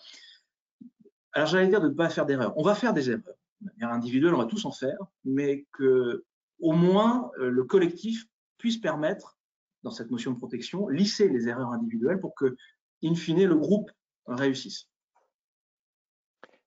alors 1.34 1.48
j'allais 1.48 1.68
dire 1.68 1.82
de 1.82 1.90
ne 1.90 1.94
pas 1.94 2.10
faire 2.10 2.26
d'erreurs. 2.26 2.54
On 2.58 2.64
va 2.64 2.76
faire 2.76 2.94
des 2.94 3.10
erreurs. 3.10 3.36
De 3.62 3.70
manière 3.72 3.94
individuelle, 3.94 4.34
on 4.34 4.40
va 4.40 4.46
tous 4.46 4.66
en 4.66 4.72
faire, 4.72 4.98
mais 5.24 5.66
que 5.72 6.24
au 6.60 6.74
moins 6.74 7.32
le 7.38 7.64
collectif 7.64 8.28
puisse 8.58 8.78
permettre, 8.78 9.38
dans 9.84 9.92
cette 9.92 10.12
notion 10.12 10.32
de 10.32 10.38
protection, 10.38 10.88
lisser 10.88 11.30
les 11.30 11.48
erreurs 11.48 11.72
individuelles 11.72 12.20
pour 12.20 12.36
que, 12.36 12.56
in 13.04 13.16
fine, 13.16 13.46
le 13.46 13.56
groupe 13.56 13.92
réussisse. 14.28 14.88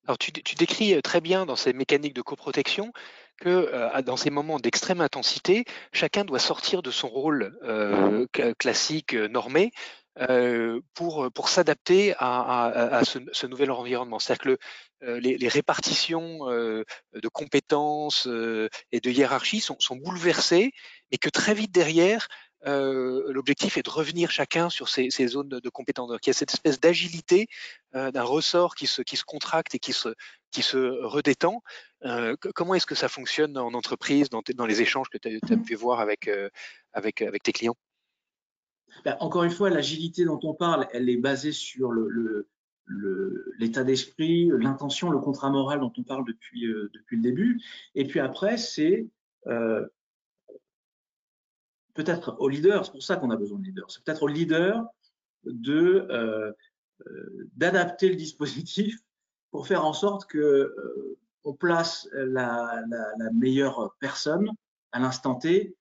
Alors, 0.07 0.17
tu, 0.19 0.31
décris 0.31 0.93
euh, 0.93 1.01
très 1.01 1.19
bien 1.19 1.45
dans 1.45 1.55
ces 1.55 1.73
mécaniques 1.73 2.13
de 2.13 2.21
coprotection 2.21 2.93
que 3.37 3.49
euh, 3.49 4.01
dans 4.03 4.17
ces 4.17 4.29
moments 4.29 4.59
d'extrême 4.59 5.01
intensité, 5.01 5.65
chacun 5.93 6.25
doit 6.25 6.39
sortir 6.39 6.83
de 6.83 6.91
son 6.91 7.09
rôle 7.09 7.57
euh, 7.63 8.25
classique 8.59 9.13
normé 9.13 9.71
pour, 10.93 11.29
pour 11.33 11.49
s'adapter 11.49 12.13
à, 12.19 13.01
ce, 13.03 13.47
nouvel 13.47 13.69
environnement. 13.69 14.17
C'est-à-dire 14.17 14.57
que 15.01 15.09
les, 15.19 15.47
répartitions 15.49 16.45
de 16.45 17.27
compétences 17.33 18.25
et 18.93 19.01
de 19.01 19.11
hiérarchie 19.11 19.59
sont, 19.59 19.75
sont, 19.79 19.97
bouleversées, 19.97 20.71
mais 21.11 21.17
que 21.17 21.27
très 21.27 21.53
vite 21.53 21.73
derrière, 21.73 22.29
euh, 22.65 23.31
l'objectif 23.31 23.77
est 23.77 23.83
de 23.83 23.89
revenir 23.89 24.31
chacun 24.31 24.69
sur 24.69 24.89
ces, 24.89 25.09
zones 25.27 25.49
de, 25.49 25.69
compétence. 25.69 26.09
Donc, 26.09 26.25
il 26.25 26.29
y 26.29 26.31
a 26.31 26.33
cette 26.33 26.53
espèce 26.53 26.79
d'agilité 26.79 27.47
euh, 27.95 28.11
d'un 28.11 28.23
ressort 28.23 28.75
qui 28.75 28.87
se, 28.87 29.01
qui 29.01 29.17
se 29.17 29.23
contracte 29.23 29.75
et 29.75 29.79
qui 29.79 29.93
se, 29.93 30.09
qui 30.51 30.61
se 30.61 30.77
redétend. 31.03 31.61
Euh, 32.05 32.35
comment 32.55 32.73
est-ce 32.73 32.85
que 32.85 32.95
ça 32.95 33.07
fonctionne 33.07 33.57
en 33.57 33.73
entreprise, 33.73 34.29
dans, 34.29 34.41
dans 34.55 34.65
les 34.65 34.81
échanges 34.81 35.09
que 35.09 35.17
tu 35.17 35.39
as, 35.51 35.57
pu 35.57 35.75
voir 35.75 35.99
avec, 35.99 36.29
avec, 36.93 37.21
avec 37.21 37.43
tes 37.43 37.51
clients? 37.51 37.77
Ben, 39.03 39.17
Encore 39.19 39.43
une 39.43 39.51
fois, 39.51 39.69
l'agilité 39.69 40.25
dont 40.25 40.39
on 40.43 40.53
parle, 40.53 40.87
elle 40.93 41.09
est 41.09 41.17
basée 41.17 41.51
sur 41.51 41.91
le, 41.91 42.49
l'état 43.59 43.83
d'esprit, 43.83 44.49
l'intention, 44.57 45.09
le 45.09 45.19
contrat 45.19 45.49
moral 45.49 45.79
dont 45.79 45.93
on 45.97 46.03
parle 46.03 46.25
depuis, 46.25 46.65
depuis 46.93 47.17
le 47.17 47.21
début. 47.21 47.61
Et 47.93 48.05
puis 48.05 48.19
après, 48.19 48.57
c'est 48.57 49.07
peut-être 51.95 52.35
au 52.39 52.49
leader, 52.49 52.85
c'est 52.85 52.91
pour 52.91 53.01
ça 53.01 53.15
qu'on 53.15 53.31
a 53.31 53.35
besoin 53.35 53.57
de 53.57 53.63
leader, 53.63 53.89
c'est 53.89 54.03
peut-être 54.03 54.23
au 54.23 54.27
leader 54.27 54.85
de 55.45 56.05
euh, 56.11 56.51
euh, 57.07 57.49
d'adapter 57.55 58.09
le 58.09 58.15
dispositif 58.15 58.99
pour 59.51 59.67
faire 59.67 59.85
en 59.85 59.93
sorte 59.93 60.25
que 60.27 60.37
euh, 60.37 61.17
on 61.43 61.53
place 61.53 62.07
la, 62.13 62.83
meilleure 63.33 63.95
personne 63.99 64.49
à 64.91 64.99
l'instant 64.99 65.35
T 65.35 65.75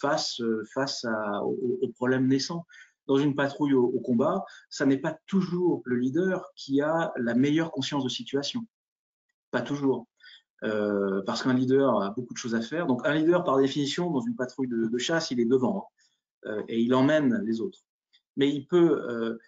face 0.00 0.40
face 0.72 1.04
à, 1.04 1.42
au, 1.44 1.88
problème 1.96 2.26
naissant. 2.26 2.64
Dans 3.06 3.18
une 3.18 3.34
patrouille 3.34 3.74
au, 3.74 4.00
combat, 4.00 4.42
ça 4.70 4.86
n'est 4.86 4.96
pas 4.96 5.18
toujours 5.26 5.82
le 5.84 5.96
leader 5.96 6.50
qui 6.56 6.80
a 6.80 7.12
la 7.16 7.34
meilleure 7.34 7.72
conscience 7.72 8.04
de 8.04 8.08
situation. 8.08 8.66
Pas 9.50 9.60
toujours. 9.60 10.06
Euh, 10.64 11.20
parce 11.26 11.42
qu'un 11.42 11.52
leader 11.52 12.00
a 12.00 12.10
beaucoup 12.10 12.32
de 12.32 12.38
choses 12.38 12.54
à 12.54 12.62
faire. 12.62 12.86
Donc 12.86 13.06
un 13.06 13.14
leader, 13.14 13.44
par 13.44 13.58
définition, 13.58 14.10
dans 14.10 14.22
une 14.22 14.34
patrouille 14.34 14.68
de, 14.68 14.98
chasse, 14.98 15.30
il 15.30 15.38
est 15.40 15.44
devant 15.44 15.90
euh, 16.46 16.62
et 16.68 16.80
il 16.80 16.94
emmène 16.94 17.42
les 17.44 17.60
autres. 17.60 17.80
Mais 18.36 18.48
il 18.48 18.66
peut 18.66 19.02
euh, 19.10 19.38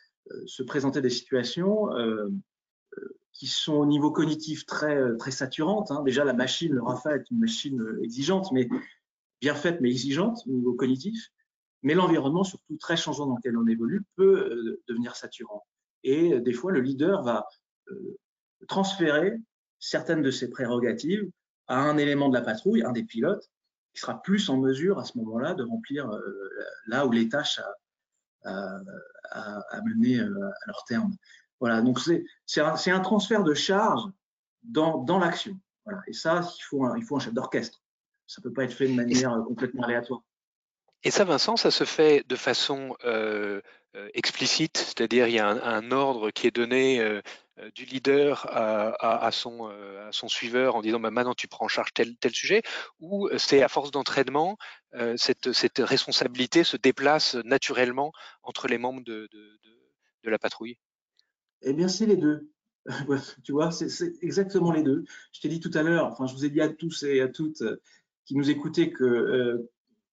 se 0.46 0.62
présenter 0.62 1.00
des 1.00 1.10
situations 1.10 1.88
qui 3.32 3.46
sont 3.46 3.74
au 3.74 3.86
niveau 3.86 4.10
cognitif 4.10 4.64
très, 4.66 5.16
très 5.16 5.30
saturantes. 5.30 5.90
Hein. 5.90 6.02
Déjà, 6.02 6.24
la 6.24 6.32
machine, 6.32 6.72
le 6.72 6.82
Rafa 6.82 7.16
est 7.16 7.30
une 7.30 7.38
machine 7.38 7.82
exigeante, 8.02 8.50
mais 8.52 8.68
bien 9.40 9.54
faite, 9.54 9.80
mais 9.80 9.90
exigeante 9.90 10.42
au 10.46 10.50
niveau 10.50 10.74
cognitif. 10.74 11.28
Mais 11.82 11.94
l'environnement, 11.94 12.44
surtout 12.44 12.76
très 12.78 12.96
changeant 12.96 13.26
dans 13.26 13.36
lequel 13.36 13.56
on 13.56 13.66
évolue, 13.66 14.04
peut 14.16 14.80
devenir 14.88 15.16
saturant. 15.16 15.66
Et 16.02 16.40
des 16.40 16.52
fois, 16.52 16.72
le 16.72 16.80
leader 16.80 17.22
va 17.22 17.46
transférer 18.66 19.38
certaines 19.78 20.22
de 20.22 20.30
ses 20.30 20.50
prérogatives 20.50 21.28
à 21.66 21.78
un 21.78 21.96
élément 21.96 22.28
de 22.28 22.34
la 22.34 22.42
patrouille, 22.42 22.82
un 22.82 22.92
des 22.92 23.04
pilotes, 23.04 23.50
qui 23.92 24.00
sera 24.00 24.20
plus 24.22 24.48
en 24.50 24.58
mesure 24.58 24.98
à 24.98 25.04
ce 25.04 25.16
moment-là 25.18 25.54
de 25.54 25.64
remplir 25.64 26.08
euh, 26.10 26.50
là 26.86 27.06
où 27.06 27.12
les 27.12 27.28
tâches 27.28 27.60
à, 28.44 28.80
mener 29.84 30.20
euh, 30.20 30.48
à 30.48 30.66
leur 30.66 30.84
terme. 30.86 31.14
Voilà, 31.60 31.80
donc 31.80 31.98
c'est 32.00 32.60
un, 32.60 32.74
un, 32.74 33.00
transfert 33.00 33.42
de 33.42 33.54
charge 33.54 34.02
dans, 34.62 34.98
dans 34.98 35.18
l'action. 35.18 35.58
Et 36.06 36.12
ça, 36.12 36.42
il 36.58 36.62
faut 36.62 36.84
un, 36.84 36.96
il 36.98 37.04
faut 37.04 37.16
un 37.16 37.20
chef 37.20 37.32
d'orchestre. 37.32 37.82
Ça 38.26 38.40
ne 38.40 38.44
peut 38.44 38.52
pas 38.52 38.64
être 38.64 38.74
fait 38.74 38.88
de 38.88 38.94
manière 38.94 39.30
complètement 39.46 39.84
aléatoire. 39.84 40.20
Et 41.04 41.10
ça, 41.10 41.24
Vincent, 41.24 41.56
ça 41.56 41.70
se 41.70 41.84
fait 41.84 42.24
de 42.28 42.36
façon 42.36 42.96
euh, 43.96 44.10
explicite, 44.14 44.76
c'est-à-dire 44.76 45.26
il 45.26 45.34
y 45.34 45.38
a 45.38 45.48
un, 45.48 45.90
ordre 45.90 46.30
qui 46.30 46.46
est 46.46 46.54
donné 46.54 47.00
euh, 47.00 47.22
du 47.74 47.84
leader 47.86 48.46
à, 48.50 49.30
son, 49.32 49.68
euh, 49.70 50.08
à, 50.08 50.12
son, 50.12 50.28
suiveur 50.28 50.76
en 50.76 50.82
disant 50.82 51.00
bah, 51.00 51.10
maintenant 51.10 51.34
tu 51.34 51.48
prends 51.48 51.64
en 51.64 51.68
charge 51.68 51.92
tel, 51.94 52.14
sujet, 52.32 52.62
ou 53.00 53.28
euh, 53.28 53.38
c'est 53.38 53.62
à 53.62 53.68
force 53.68 53.90
d'entraînement, 53.90 54.58
cette, 55.16 55.78
responsabilité 55.78 56.64
se 56.64 56.76
déplace 56.76 57.34
naturellement 57.44 58.12
entre 58.42 58.68
les 58.68 58.78
membres 58.78 59.02
de, 59.04 59.28
la 60.24 60.38
patrouille? 60.38 60.76
Eh 61.62 61.72
bien, 61.72 61.88
c'est 61.88 62.06
les 62.06 62.16
deux. 62.16 62.50
tu 63.44 63.52
vois, 63.52 63.70
c'est 63.70 64.12
exactement 64.22 64.72
les 64.72 64.82
deux. 64.82 65.04
Je 65.32 65.40
t'ai 65.40 65.48
dit 65.48 65.60
tout 65.60 65.70
à 65.74 65.82
l'heure, 65.82 66.06
enfin, 66.06 66.26
je 66.26 66.34
vous 66.34 66.44
ai 66.44 66.50
dit 66.50 66.60
à 66.60 66.68
tous 66.68 67.04
et 67.04 67.20
à 67.20 67.28
toutes 67.28 67.62
qui 68.24 68.36
nous 68.36 68.50
écoutaient 68.50 68.90
que 68.90 69.68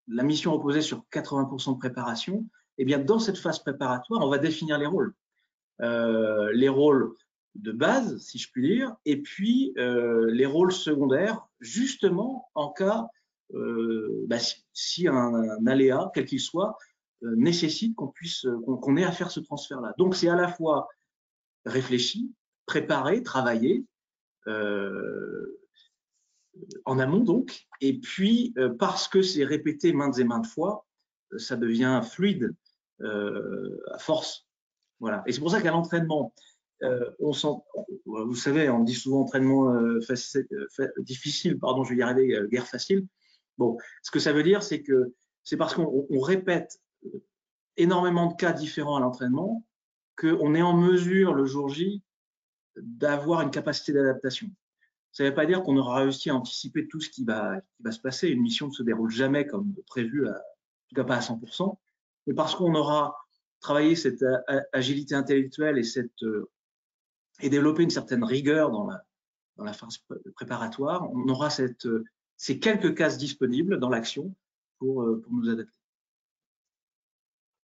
la 0.08 0.24
mission 0.24 0.54
reposait 0.54 0.82
sur 0.82 1.04
80% 1.12 1.74
de 1.74 1.80
préparation. 1.80 2.46
Eh 2.78 2.86
bien, 2.86 3.00
dans 3.00 3.20
cette 3.20 3.38
phase 3.38 3.60
préparatoire, 3.60 4.22
on 4.22 4.30
va 4.30 4.38
définir 4.38 4.78
les 4.78 4.86
rôles. 4.86 5.14
les 5.80 6.70
rôles 6.70 7.16
de 7.56 7.72
base, 7.72 8.18
si 8.18 8.38
je 8.38 8.52
puis 8.52 8.76
dire, 8.76 8.96
et 9.06 9.22
puis 9.22 9.74
euh, 9.78 10.30
les 10.32 10.46
rôles 10.46 10.72
secondaires, 10.72 11.48
justement 11.60 12.50
en 12.56 12.72
cas 12.72 13.08
euh, 13.54 14.26
bah, 14.28 14.38
si, 14.74 15.08
un, 15.08 15.66
aléa, 15.68 16.12
quel 16.14 16.26
qu'il 16.26 16.40
soit, 16.40 16.78
euh, 17.24 17.36
nécessite 17.36 17.96
qu'on 17.96 18.08
puisse 18.08 18.48
qu'on 18.66 18.98
ait 18.98 19.04
à 19.04 19.12
faire 19.12 19.32
ce 19.32 19.40
transfert-là. 19.40 19.94
Donc 19.98 20.16
c'est 20.16 20.30
à 20.30 20.36
la 20.36 20.48
fois 20.48 20.88
réfléchi, 21.66 22.34
préparé, 22.66 23.22
travaillé 23.24 23.86
en 26.86 27.00
amont 27.00 27.24
donc, 27.24 27.66
et 27.80 27.98
puis 27.98 28.54
parce 28.78 29.08
que 29.08 29.22
c'est 29.22 29.46
répété 29.46 29.94
maintes 29.94 30.20
et 30.20 30.26
maintes 30.26 30.48
fois, 30.48 30.86
ça 31.38 31.56
devient 31.56 32.02
fluide 32.04 32.54
à 33.00 33.98
force. 34.00 34.46
Voilà. 35.00 35.24
Et 35.26 35.32
c'est 35.32 35.40
pour 35.40 35.52
ça 35.52 35.62
qu'à 35.62 35.72
l'entraînement, 35.72 36.34
euh, 36.84 37.10
on 37.20 37.32
vous 38.06 38.36
savez, 38.36 38.70
on 38.70 38.84
dit 38.84 38.94
souvent 38.94 39.22
entraînement 39.22 39.74
euh, 39.74 40.00
difficile, 41.00 41.58
pardon, 41.58 41.84
je 41.84 41.92
vais 41.92 42.00
y 42.00 42.02
arriver, 42.02 42.36
euh, 42.36 42.48
guerre 42.48 42.68
facile. 42.68 43.08
Bon, 43.58 43.78
ce 44.02 44.12
que 44.12 44.20
ça 44.20 44.34
veut 44.34 44.44
dire, 44.44 44.64
c'est 44.64 44.82
que 44.82 45.14
c'est 45.44 45.58
parce 45.58 45.76
qu'on 45.76 46.20
répète 46.20 46.82
énormément 47.78 48.28
de 48.28 48.36
cas 48.36 48.54
différents 48.54 48.98
à 48.98 49.00
l'entraînement 49.00 49.66
qu'on 50.18 50.56
est 50.56 50.62
en 50.62 50.76
mesure 50.78 51.34
le 51.34 51.46
jour 51.46 51.70
J 51.70 52.04
d'avoir 52.76 53.42
une 53.42 53.52
capacité 53.52 53.94
d'adaptation. 53.94 54.50
Ça 55.12 55.24
ne 55.24 55.30
veut 55.30 55.36
pas 55.36 55.46
dire 55.46 55.64
qu'on 55.64 55.78
aura 55.78 56.00
réussi 56.00 56.30
à 56.30 56.36
anticiper 56.36 56.88
tout 56.88 57.00
ce 57.00 57.10
qui 57.10 57.24
va, 57.24 57.62
qui 57.76 57.84
va 57.84 57.92
se 57.92 58.00
passer. 58.00 58.30
Une 58.30 58.42
mission 58.42 58.68
ne 58.68 58.72
se 58.72 58.84
déroule 58.84 59.12
jamais 59.12 59.46
comme 59.46 59.74
prévu, 59.88 60.28
en 60.28 60.34
tout 60.34 60.96
cas 60.96 61.04
pas 61.04 61.18
à 61.18 61.20
100%, 61.20 61.78
mais 62.28 62.34
parce 62.34 62.56
qu'on 62.56 62.74
aura 62.74 63.16
travaillé 63.60 63.96
cette 63.96 64.26
agilité 64.72 65.14
intellectuelle 65.16 65.78
et 65.78 65.84
cette 65.84 66.24
et 67.42 67.50
développer 67.50 67.84
une 67.84 67.90
certaine 67.90 68.24
rigueur 68.24 68.72
dans 68.72 68.88
la, 69.58 69.74
phase 69.74 70.00
préparatoire, 70.36 71.12
on 71.12 71.28
aura 71.28 71.50
ces 71.50 72.60
quelques 72.60 72.96
cases 72.96 73.18
disponibles 73.18 73.80
dans 73.80 73.90
l'action 73.90 74.34
pour, 74.80 75.04
euh, 75.04 75.22
pour 75.22 75.34
nous 75.34 75.50
adapter. 75.50 75.78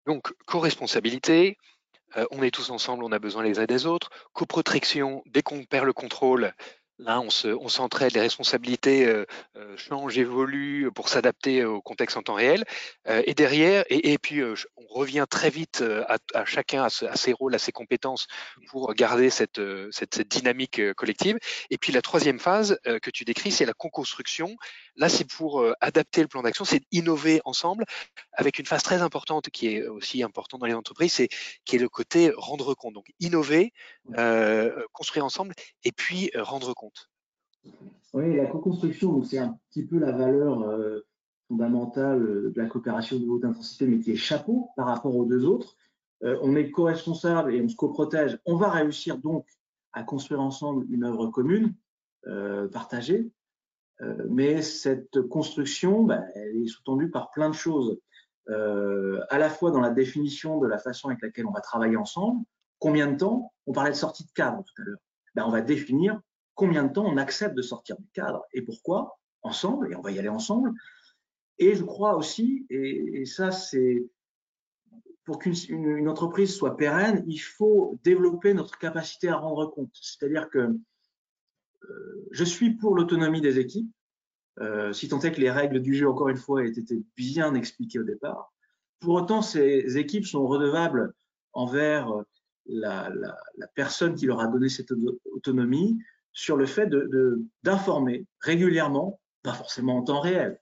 Donc, 0.05 0.33
co-responsabilité, 0.47 1.57
on 2.31 2.41
est 2.41 2.49
tous 2.49 2.71
ensemble, 2.71 3.03
on 3.03 3.11
a 3.11 3.19
besoin 3.19 3.43
les 3.43 3.59
uns 3.59 3.65
des 3.65 3.85
autres. 3.85 4.09
Coprotection, 4.33 5.21
dès 5.27 5.43
qu'on 5.43 5.63
perd 5.65 5.85
le 5.85 5.93
contrôle, 5.93 6.53
Là, 6.99 7.21
on, 7.21 7.69
s'entraide, 7.69 8.13
les 8.13 8.19
responsabilités 8.19 9.05
euh, 9.05 9.25
euh, 9.55 9.77
changent, 9.77 10.17
évoluent 10.17 10.91
pour 10.91 11.07
s'adapter 11.07 11.63
au 11.63 11.81
contexte 11.81 12.17
en 12.17 12.23
temps 12.23 12.33
réel. 12.33 12.65
Euh, 13.07 13.23
et 13.25 13.33
derrière, 13.33 13.85
et, 13.89 14.17
puis 14.17 14.43
on 14.43 14.85
revient 14.89 15.25
très 15.29 15.49
vite 15.49 15.81
à, 16.33 16.43
chacun, 16.43 16.83
à, 16.83 16.89
ses 16.89 17.31
rôles, 17.31 17.55
à 17.55 17.59
ses 17.59 17.71
compétences 17.71 18.27
pour 18.67 18.93
garder 18.95 19.29
cette, 19.29 19.61
cette, 19.91 20.27
dynamique 20.27 20.93
collective. 20.95 21.37
Et 21.69 21.77
puis 21.77 21.93
la 21.93 22.01
troisième 22.01 22.37
phase 22.37 22.77
que 22.83 23.09
tu 23.09 23.23
décris, 23.23 23.51
c'est 23.51 23.65
la 23.65 23.73
co-construction. 23.73 24.57
Là, 24.97 25.07
c'est 25.07 25.25
pour 25.25 25.63
adapter 25.79 26.21
le 26.21 26.27
plan 26.27 26.41
d'action, 26.41 26.65
c'est 26.65 26.83
innover 26.91 27.39
ensemble, 27.45 27.85
avec 28.33 28.59
une 28.59 28.65
phase 28.65 28.83
très 28.83 29.01
importante 29.01 29.49
qui 29.49 29.67
est 29.73 29.87
aussi 29.87 30.21
importante 30.21 30.59
dans 30.59 30.67
les 30.67 30.73
entreprises, 30.73 31.13
c'est 31.13 31.29
qui 31.63 31.77
est 31.77 31.79
le 31.79 31.87
côté 31.87 32.33
rendre 32.35 32.73
compte. 32.73 32.95
Donc 32.95 33.07
innover, 33.21 33.71
construire 34.91 35.23
ensemble, 35.23 35.53
et 35.85 35.93
puis 35.93 36.31
rendre 36.35 36.73
compte. 36.73 36.88
Oui, 38.13 38.35
la 38.35 38.47
co-construction, 38.47 39.21
c'est 39.23 39.37
un 39.37 39.59
petit 39.69 39.85
peu 39.85 39.99
la 39.99 40.11
valeur 40.11 40.63
euh, 40.63 41.01
fondamentale 41.47 42.51
de 42.51 42.53
la 42.55 42.65
coopération 42.65 43.19
de 43.19 43.27
haute 43.27 43.45
intensité, 43.45 43.85
mais 43.85 43.99
qui 43.99 44.11
est 44.11 44.15
chapeau 44.15 44.69
par 44.75 44.87
rapport 44.87 45.15
aux 45.15 45.25
deux 45.25 45.45
autres. 45.45 45.75
Euh, 46.23 46.37
on 46.41 46.55
est 46.55 46.71
co-responsable 46.71 47.53
et 47.53 47.61
on 47.61 47.69
se 47.69 47.75
co-protège. 47.75 48.39
On 48.45 48.55
va 48.55 48.71
réussir 48.71 49.17
donc 49.19 49.45
à 49.93 50.03
construire 50.03 50.41
ensemble 50.41 50.85
une 50.89 51.03
œuvre 51.03 51.27
commune, 51.27 51.75
euh, 52.27 52.67
partagée. 52.67 53.31
mais 54.29 54.61
cette 54.61 55.21
construction, 55.27 56.03
bah, 56.03 56.23
elle 56.33 56.55
est 56.55 56.67
sous-tendue 56.67 57.09
par 57.09 57.31
plein 57.31 57.49
de 57.49 57.55
choses, 57.55 57.99
à 58.47 59.37
la 59.37 59.49
fois 59.49 59.71
dans 59.71 59.81
la 59.81 59.89
définition 59.89 60.57
de 60.59 60.67
la 60.67 60.77
façon 60.77 61.09
avec 61.09 61.21
laquelle 61.21 61.45
on 61.45 61.51
va 61.51 61.59
travailler 61.59 61.97
ensemble. 61.97 62.43
Combien 62.79 63.11
de 63.11 63.17
temps? 63.17 63.51
On 63.67 63.73
parlait 63.73 63.91
de 63.91 63.95
sortie 63.95 64.25
de 64.25 64.31
cadre 64.31 64.63
tout 64.63 64.81
à 64.81 64.85
l'heure. 64.85 64.99
Ben, 65.35 65.43
on 65.45 65.51
va 65.51 65.61
définir 65.61 66.19
combien 66.59 66.83
de 66.83 66.91
temps 66.91 67.05
on 67.05 67.15
accepte 67.15 67.55
de 67.55 67.61
sortir 67.61 67.95
du 67.97 68.09
cadre 68.09 68.45
et 68.51 68.61
pourquoi, 68.61 69.17
ensemble, 69.43 69.93
et 69.93 69.95
on 69.95 70.01
va 70.01 70.11
y 70.11 70.19
aller 70.19 70.27
ensemble. 70.27 70.73
Et 71.57 71.73
je 71.73 71.83
crois 71.85 72.17
aussi, 72.17 72.67
et, 72.69 73.25
ça 73.25 73.51
c'est 73.51 74.05
pour 75.23 75.39
qu'une 75.39 76.09
entreprise 76.09 76.53
soit 76.53 76.75
pérenne, 76.75 77.23
il 77.27 77.37
faut 77.37 77.97
développer 78.03 78.53
notre 78.53 78.77
capacité 78.77 79.29
à 79.29 79.37
rendre 79.37 79.67
compte. 79.67 79.91
C'est-à-dire 79.93 80.49
que 80.49 80.59
euh, 81.83 82.27
je 82.31 82.43
suis 82.43 82.71
pour 82.71 82.93
l'autonomie 82.93 83.39
des 83.39 83.57
équipes, 83.57 83.91
euh, 84.59 84.91
si 84.91 85.07
tant 85.07 85.19
est 85.21 85.31
que 85.31 85.39
les 85.39 85.51
règles 85.51 85.81
du 85.81 85.93
jeu, 85.93 86.09
encore 86.09 86.27
une 86.27 86.37
fois, 86.37 86.65
aient 86.65 86.77
été 86.77 87.01
bien 87.15 87.55
expliquées 87.55 87.99
au 87.99 88.03
départ. 88.03 88.51
Pour 88.99 89.13
autant, 89.13 89.41
ces 89.41 89.97
équipes 89.97 90.25
sont 90.25 90.45
redevables 90.45 91.13
envers 91.53 92.11
la, 92.65 93.09
la 93.09 93.67
personne 93.75 94.15
qui 94.15 94.25
leur 94.25 94.41
a 94.41 94.47
donné 94.47 94.67
cette 94.67 94.91
autonomie 95.31 95.97
sur 96.39 96.55
le 96.55 96.65
fait 96.65 96.89
d'informer 97.63 98.25
régulièrement, 98.39 99.19
pas 99.43 99.53
forcément 99.53 99.97
en 99.97 100.03
temps 100.03 100.21
réel, 100.21 100.57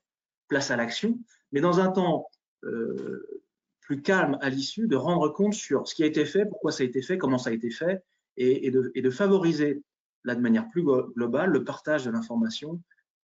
place 0.47 0.71
à 0.71 0.75
l'action, 0.75 1.19
mais 1.51 1.61
dans 1.61 1.79
un 1.79 1.91
temps 1.91 2.27
euh, 2.63 3.43
plus 3.81 4.01
calme 4.01 4.39
à 4.41 4.49
l'issue, 4.49 4.87
de 4.87 4.95
rendre 4.95 5.29
compte 5.29 5.53
sur 5.53 5.87
ce 5.87 5.93
qui 5.93 6.01
a 6.01 6.07
été 6.07 6.25
fait, 6.25 6.47
pourquoi 6.47 6.71
ça 6.71 6.81
a 6.81 6.87
été 6.87 7.03
fait, 7.03 7.19
comment 7.19 7.37
ça 7.37 7.51
a 7.51 7.53
été 7.53 7.69
fait, 7.69 8.03
et, 8.37 8.71
de, 8.71 9.09
favoriser 9.11 9.83
là 10.23 10.33
de 10.33 10.41
manière 10.41 10.67
plus 10.69 10.83
globale 10.83 11.51
le 11.51 11.63
partage 11.63 12.05
de 12.05 12.09
l'information 12.11 12.81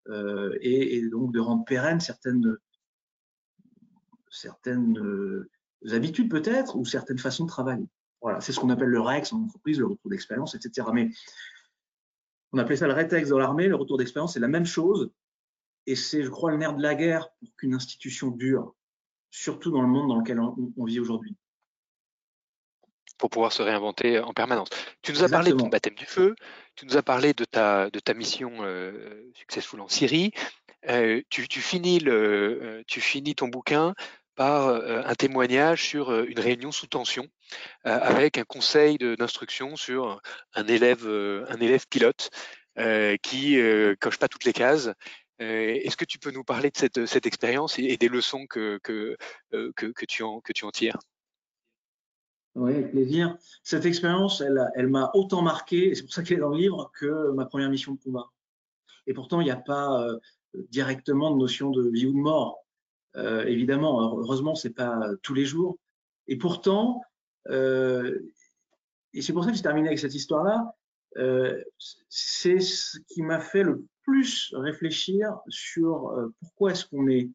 euh, 0.10 0.56
et, 0.62 1.02
donc 1.10 1.34
de 1.34 1.40
rendre 1.40 1.66
pérennes 1.66 2.02
certaines, 2.02 2.56
certaines 4.30 5.00
euh, 5.00 5.50
habitudes 5.92 6.30
peut-être 6.30 6.76
ou 6.76 6.86
certaines 6.86 7.20
façons 7.20 7.46
de 7.46 7.50
travailler. 7.50 7.88
Voilà, 8.22 8.42
c'est 8.42 8.52
ce 8.52 8.60
qu'on 8.60 8.70
appelle 8.70 8.90
le 8.90 9.02
REX 9.02 9.34
en 9.34 9.44
entreprise, 9.44 9.80
le 9.80 9.88
retour 9.88 10.10
d'expérience, 10.10 10.56
etc. 10.56 10.88
Mais 10.94 11.10
on 12.54 12.60
appelait 12.60 12.78
ça 12.78 12.88
le 12.88 12.94
rétex 12.94 13.30
dans 13.30 13.40
l'armée, 13.40 13.68
le 13.68 13.76
retour 13.76 13.98
d'expérience, 13.98 14.34
c'est 14.34 14.40
la 14.40 14.48
même 14.48 14.66
chose. 14.66 15.12
Et 15.88 15.96
c'est, 15.96 16.24
je 16.24 16.30
crois, 16.30 16.52
le 16.52 16.58
nerf 16.58 16.76
de 16.76 16.82
la 16.82 16.96
guerre 16.96 17.30
pour 17.40 17.50
qu'une 17.58 17.74
institution 17.74 18.30
dure, 18.30 18.74
surtout 19.32 19.72
dans 19.72 19.82
le 19.82 19.88
monde 19.88 20.08
dans 20.08 20.20
lequel 20.20 20.40
on, 20.40 20.86
vit 20.86 21.00
aujourd'hui. 21.00 21.36
Pour 23.18 23.30
pouvoir 23.30 23.52
se 23.52 23.62
réinventer 23.62 24.20
en 24.20 24.34
permanence. 24.34 24.70
Tu 25.02 25.12
nous 25.12 25.24
as 25.24 25.30
parlé 25.30 25.52
de 25.52 25.58
ton 25.58 25.68
baptême 25.68 25.96
du 25.96 26.06
feu, 26.06 26.36
tu 26.76 26.86
nous 26.86 26.96
as 26.96 27.04
parlé 27.04 27.34
de 27.34 27.44
ta, 27.44 27.90
de 27.90 28.00
ta 28.00 28.14
mission 28.14 28.52
euh, 28.62 29.30
successful 29.34 29.82
en 29.82 29.88
Syrie. 29.88 30.32
Euh, 30.90 31.22
tu, 31.30 31.62
finis 31.62 32.00
le, 32.00 32.14
euh, 32.14 32.84
tu 32.88 33.02
finis 33.02 33.36
ton 33.36 33.48
bouquin 33.48 33.96
par 34.36 34.70
un 34.70 35.16
témoignage 35.16 35.84
sur 35.84 36.14
une 36.24 36.40
réunion 36.40 36.72
sous 36.72 36.88
tension 36.88 37.28
avec 37.84 38.38
un 38.38 38.44
conseil 38.44 38.98
d'instruction 38.98 39.76
sur 39.76 40.22
un 40.54 40.68
élève, 40.68 41.08
un 41.08 41.58
élève 41.58 41.88
pilote 41.88 42.30
qui 43.22 43.58
coche 44.00 44.18
pas 44.18 44.28
toutes 44.28 44.46
les 44.46 44.54
cases. 44.54 44.90
Est-ce 45.40 45.98
que 45.98 46.06
tu 46.06 46.20
peux 46.20 46.32
nous 46.32 46.44
parler 46.44 46.72
de 46.72 47.06
cette, 47.06 47.26
expérience 47.26 47.78
et, 47.80 47.98
des 47.98 48.10
leçons 48.10 48.46
que, 48.48 48.80
que, 48.84 49.18
que, 49.52 50.06
tu 50.06 50.24
en, 50.24 50.42
que 50.42 50.54
tu 50.54 50.66
en 50.66 50.72
tires? 50.72 50.98
Oui, 52.56 52.72
avec 52.72 52.92
plaisir. 52.92 53.36
Cette 53.64 53.86
expérience, 53.86 54.42
elle, 54.42 54.70
elle 54.76 54.88
m'a 54.88 55.10
autant 55.16 55.42
marqué, 55.42 55.90
et 55.90 55.96
c'est 55.96 56.04
pour 56.04 56.14
ça 56.14 56.22
qu'elle 56.22 56.38
est 56.38 56.42
dans 56.42 56.50
le 56.50 56.58
livre, 56.58 56.92
que 56.94 57.32
ma 57.32 57.46
première 57.46 57.70
mission 57.70 57.94
de 57.94 58.00
combat. 58.00 58.30
Et 59.08 59.14
pourtant, 59.14 59.42
il 59.42 59.46
n'y 59.46 59.52
a 59.52 59.58
pas 59.58 60.08
directement 60.70 61.32
de 61.32 61.38
notion 61.38 61.72
de 61.72 61.90
vie 61.90 62.06
ou 62.06 62.14
de 62.14 62.18
mort. 62.18 62.63
Euh, 63.16 63.46
évidemment, 63.46 64.18
heureusement, 64.18 64.56
c'est 64.56 64.72
pas 64.72 65.10
tous 65.22 65.34
les 65.34 65.46
jours. 65.46 65.78
Et 66.28 66.38
pourtant, 66.38 67.02
euh, 67.50 68.20
et 69.14 69.22
c'est 69.22 69.34
pour 69.34 69.44
ça 69.44 69.52
que 69.52 69.56
j'ai 69.56 69.64
terminé 69.64 69.88
avec 69.88 70.00
cette 70.00 70.16
histoire-là, 70.16 70.76
euh, 71.18 71.62
c'est 72.10 72.60
ce 72.60 72.98
qui 73.08 73.22
m'a 73.22 73.40
fait 73.40 73.64
le 73.64 73.86
plus 74.04 74.54
réfléchir 74.56 75.38
sur 75.48 76.14
pourquoi 76.40 76.72
est-ce 76.72 76.86
qu'on 76.86 77.08
est 77.08 77.30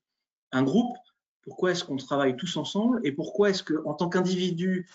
un 0.53 0.63
groupe, 0.63 0.97
pourquoi 1.43 1.71
est-ce 1.71 1.85
qu'on 1.85 1.97
travaille 1.97 2.37
tous 2.37 2.57
ensemble 2.57 3.01
et 3.05 3.13
pourquoi 3.13 3.51
est-ce 3.51 3.63
qu'en 3.63 3.95
tant 3.95 4.09
qu'individu 4.09 4.89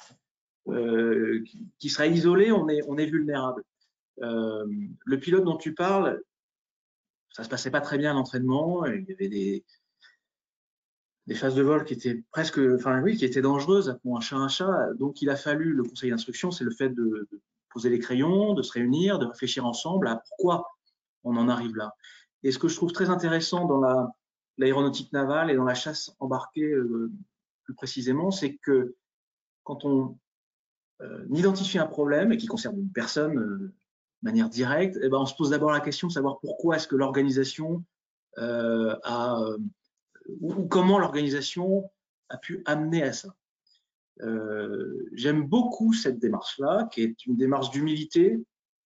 qui, 1.79 1.89
sera 1.89 2.07
isolé, 2.07 2.51
on 2.51 2.69
est, 2.69 2.81
on 2.87 2.97
est 2.97 3.07
vulnérable. 3.07 3.63
le 4.17 5.15
pilote 5.15 5.45
dont 5.45 5.57
tu 5.57 5.73
parles, 5.73 6.21
ça 7.31 7.43
se 7.43 7.49
passait 7.49 7.71
pas 7.71 7.81
très 7.81 7.97
bien 7.97 8.13
l'entraînement, 8.13 8.85
il 8.85 9.05
y 9.09 9.13
avait 9.13 9.29
des, 9.29 9.63
des 11.27 11.35
phases 11.35 11.55
de 11.55 11.61
vol 11.63 11.85
qui 11.85 11.93
étaient 11.93 12.23
presque, 12.31 12.59
enfin 12.75 13.01
oui, 13.01 13.15
qui 13.15 13.25
étaient 13.25 13.41
dangereuses, 13.41 13.97
pour 14.03 14.17
un 14.17 14.21
chat 14.21 14.35
un 14.35 14.49
chat. 14.49 14.93
Donc 14.95 15.21
il 15.21 15.29
a 15.29 15.35
fallu, 15.35 15.73
le 15.73 15.83
conseil 15.83 16.09
d'instruction, 16.09 16.51
c'est 16.51 16.63
le 16.63 16.71
fait 16.71 16.89
de, 16.89 17.27
poser 17.69 17.89
les 17.89 17.99
crayons, 17.99 18.53
de 18.53 18.61
se 18.61 18.71
réunir, 18.71 19.19
de 19.19 19.25
réfléchir 19.25 19.65
ensemble 19.65 20.07
à 20.07 20.17
pourquoi 20.27 20.67
on 21.23 21.35
en 21.37 21.49
arrive 21.49 21.75
là. 21.75 21.95
Et 22.43 22.51
ce 22.51 22.59
que 22.59 22.67
je 22.67 22.75
trouve 22.75 22.91
très 22.91 23.09
intéressant 23.09 23.65
dans 23.65 23.81
l'aéronautique 24.57 25.11
navale 25.11 25.49
et 25.49 25.55
dans 25.55 25.63
la 25.63 25.73
chasse 25.73 26.15
embarquée 26.19 26.71
euh, 26.71 27.11
plus 27.63 27.73
précisément, 27.73 28.29
c'est 28.29 28.57
que 28.57 28.95
quand 29.63 29.85
on 29.85 30.19
euh, 31.01 31.25
identifie 31.31 31.79
un 31.79 31.87
problème 31.87 32.31
et 32.31 32.37
qui 32.37 32.47
concerne 32.47 32.77
une 32.77 32.91
personne 32.91 33.39
euh, 33.39 33.57
de 33.57 33.73
manière 34.21 34.49
directe, 34.49 34.99
eh 35.01 35.09
ben, 35.09 35.17
on 35.17 35.25
se 35.25 35.35
pose 35.35 35.49
d'abord 35.49 35.71
la 35.71 35.79
question 35.79 36.09
de 36.09 36.13
savoir 36.13 36.39
pourquoi 36.41 36.75
est-ce 36.75 36.87
que 36.87 36.95
l'organisation 36.95 37.83
a 38.35 39.39
ou, 40.27 40.67
comment 40.67 40.99
l'organisation 40.99 41.89
a 42.29 42.37
pu 42.37 42.61
amener 42.65 43.03
à 43.03 43.13
ça. 43.13 43.35
Euh, 44.21 45.09
j'aime 45.13 45.43
beaucoup 45.47 45.93
cette 45.93 46.19
démarche-là, 46.19 46.87
qui 46.91 47.01
est 47.01 47.25
une 47.25 47.35
démarche 47.35 47.71
d'humilité 47.71 48.39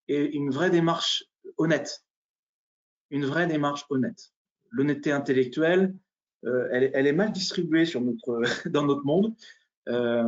et 0.08 0.36
une 0.36 0.52
vraie 0.52 0.70
démarche 0.70 1.26
honnête. 1.58 2.04
Une 3.10 3.26
vraie 3.26 3.48
démarche 3.48 3.86
honnête. 3.90 4.32
L'honnêteté 4.70 5.12
intellectuelle, 5.12 5.96
euh, 6.46 6.68
elle, 6.72 7.08
est 7.08 7.14
mal 7.14 7.32
distribuée 7.32 7.86
dans 8.66 8.84
notre 8.84 9.06
monde, 9.06 9.34
euh, 9.90 10.28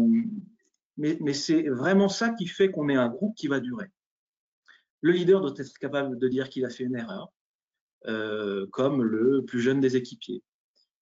mais, 0.97 1.17
mais 1.21 1.33
c'est 1.33 1.69
vraiment 1.69 2.09
ça 2.09 2.29
qui 2.29 2.47
fait 2.47 2.71
qu'on 2.71 2.89
est 2.89 2.95
un 2.95 3.09
groupe 3.09 3.35
qui 3.35 3.47
va 3.47 3.59
durer. 3.59 3.87
Le 5.01 5.11
leader 5.11 5.39
doit 5.39 5.53
être 5.57 5.77
capable 5.77 6.17
de 6.17 6.27
dire 6.27 6.49
qu'il 6.49 6.65
a 6.65 6.69
fait 6.69 6.83
une 6.83 6.97
erreur, 6.97 7.31
comme 8.71 9.01
le 9.01 9.45
plus 9.45 9.61
jeune 9.61 9.79
des 9.79 9.95
équipiers 9.95 10.43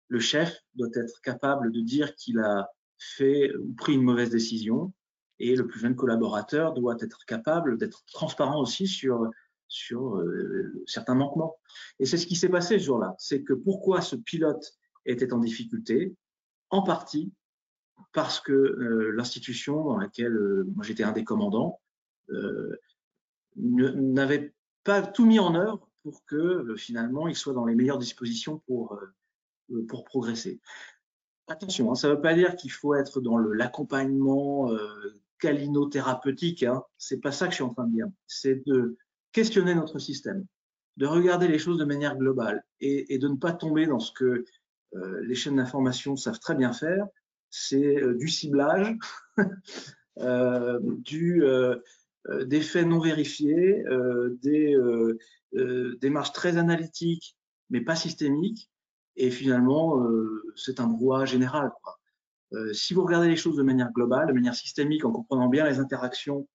le 0.07 0.19
chef 0.19 0.57
doit 0.75 0.89
être 0.93 1.21
capable 1.21 1.71
de 1.71 1.81
dire 1.81 2.15
qu'il 2.15 2.39
a 2.39 2.69
fait 2.97 3.53
ou 3.55 3.73
pris 3.73 3.93
une 3.93 4.03
mauvaise 4.03 4.29
décision 4.29 4.93
et 5.39 5.55
le 5.55 5.67
plus 5.67 5.79
jeune 5.79 5.95
collaborateur 5.95 6.73
doit 6.73 6.97
être 6.99 7.25
capable 7.25 7.77
d'être 7.77 8.03
transparent 8.11 8.59
aussi 8.59 8.87
sur, 8.87 9.29
sur 9.67 10.17
euh, 10.17 10.83
certains 10.87 11.13
manquements. 11.13 11.57
Et 11.99 12.05
c'est 12.05 12.17
ce 12.17 12.25
qui 12.25 12.35
s'est 12.35 12.49
passé 12.49 12.79
ce 12.79 12.85
jour-là. 12.85 13.15
C'est 13.19 13.43
que 13.43 13.53
pourquoi 13.53 14.01
ce 14.01 14.15
pilote 14.15 14.73
était 15.05 15.33
en 15.33 15.39
difficulté? 15.39 16.15
En 16.69 16.81
partie 16.81 17.31
parce 18.13 18.39
que 18.39 18.51
euh, 18.51 19.11
l'institution 19.11 19.83
dans 19.83 19.97
laquelle 19.97 20.35
euh, 20.35 20.65
moi 20.75 20.83
j'étais 20.83 21.03
un 21.03 21.11
des 21.11 21.23
commandants 21.23 21.79
n'avait 23.55 24.53
pas 24.83 25.01
tout 25.01 25.25
mis 25.25 25.39
en 25.39 25.55
œuvre 25.55 25.89
pour 26.03 26.25
que 26.25 26.75
finalement 26.75 27.27
il 27.27 27.35
soit 27.35 27.53
dans 27.53 27.65
les 27.65 27.75
meilleures 27.75 27.97
dispositions 27.97 28.59
pour 28.67 28.93
euh, 28.93 29.13
pour 29.87 30.03
progresser. 30.03 30.59
attention, 31.47 31.91
hein, 31.91 31.95
ça 31.95 32.09
ne 32.09 32.13
veut 32.13 32.21
pas 32.21 32.33
dire 32.33 32.55
qu'il 32.55 32.71
faut 32.71 32.95
être 32.95 33.21
dans 33.21 33.37
l'accompagnement 33.37 34.71
euh, 34.71 34.77
calinothérapeutique. 35.39 36.63
Hein. 36.63 36.83
C'est 36.97 37.19
pas 37.19 37.31
ça 37.31 37.45
que 37.45 37.51
je 37.51 37.55
suis 37.55 37.63
en 37.63 37.73
train 37.73 37.85
de 37.87 37.93
dire. 37.93 38.07
C'est 38.27 38.65
de 38.65 38.97
questionner 39.31 39.75
notre 39.75 39.99
système, 39.99 40.45
de 40.97 41.05
regarder 41.05 41.47
les 41.47 41.59
choses 41.59 41.77
de 41.77 41.85
manière 41.85 42.17
globale 42.17 42.63
et, 42.79 43.17
de 43.17 43.27
ne 43.27 43.35
pas 43.35 43.53
tomber 43.53 43.85
dans 43.85 43.99
ce 43.99 44.11
que 44.11 44.45
euh, 44.95 45.21
les 45.21 45.35
chaînes 45.35 45.57
d'information 45.57 46.15
savent 46.15 46.39
très 46.39 46.55
bien 46.55 46.73
faire. 46.73 47.05
C'est 47.49 48.01
euh, 48.01 48.15
du 48.15 48.27
ciblage, 48.27 48.95
euh, 50.19 50.79
du, 50.81 51.43
des 52.45 52.61
faits 52.61 52.87
non 52.87 52.99
vérifiés, 52.99 53.83
des 54.41 54.75
démarches 56.01 56.33
très 56.33 56.57
analytiques 56.57 57.37
mais 57.69 57.81
pas 57.81 57.95
systémiques. 57.95 58.69
Et 59.17 59.31
finalement, 59.31 60.07
c'est 60.55 60.79
un 60.79 60.87
brouhaha 60.87 61.25
général. 61.25 61.71
Euh, 62.53 62.73
si 62.73 62.93
vous 62.93 63.03
regardez 63.03 63.27
les 63.27 63.35
choses 63.35 63.57
de 63.57 63.63
manière 63.63 63.91
globale, 63.91 64.27
de 64.27 64.33
manière 64.33 64.55
systémique, 64.55 65.05
en 65.05 65.11
comprenant 65.11 65.47
bien 65.47 65.67
les 65.67 65.79
interactions 65.79 66.47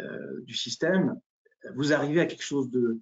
euh, 0.00 0.40
du 0.42 0.54
système, 0.54 1.20
vous 1.76 1.92
arrivez 1.92 2.20
à 2.20 2.26
quelque 2.26 2.42
chose 2.42 2.70
de, 2.70 3.00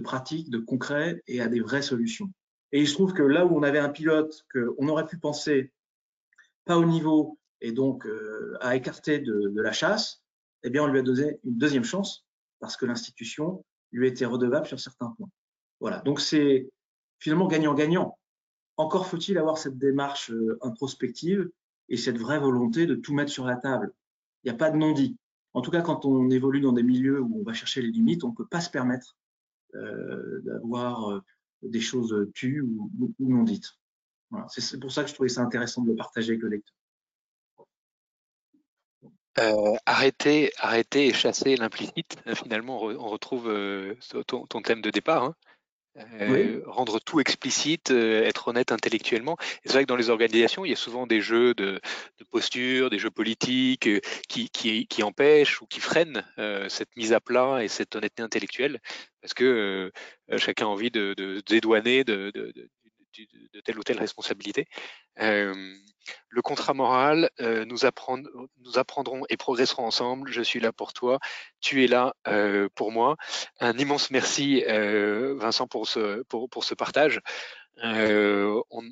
pratique, 0.00 0.50
de 0.50 0.58
concret 0.58 1.22
et 1.26 1.40
à 1.40 1.48
des 1.48 1.60
vraies 1.60 1.82
solutions. 1.82 2.30
Et 2.72 2.80
il 2.80 2.88
se 2.88 2.94
trouve 2.94 3.12
que 3.12 3.22
là 3.22 3.46
où 3.46 3.56
on 3.56 3.62
avait 3.62 3.78
un 3.78 3.88
pilote 3.88 4.44
qu'on 4.52 4.88
aurait 4.88 5.06
pu 5.06 5.18
penser 5.18 5.72
pas 6.64 6.76
au 6.76 6.84
niveau 6.84 7.38
et 7.60 7.72
donc 7.72 8.06
euh, 8.06 8.56
à 8.60 8.74
écarter 8.74 9.20
de, 9.20 9.48
de, 9.48 9.62
la 9.62 9.72
chasse, 9.72 10.22
eh 10.64 10.70
bien 10.70 10.82
on 10.82 10.88
lui 10.88 10.98
a 10.98 11.02
donné 11.02 11.38
une 11.44 11.56
deuxième 11.56 11.84
chance 11.84 12.26
parce 12.58 12.76
que 12.76 12.84
l'institution 12.84 13.64
lui 13.92 14.08
était 14.08 14.24
redevable 14.24 14.66
sur 14.66 14.80
certains 14.80 15.14
points. 15.16 15.30
Voilà, 15.80 16.00
donc 16.00 16.20
c'est 16.20 16.68
finalement 17.18 17.46
gagnant-gagnant. 17.46 18.18
Encore 18.76 19.06
faut-il 19.06 19.38
avoir 19.38 19.58
cette 19.58 19.78
démarche 19.78 20.30
euh, 20.30 20.58
introspective 20.62 21.48
et 21.88 21.96
cette 21.96 22.18
vraie 22.18 22.38
volonté 22.38 22.86
de 22.86 22.94
tout 22.94 23.14
mettre 23.14 23.30
sur 23.30 23.44
la 23.44 23.56
table. 23.56 23.92
Il 24.42 24.50
n'y 24.50 24.54
a 24.54 24.58
pas 24.58 24.70
de 24.70 24.76
non-dit. 24.76 25.16
En 25.52 25.62
tout 25.62 25.70
cas, 25.70 25.82
quand 25.82 26.04
on 26.04 26.28
évolue 26.30 26.60
dans 26.60 26.72
des 26.72 26.82
milieux 26.82 27.20
où 27.20 27.40
on 27.40 27.44
va 27.44 27.52
chercher 27.52 27.82
les 27.82 27.90
limites, 27.90 28.24
on 28.24 28.30
ne 28.30 28.34
peut 28.34 28.46
pas 28.46 28.60
se 28.60 28.70
permettre 28.70 29.16
euh, 29.74 30.40
d'avoir 30.42 31.10
euh, 31.10 31.22
des 31.62 31.80
choses 31.80 32.28
tues 32.34 32.62
ou, 32.62 32.90
non 33.20 33.44
dites. 33.44 33.70
C'est 34.48 34.80
pour 34.80 34.90
ça 34.90 35.04
que 35.04 35.10
je 35.10 35.14
trouvais 35.14 35.28
ça 35.28 35.42
intéressant 35.42 35.82
de 35.82 35.90
le 35.90 35.96
partager 35.96 36.32
avec 36.32 36.42
le 36.42 36.48
lecteur. 36.48 36.74
arrêter, 39.86 40.50
arrêter 40.58 41.06
et 41.06 41.12
chasser 41.12 41.56
l'implicite, 41.56 42.16
finalement, 42.34 42.82
on 42.82 43.08
retrouve 43.08 43.48
ton, 44.26 44.62
thème 44.62 44.80
de 44.80 44.90
départ. 44.90 45.22
Hein. 45.22 45.36
Euh, 45.96 46.60
rendre 46.66 46.98
tout 46.98 47.20
explicite, 47.20 47.92
euh, 47.92 48.24
être 48.24 48.48
honnête 48.48 48.72
intellectuellement. 48.72 49.36
C'est 49.64 49.72
vrai 49.72 49.84
que 49.84 49.88
dans 49.88 49.96
les 49.96 50.10
organisations, 50.10 50.64
il 50.64 50.70
y 50.70 50.72
a 50.72 50.76
souvent 50.76 51.06
des 51.06 51.20
jeux 51.20 51.54
de, 51.54 51.80
de 52.18 52.24
posture, 52.32 52.90
des 52.90 52.98
jeux 52.98 53.12
politiques 53.12 53.86
euh, 53.86 54.00
qui, 54.28 54.50
qui, 54.50 54.88
qui, 54.88 55.02
empêchent 55.04 55.62
ou 55.62 55.66
qui 55.66 55.78
freinent 55.78 56.24
cette 56.68 56.96
mise 56.96 57.12
à 57.12 57.20
plat 57.20 57.62
et 57.62 57.68
cette 57.68 57.94
honnêteté 57.94 58.22
intellectuelle, 58.22 58.80
parce 59.20 59.34
que 59.34 59.92
chacun 60.36 60.66
a 60.66 60.68
envie 60.68 60.90
de, 60.90 61.14
de, 61.16 61.36
de 61.36 61.42
dédouaner 61.46 62.02
de, 62.02 62.32
de, 62.34 62.52
telle 63.64 63.78
ou 63.78 63.82
telle 63.84 63.98
responsabilité. 63.98 64.66
Euh, 66.06 66.12
le 66.28 66.42
contrat 66.42 66.74
moral, 66.74 67.30
euh, 67.40 67.64
nous, 67.64 67.86
apprendrons 67.86 69.24
et 69.28 69.36
progresserons 69.36 69.86
ensemble. 69.86 70.30
Je 70.30 70.42
suis 70.42 70.60
là 70.60 70.72
pour 70.72 70.92
toi, 70.92 71.18
tu 71.60 71.84
es 71.84 71.86
là 71.86 72.14
euh, 72.28 72.68
pour 72.74 72.92
moi. 72.92 73.16
Un 73.60 73.76
immense 73.78 74.10
merci, 74.10 74.64
Vincent, 74.66 75.66
pour 75.66 75.88
ce, 75.88 76.74
partage. 76.74 77.20
On, 77.82 78.82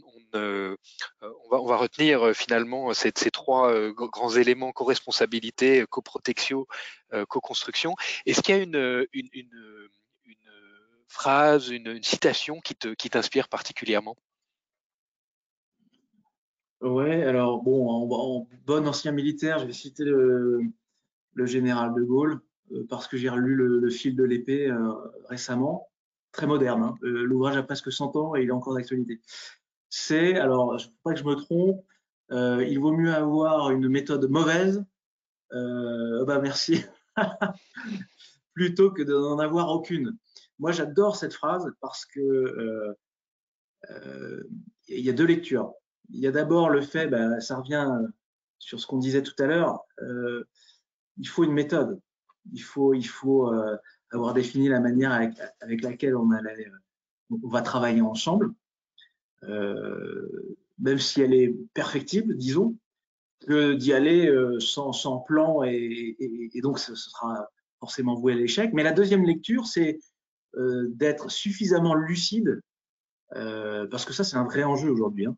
va, 1.50 1.76
retenir 1.76 2.34
finalement 2.34 2.92
ces, 2.94 3.12
trois 3.12 3.72
grands 3.92 4.30
éléments 4.30 4.72
co-responsabilité, 4.72 5.84
co-protection, 5.88 6.66
co-construction. 7.28 7.94
Est-ce 8.26 8.42
qu'il 8.42 8.56
y 8.56 8.58
a 8.58 8.62
une, 8.62 9.06
phrase, 11.08 11.68
une, 11.68 12.02
citation 12.02 12.60
qui 12.60 13.10
t'inspire 13.10 13.48
particulièrement? 13.48 14.16
Ouais, 16.82 17.22
alors 17.22 17.62
bon, 17.62 17.88
en, 17.88 18.48
bon 18.66 18.88
ancien 18.88 19.12
militaire, 19.12 19.60
je 19.60 19.66
vais 19.66 19.72
citer 19.72 20.04
le, 20.04 20.72
général 21.44 21.94
de 21.94 22.02
Gaulle 22.02 22.40
euh, 22.72 22.84
parce 22.88 23.06
que 23.06 23.16
j'ai 23.16 23.28
relu 23.28 23.54
le, 23.54 23.88
fil 23.88 24.16
de 24.16 24.24
l'épée 24.24 24.68
euh, 24.68 24.92
récemment, 25.28 25.88
très 26.32 26.48
moderne. 26.48 26.82
Hein. 26.82 26.94
Euh, 27.04 27.22
l'ouvrage 27.22 27.56
a 27.56 27.62
presque 27.62 27.92
100 27.92 28.16
ans 28.16 28.34
et 28.34 28.42
il 28.42 28.48
est 28.48 28.52
encore 28.52 28.74
d'actualité. 28.74 29.20
C'est, 29.90 30.34
alors, 30.34 30.76
je 30.78 30.88
ne 30.88 30.92
pas 31.04 31.12
que 31.12 31.20
je 31.20 31.24
me 31.24 31.36
trompe, 31.36 31.84
il 32.30 32.78
vaut 32.80 32.92
mieux 32.92 33.14
avoir 33.14 33.70
une 33.70 33.88
méthode 33.88 34.28
mauvaise, 34.28 34.84
bah 35.52 36.40
merci, 36.40 36.82
plutôt 38.54 38.90
que 38.90 39.02
d'en 39.02 39.38
avoir 39.38 39.68
aucune. 39.68 40.16
Moi, 40.58 40.72
j'adore 40.72 41.14
cette 41.14 41.34
phrase 41.34 41.70
parce 41.80 42.06
que 42.06 42.96
il 44.88 45.00
y 45.00 45.10
a 45.10 45.12
deux 45.12 45.26
lectures. 45.26 45.74
Il 46.12 46.20
y 46.20 46.26
a 46.26 46.32
d'abord 46.32 46.70
le 46.70 46.80
fait, 46.80 47.08
ben, 47.08 47.40
ça 47.40 47.56
revient 47.56 47.88
sur 48.58 48.80
ce 48.80 48.86
qu'on 48.86 48.98
disait 48.98 49.22
tout 49.22 49.34
à 49.42 49.46
l'heure, 49.46 49.80
euh, 50.00 50.44
il 51.18 51.26
faut 51.26 51.44
une 51.44 51.52
méthode. 51.52 52.00
Il 52.52 52.62
faut, 52.62 52.94
il 52.94 53.06
faut 53.06 53.52
avoir 54.10 54.34
défini 54.34 54.68
la 54.68 54.80
manière 54.80 55.12
avec, 55.12 55.82
laquelle 55.82 56.16
on, 56.16 56.30
allait, 56.32 56.66
on 57.30 57.48
va 57.48 57.62
travailler 57.62 58.00
ensemble, 58.00 58.52
même 59.42 60.98
si 60.98 61.22
elle 61.22 61.34
est 61.34 61.54
perfectible, 61.72 62.36
disons, 62.36 62.76
que 63.46 63.74
d'y 63.74 63.92
aller 63.92 64.28
sans, 64.58 64.92
sans, 64.92 65.20
plan 65.20 65.62
et, 65.62 66.16
et, 66.18 66.60
donc 66.62 66.80
ce 66.80 66.96
sera 66.96 67.48
forcément 67.78 68.14
voué 68.14 68.32
à 68.32 68.36
l'échec. 68.36 68.72
Mais 68.72 68.82
la 68.82 68.92
deuxième 68.92 69.24
lecture, 69.24 69.66
c'est 69.66 70.00
euh, 70.56 70.88
d'être 70.90 71.30
suffisamment 71.30 71.94
lucide, 71.94 72.60
euh, 73.34 73.86
parce 73.86 74.04
que 74.04 74.12
ça, 74.12 74.22
c'est 74.22 74.36
un 74.36 74.44
vrai 74.44 74.64
enjeu 74.64 74.90
aujourd'hui. 74.90 75.24
Hein. 75.24 75.36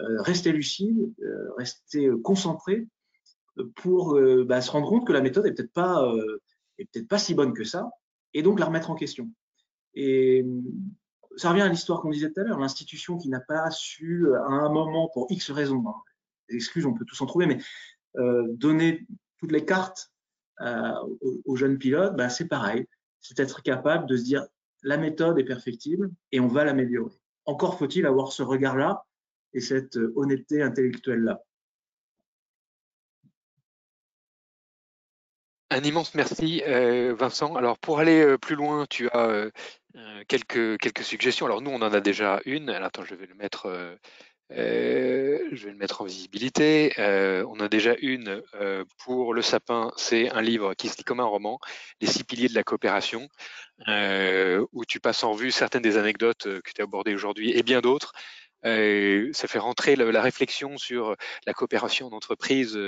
Euh, 0.00 0.22
rester 0.22 0.52
lucide, 0.52 1.14
rester 1.56 2.10
concentré 2.22 2.86
pour 3.76 4.18
bah, 4.46 4.60
se 4.60 4.70
rendre 4.70 4.88
compte 4.88 5.06
que 5.06 5.12
la 5.12 5.20
méthode 5.20 5.46
est 5.46 5.52
peut-être 5.52 5.72
pas, 5.72 6.10
peut-être 6.78 7.08
pas 7.08 7.18
si 7.18 7.34
bonne 7.34 7.52
que 7.52 7.64
ça, 7.64 7.90
et 8.32 8.42
donc 8.42 8.58
la 8.58 8.66
remettre 8.66 8.90
en 8.90 8.94
question. 8.94 9.30
Et 9.94 10.46
ça 11.36 11.50
revient 11.50 11.62
à 11.62 11.68
l'histoire 11.68 12.00
qu'on 12.00 12.10
disait 12.10 12.32
tout 12.32 12.40
à 12.40 12.44
l'heure, 12.44 12.58
l'institution 12.58 13.18
qui 13.18 13.28
n'a 13.28 13.40
pas 13.40 13.70
su 13.70 14.32
à 14.34 14.46
un 14.46 14.72
moment, 14.72 15.10
pour 15.12 15.26
X 15.28 15.50
raisons, 15.50 15.84
hein, 15.86 15.94
excuses, 16.48 16.86
on 16.86 16.94
peut 16.94 17.04
tous 17.04 17.20
en 17.20 17.26
trouver, 17.26 17.46
mais 17.46 17.58
donner 18.54 19.06
toutes 19.38 19.52
les 19.52 19.64
cartes 19.64 20.10
aux, 21.44 21.56
jeunes 21.56 21.76
pilotes, 21.76 22.16
bah, 22.16 22.30
c'est 22.30 22.48
pareil 22.48 22.86
c'est 23.20 23.38
être 23.38 23.62
capable 23.62 24.06
de 24.06 24.16
se 24.16 24.24
dire 24.24 24.46
la 24.82 24.96
méthode 24.96 25.38
est 25.38 25.44
perfectible 25.44 26.10
et 26.32 26.40
on 26.40 26.48
va 26.48 26.64
l'améliorer. 26.64 27.14
Encore 27.44 27.78
faut-il 27.78 28.06
avoir 28.06 28.32
ce 28.32 28.42
regard-là 28.42 29.04
et 29.54 29.60
cette 29.60 29.96
euh, 29.96 30.12
honnêteté 30.16 30.62
intellectuelle-là. 30.62 31.40
Un 35.70 35.82
immense 35.82 36.14
merci, 36.14 36.62
euh, 36.66 37.14
Vincent. 37.16 37.54
Alors, 37.54 37.78
pour 37.78 38.00
aller 38.00 38.20
euh, 38.22 38.38
plus 38.38 38.56
loin, 38.56 38.86
tu 38.90 39.08
as 39.10 39.50
quelques, 40.26 40.78
quelques 40.78 41.04
suggestions. 41.04 41.46
Alors, 41.46 41.62
nous, 41.62 41.70
on 41.70 41.82
en 41.82 41.92
a 41.92 42.00
déjà 42.00 42.40
une. 42.44 42.70
attends, 42.70 43.04
je 43.04 43.14
vais 43.14 43.26
le 43.26 43.34
mettre 43.34 43.98
je 44.50 45.64
vais 45.64 45.70
le 45.70 45.76
mettre 45.76 46.02
en 46.02 46.04
visibilité. 46.04 46.92
On 46.98 47.60
a 47.60 47.68
déjà 47.68 47.94
une 48.00 48.42
pour 48.98 49.32
le 49.32 49.42
sapin, 49.42 49.92
c'est 49.96 50.28
un 50.30 50.42
livre 50.42 50.74
qui 50.74 50.88
se 50.88 50.96
lit 50.96 51.04
comme 51.04 51.20
un 51.20 51.24
roman, 51.24 51.60
Les 52.00 52.08
six 52.08 52.24
piliers 52.24 52.48
de 52.48 52.54
la 52.54 52.64
coopération, 52.64 53.28
où 53.86 54.84
tu 54.84 54.98
passes 54.98 55.22
en 55.22 55.32
revue 55.32 55.52
certaines 55.52 55.82
des 55.82 55.96
anecdotes 55.96 56.44
que 56.44 56.72
tu 56.74 56.80
as 56.80 56.84
abordées 56.84 57.14
aujourd'hui 57.14 57.52
et 57.56 57.62
bien 57.62 57.80
d'autres. 57.80 58.12
Ça 58.62 59.48
fait 59.48 59.58
rentrer 59.58 59.96
la, 59.96 60.22
réflexion 60.22 60.76
sur 60.76 61.16
la 61.46 61.54
coopération 61.54 62.08
en 62.08 62.12
entreprise 62.12 62.78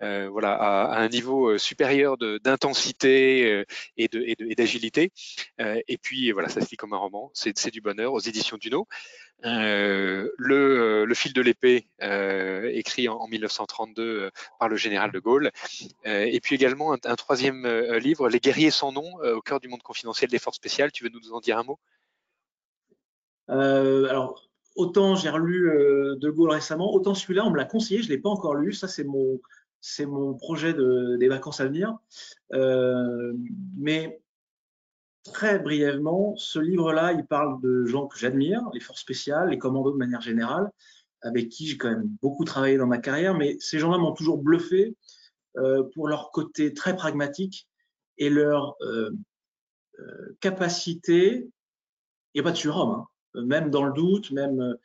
voilà, 0.00 0.52
à, 0.52 1.00
un 1.00 1.08
niveau 1.08 1.58
supérieur 1.58 2.16
d'intensité 2.18 3.64
et 3.96 4.08
d'agilité. 4.54 5.12
Et, 5.58 5.84
et, 5.88 5.98
puis 5.98 6.30
voilà, 6.32 6.48
ça 6.48 6.60
se 6.60 6.70
lit 6.70 6.76
comme 6.76 6.92
un 6.92 6.98
roman, 6.98 7.30
c'est 7.34 7.70
du 7.70 7.80
bonheur 7.80 8.12
aux 8.12 8.20
éditions 8.20 8.56
Duno. 8.58 8.86
Euh, 9.44 10.30
le, 10.36 11.04
le, 11.04 11.14
fil 11.14 11.32
de 11.32 11.40
l'épée, 11.40 11.86
euh, 12.02 12.70
écrit 12.72 13.08
en, 13.08 13.28
1932 13.28 14.02
euh, 14.02 14.30
par 14.58 14.68
le 14.68 14.76
général 14.76 15.12
de 15.12 15.20
Gaulle, 15.20 15.52
et 16.04 16.40
puis 16.40 16.56
également 16.56 16.92
un, 16.92 17.16
troisième 17.16 17.66
livre, 17.98 18.28
Les 18.28 18.40
guerriers 18.40 18.70
sans 18.70 18.92
nom, 18.92 19.18
au 19.22 19.40
cœur 19.40 19.60
du 19.60 19.68
monde 19.68 19.82
confidentiel 19.82 20.30
des 20.30 20.38
forces 20.38 20.56
spéciales. 20.56 20.92
Tu 20.92 21.04
veux 21.04 21.10
nous 21.10 21.32
en 21.32 21.40
dire 21.40 21.58
un 21.58 21.62
mot? 21.62 21.78
Alors, 23.48 24.47
autant 24.78 25.16
j'ai 25.16 25.28
relu 25.28 25.70
de 26.18 26.30
Gaulle 26.30 26.50
récemment, 26.50 26.92
autant 26.94 27.14
celui-là, 27.14 27.44
on 27.44 27.50
me 27.50 27.56
l'a 27.56 27.64
conseillé, 27.64 28.00
je 28.00 28.08
ne 28.08 28.14
l'ai 28.14 28.18
pas 28.18 28.30
encore 28.30 28.54
lu. 28.54 28.72
Ça, 28.72 28.88
c'est 28.88 29.04
mon, 29.04 29.40
mon 30.06 30.34
projet 30.34 30.72
de, 30.72 31.16
des 31.16 31.28
vacances 31.28 31.60
à 31.60 31.66
venir. 31.66 31.98
mais 33.76 34.20
très 35.24 35.58
brièvement, 35.58 36.34
ce 36.36 36.58
livre-là, 36.58 37.12
il 37.12 37.26
parle 37.26 37.60
de 37.60 37.84
gens 37.84 38.06
que 38.06 38.18
j'admire, 38.18 38.62
les 38.72 38.80
forces 38.80 39.00
spéciales, 39.00 39.50
les 39.50 39.58
commandos 39.58 39.92
de 39.92 39.98
manière 39.98 40.22
générale, 40.22 40.70
avec 41.20 41.48
qui 41.48 41.66
j'ai 41.66 41.76
quand 41.76 41.90
même 41.90 42.08
beaucoup 42.22 42.44
travaillé 42.44 42.78
dans 42.78 42.86
ma 42.86 42.98
carrière, 42.98 43.34
mais 43.34 43.56
ces 43.60 43.78
gens-là 43.78 43.98
m'ont 43.98 44.12
toujours 44.12 44.38
bluffé 44.38 44.96
pour 45.94 46.08
leur 46.08 46.30
côté 46.30 46.72
très 46.72 46.96
pragmatique 46.96 47.68
et 48.16 48.30
leur 48.30 48.76
capacité, 50.40 51.50
il 52.32 52.36
n'y 52.36 52.40
a 52.40 52.44
pas 52.44 52.52
de 52.52 52.56
surhomme, 52.56 52.90
hein, 52.90 53.06
même 53.34 53.70
dans 53.70 53.84
le 53.84 53.92
doute, 53.92 54.30
même 54.30 54.76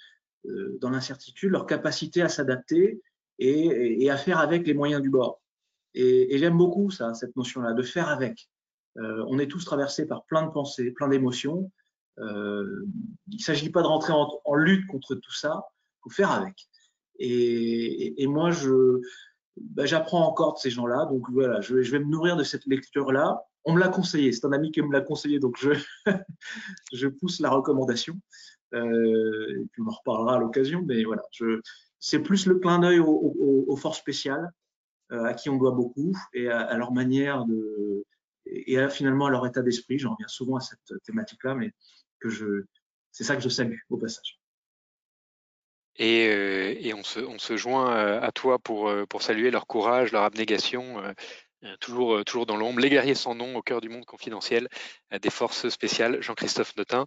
dans 0.82 0.90
l'incertitude, 0.90 1.52
leur 1.52 1.66
capacité 1.66 2.22
à 2.22 2.30
s'adapter 2.30 3.02
et, 3.40 4.10
à 4.10 4.18
faire 4.18 4.40
avec 4.40 4.68
les 4.68 4.74
moyens 4.74 5.02
du 5.02 5.10
bord. 5.10 5.42
Et, 5.94 6.38
j'aime 6.38 6.58
beaucoup 6.58 6.90
ça, 6.92 7.14
cette 7.14 7.36
notion-là, 7.36 7.74
de 7.74 7.84
faire 7.84 8.10
avec. 8.10 8.50
Euh, 8.98 9.26
on 9.28 9.40
est 9.40 9.48
tous 9.48 9.66
traversés 9.66 10.06
par 10.06 10.26
plein 10.26 10.44
de 10.44 10.52
pensées, 10.52 10.92
plein 10.92 11.08
d'émotions. 11.08 11.72
Euh, 12.20 12.86
il 13.30 13.38
ne 13.38 13.42
s'agit 13.42 13.70
pas 13.70 13.82
de 13.82 13.88
rentrer 13.88 14.14
en, 14.14 14.56
lutte 14.56 14.86
contre 14.88 15.16
tout 15.16 15.34
ça, 15.34 15.64
il 15.72 16.04
faut 16.04 16.10
faire 16.10 16.32
avec. 16.32 16.68
Et, 17.20 18.26
moi, 18.28 18.52
bah, 19.58 19.86
j'apprends 19.86 20.28
encore 20.28 20.54
de 20.54 20.60
ces 20.60 20.70
gens-là, 20.70 21.06
donc 21.06 21.30
voilà, 21.32 21.62
je, 21.62 21.76
vais 21.76 22.00
me 22.00 22.06
nourrir 22.06 22.36
de 22.36 22.44
cette 22.44 22.66
lecture-là. 22.66 23.44
On 23.66 23.74
me 23.74 23.80
l'a 23.80 23.90
conseillé, 23.90 24.32
c'est 24.32 24.46
un 24.46 24.52
ami 24.52 24.72
qui 24.72 24.82
me 24.82 24.92
l'a 24.92 25.02
conseillé, 25.02 25.40
donc 25.40 25.58
je, 25.58 25.72
je 26.94 27.08
pousse 27.08 27.40
la 27.40 27.50
recommandation. 27.50 28.20
Euh, 28.74 29.62
et 29.62 29.66
puis 29.72 29.82
on 29.82 29.88
en 29.88 29.96
reparlera 29.96 30.36
à 30.36 30.40
l'occasion, 30.40 30.84
mais 30.86 31.04
voilà, 31.04 31.22
c'est 32.00 32.20
plus 32.20 32.46
le 32.46 32.56
clin 32.56 32.80
d'œil 32.80 33.00
aux, 33.00 33.76
forces 33.76 34.00
spéciales, 34.00 34.52
à 35.10 35.34
qui 35.34 35.50
on 35.50 35.58
doit 35.58 35.72
beaucoup, 35.72 36.14
et 36.34 36.50
à 36.50 36.76
leur 36.76 36.92
manière 36.92 37.46
de, 37.46 38.04
et 38.46 38.90
finalement 38.90 39.28
à 39.28 39.30
leur 39.30 39.46
état 39.46 39.62
d'esprit. 39.62 40.00
J'en 40.00 40.12
reviens 40.12 40.28
souvent 40.28 40.58
à 40.58 40.62
cette 40.62 41.02
thématique-là, 41.06 41.56
mais 41.56 41.72
que 42.20 42.30
je, 42.30 42.64
c'est 43.12 43.24
ça 43.24 43.36
que 43.36 43.42
je 43.42 43.50
salue 43.50 43.78
au 43.90 43.98
passage. 43.98 44.40
Et, 45.98 46.28
euh, 46.28 46.76
et 46.80 46.94
on, 46.96 47.04
se, 47.04 47.20
on, 47.20 47.38
se, 47.38 47.56
joint 47.56 47.96
euh, 47.96 48.20
à 48.20 48.32
toi 48.32 48.58
pour, 48.58 48.90
euh, 48.90 49.06
pour 49.06 49.22
saluer 49.22 49.52
leur 49.52 49.68
courage, 49.68 50.12
leur 50.12 50.24
abnégation, 50.24 51.02
toujours, 51.80 52.24
toujours 52.26 52.46
dans 52.46 52.58
l'ombre. 52.58 52.80
Les 52.80 52.90
guerriers 52.90 53.16
sans 53.16 53.36
nom 53.36 53.56
au 53.56 53.62
cœur 53.62 53.82
du 53.82 53.90
monde 53.90 54.06
confidentiel 54.06 54.68
des 55.22 55.30
forces 55.30 55.70
spéciales, 55.70 56.22
Jean-Christophe 56.22 56.76
Notin, 56.78 57.06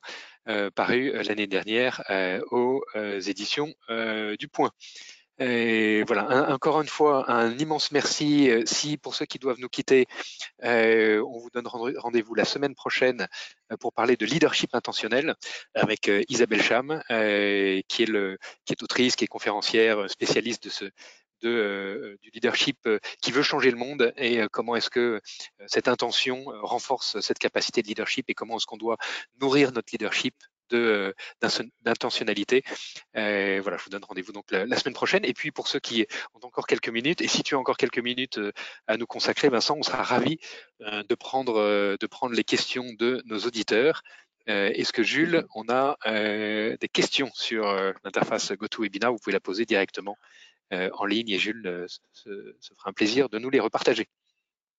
paru 0.75 1.13
l'année 1.23 1.47
dernière 1.47 2.03
aux 2.51 2.83
éditions 2.95 3.75
du 3.89 4.49
Point. 4.49 4.71
Et 5.39 6.03
voilà, 6.05 6.51
encore 6.51 6.81
une 6.81 6.89
fois, 6.89 7.31
un 7.31 7.59
immense 7.59 7.93
merci. 7.93 8.51
Euh, 8.51 8.63
si 8.65 8.97
pour 8.97 9.15
ceux 9.15 9.27
qui 9.27 9.39
doivent 9.39 9.61
nous 9.61 9.69
quitter, 9.69 10.07
euh, 10.65 11.23
on 11.29 11.39
vous 11.39 11.51
donne 11.53 11.67
rendez-vous 11.67 12.35
la 12.35 12.47
semaine 12.47 12.75
prochaine 12.75 13.29
euh, 13.71 13.77
pour 13.77 13.93
parler 13.93 14.17
de 14.17 14.25
leadership 14.25 14.75
intentionnel 14.75 15.35
avec 15.75 16.11
Isabelle 16.29 16.63
Cham, 16.63 17.03
qui, 17.09 18.03
est 18.03 18.09
le, 18.09 18.39
qui 18.65 18.73
est 18.73 18.83
autrice, 18.83 19.15
qui 19.15 19.25
est 19.25 19.29
conférencière, 19.29 20.09
spécialiste 20.09 20.65
de 20.65 20.71
ce, 20.71 20.85
de, 21.43 22.19
du 22.23 22.31
leadership 22.31 22.89
qui 23.21 23.33
veut 23.33 23.43
changer 23.43 23.71
le 23.71 23.77
monde 23.77 24.13
et 24.17 24.41
comment 24.51 24.77
est-ce 24.77 24.91
que 24.91 25.21
cette 25.67 25.89
intention 25.89 26.45
renforce 26.63 27.21
cette 27.21 27.39
capacité 27.39 27.83
de 27.83 27.89
leadership 27.89 28.29
et 28.29 28.35
comment 28.35 28.57
est-ce 28.57 28.67
qu'on 28.67 28.77
doit 28.77 28.99
nourrir 29.41 29.73
notre 29.73 29.89
leadership 29.93 30.35
euh, 30.73 31.13
d'intentionnalité. 31.83 32.65
Euh, 33.17 33.61
voilà, 33.63 33.79
je 33.79 33.85
vous 33.85 33.91
donne 33.91 34.05
rendez-vous 34.05 34.33
donc 34.33 34.51
la, 34.51 34.77
semaine 34.77 34.95
prochaine. 34.95 35.25
Et 35.25 35.33
puis 35.33 35.53
pour 35.53 35.69
ceux 35.69 35.79
qui 35.79 36.07
ont 36.35 36.45
encore 36.45 36.67
quelques 36.67 36.89
minutes, 36.89 37.21
et 37.21 37.29
si 37.29 37.43
tu 37.45 37.55
as 37.55 37.59
encore 37.59 37.77
quelques 37.77 38.01
minutes 38.01 38.39
euh, 38.39 38.53
à 38.89 38.97
nous 38.97 39.07
consacrer, 39.07 39.49
Vincent, 39.49 39.77
on 39.79 39.83
sera 39.83 40.03
ravi 40.03 40.39
de 40.81 41.15
prendre 41.15 41.97
de 41.97 42.07
prendre 42.07 42.35
les 42.35 42.45
questions 42.45 42.85
de 42.99 43.23
nos 43.27 43.39
auditeurs. 43.41 44.03
Est-ce 44.47 44.93
que 44.93 45.03
Jules, 45.03 45.45
on 45.55 45.69
a 45.69 45.97
des 46.07 46.89
questions 46.93 47.31
sur 47.35 47.65
l'interface 48.05 48.53
GoToWebinar 48.53 49.13
Vous 49.13 49.19
pouvez 49.19 49.33
la 49.33 49.41
poser 49.41 49.65
directement 49.65 50.17
en 50.71 51.05
ligne 51.05 51.31
et 51.31 51.39
Jules 51.39 51.87
se, 51.89 52.57
se 52.61 52.75
fera 52.75 52.91
un 52.91 52.93
plaisir 52.93 53.29
de 53.29 53.39
nous 53.39 53.51
les 53.51 53.61
repartager. 53.61 54.09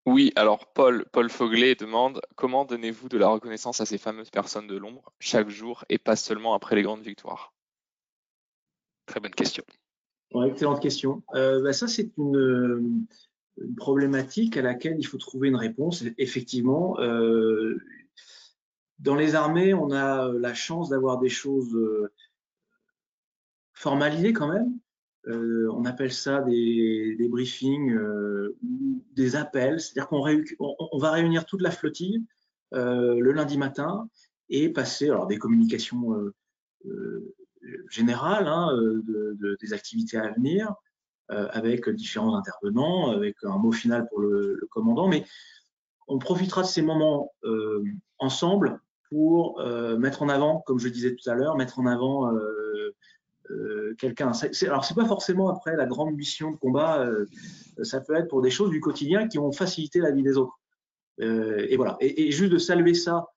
Oui, 0.07 0.31
alors 0.38 0.71
Paul, 0.71 1.05
Paul 1.11 1.29
Foglet 1.29 1.75
demande 1.75 2.21
comment 2.38 2.63
donnez-vous 2.63 3.09
de 3.09 3.17
la 3.17 3.27
reconnaissance 3.27 3.81
à 3.81 3.85
ces 3.85 3.97
fameuses 3.97 4.29
personnes 4.29 4.65
de 4.65 4.77
l'ombre 4.77 5.11
chaque 5.19 5.49
jour 5.49 5.83
et 5.89 5.97
pas 5.97 6.15
seulement 6.15 6.53
après 6.53 6.77
les 6.77 6.81
grandes 6.81 7.01
victoires? 7.01 7.53
Très 9.05 9.19
bonne 9.19 9.33
question. 9.33 9.65
excellente 10.45 10.81
question. 10.81 11.23
Euh, 11.33 11.61
bah, 11.61 11.73
ça, 11.73 11.89
c'est 11.89 12.09
une, 12.17 13.05
problématique 13.75 14.55
à 14.55 14.61
laquelle 14.61 14.95
il 14.97 15.03
faut 15.03 15.17
trouver 15.17 15.49
une 15.49 15.57
réponse. 15.57 16.05
Effectivement, 16.17 16.97
euh, 16.99 17.77
dans 18.99 19.15
les 19.15 19.35
armées, 19.35 19.73
on 19.73 19.91
a 19.91 20.31
la 20.31 20.53
chance 20.53 20.88
d'avoir 20.88 21.19
des 21.19 21.29
choses 21.29 21.75
euh, 21.75 22.13
formalisées 23.73 24.31
quand 24.31 24.47
même. 24.47 24.77
Euh, 25.28 25.69
on 25.73 25.86
appelle 25.86 26.13
ça 26.13 26.41
des, 26.41 27.28
briefings 27.30 27.91
euh, 27.91 28.55
ou 28.63 29.03
des 29.13 29.36
appels, 29.36 29.80
c'est-à-dire 29.80 30.07
qu'on 30.07 30.23
on, 30.59 30.97
va 30.97 31.11
réunir 31.11 31.45
toute 31.45 31.61
la 31.61 31.71
flottille 31.71 32.23
euh, 32.73 33.19
le 33.19 33.32
lundi 33.34 33.57
matin 33.57 34.09
et 34.49 34.69
passer 34.69 35.09
alors 35.09 35.28
des 35.28 35.38
communications 35.38 36.15
générales 37.89 38.47
hein, 38.47 38.69
des 39.59 39.73
activités 39.73 40.17
à 40.17 40.32
venir 40.32 40.73
avec 41.28 41.89
différents 41.89 42.38
intervenants, 42.38 43.11
avec 43.11 43.36
un 43.43 43.57
mot 43.57 43.73
final 43.73 44.07
pour 44.07 44.21
le, 44.21 44.57
commandant, 44.71 45.09
mais 45.09 45.25
on 46.07 46.17
profitera 46.17 46.61
de 46.61 46.67
ces 46.67 46.82
moments 46.82 47.34
ensemble 48.19 48.80
pour 49.09 49.61
mettre 49.97 50.23
en 50.23 50.30
avant, 50.30 50.61
comme 50.65 50.80
je 50.80 50.88
disais 50.88 51.13
tout 51.13 51.30
à 51.30 51.34
l'heure, 51.34 51.57
mettre 51.57 51.80
en 51.80 51.86
avant 51.86 52.32
euh, 53.51 53.95
quelqu'un. 53.97 54.31
Alors, 54.63 54.85
c'est 54.85 54.95
pas 54.95 55.05
forcément 55.05 55.49
après 55.49 55.75
la 55.75 55.85
grande 55.85 56.15
mission 56.15 56.51
de 56.51 56.57
combat, 56.57 57.05
euh, 57.05 57.25
ça 57.83 58.01
peut 58.01 58.15
être 58.15 58.27
pour 58.27 58.41
des 58.41 58.49
choses 58.49 58.71
du 58.71 58.79
quotidien 58.79 59.27
qui 59.27 59.39
ont 59.39 59.51
facilité 59.51 59.99
la 59.99 60.11
vie 60.11 60.23
des 60.23 60.37
autres. 60.37 60.59
Euh, 61.21 61.65
et 61.69 61.77
voilà. 61.77 61.97
Et, 61.99 62.31
juste 62.31 62.51
de 62.51 62.57
saluer 62.57 62.93
ça 62.93 63.27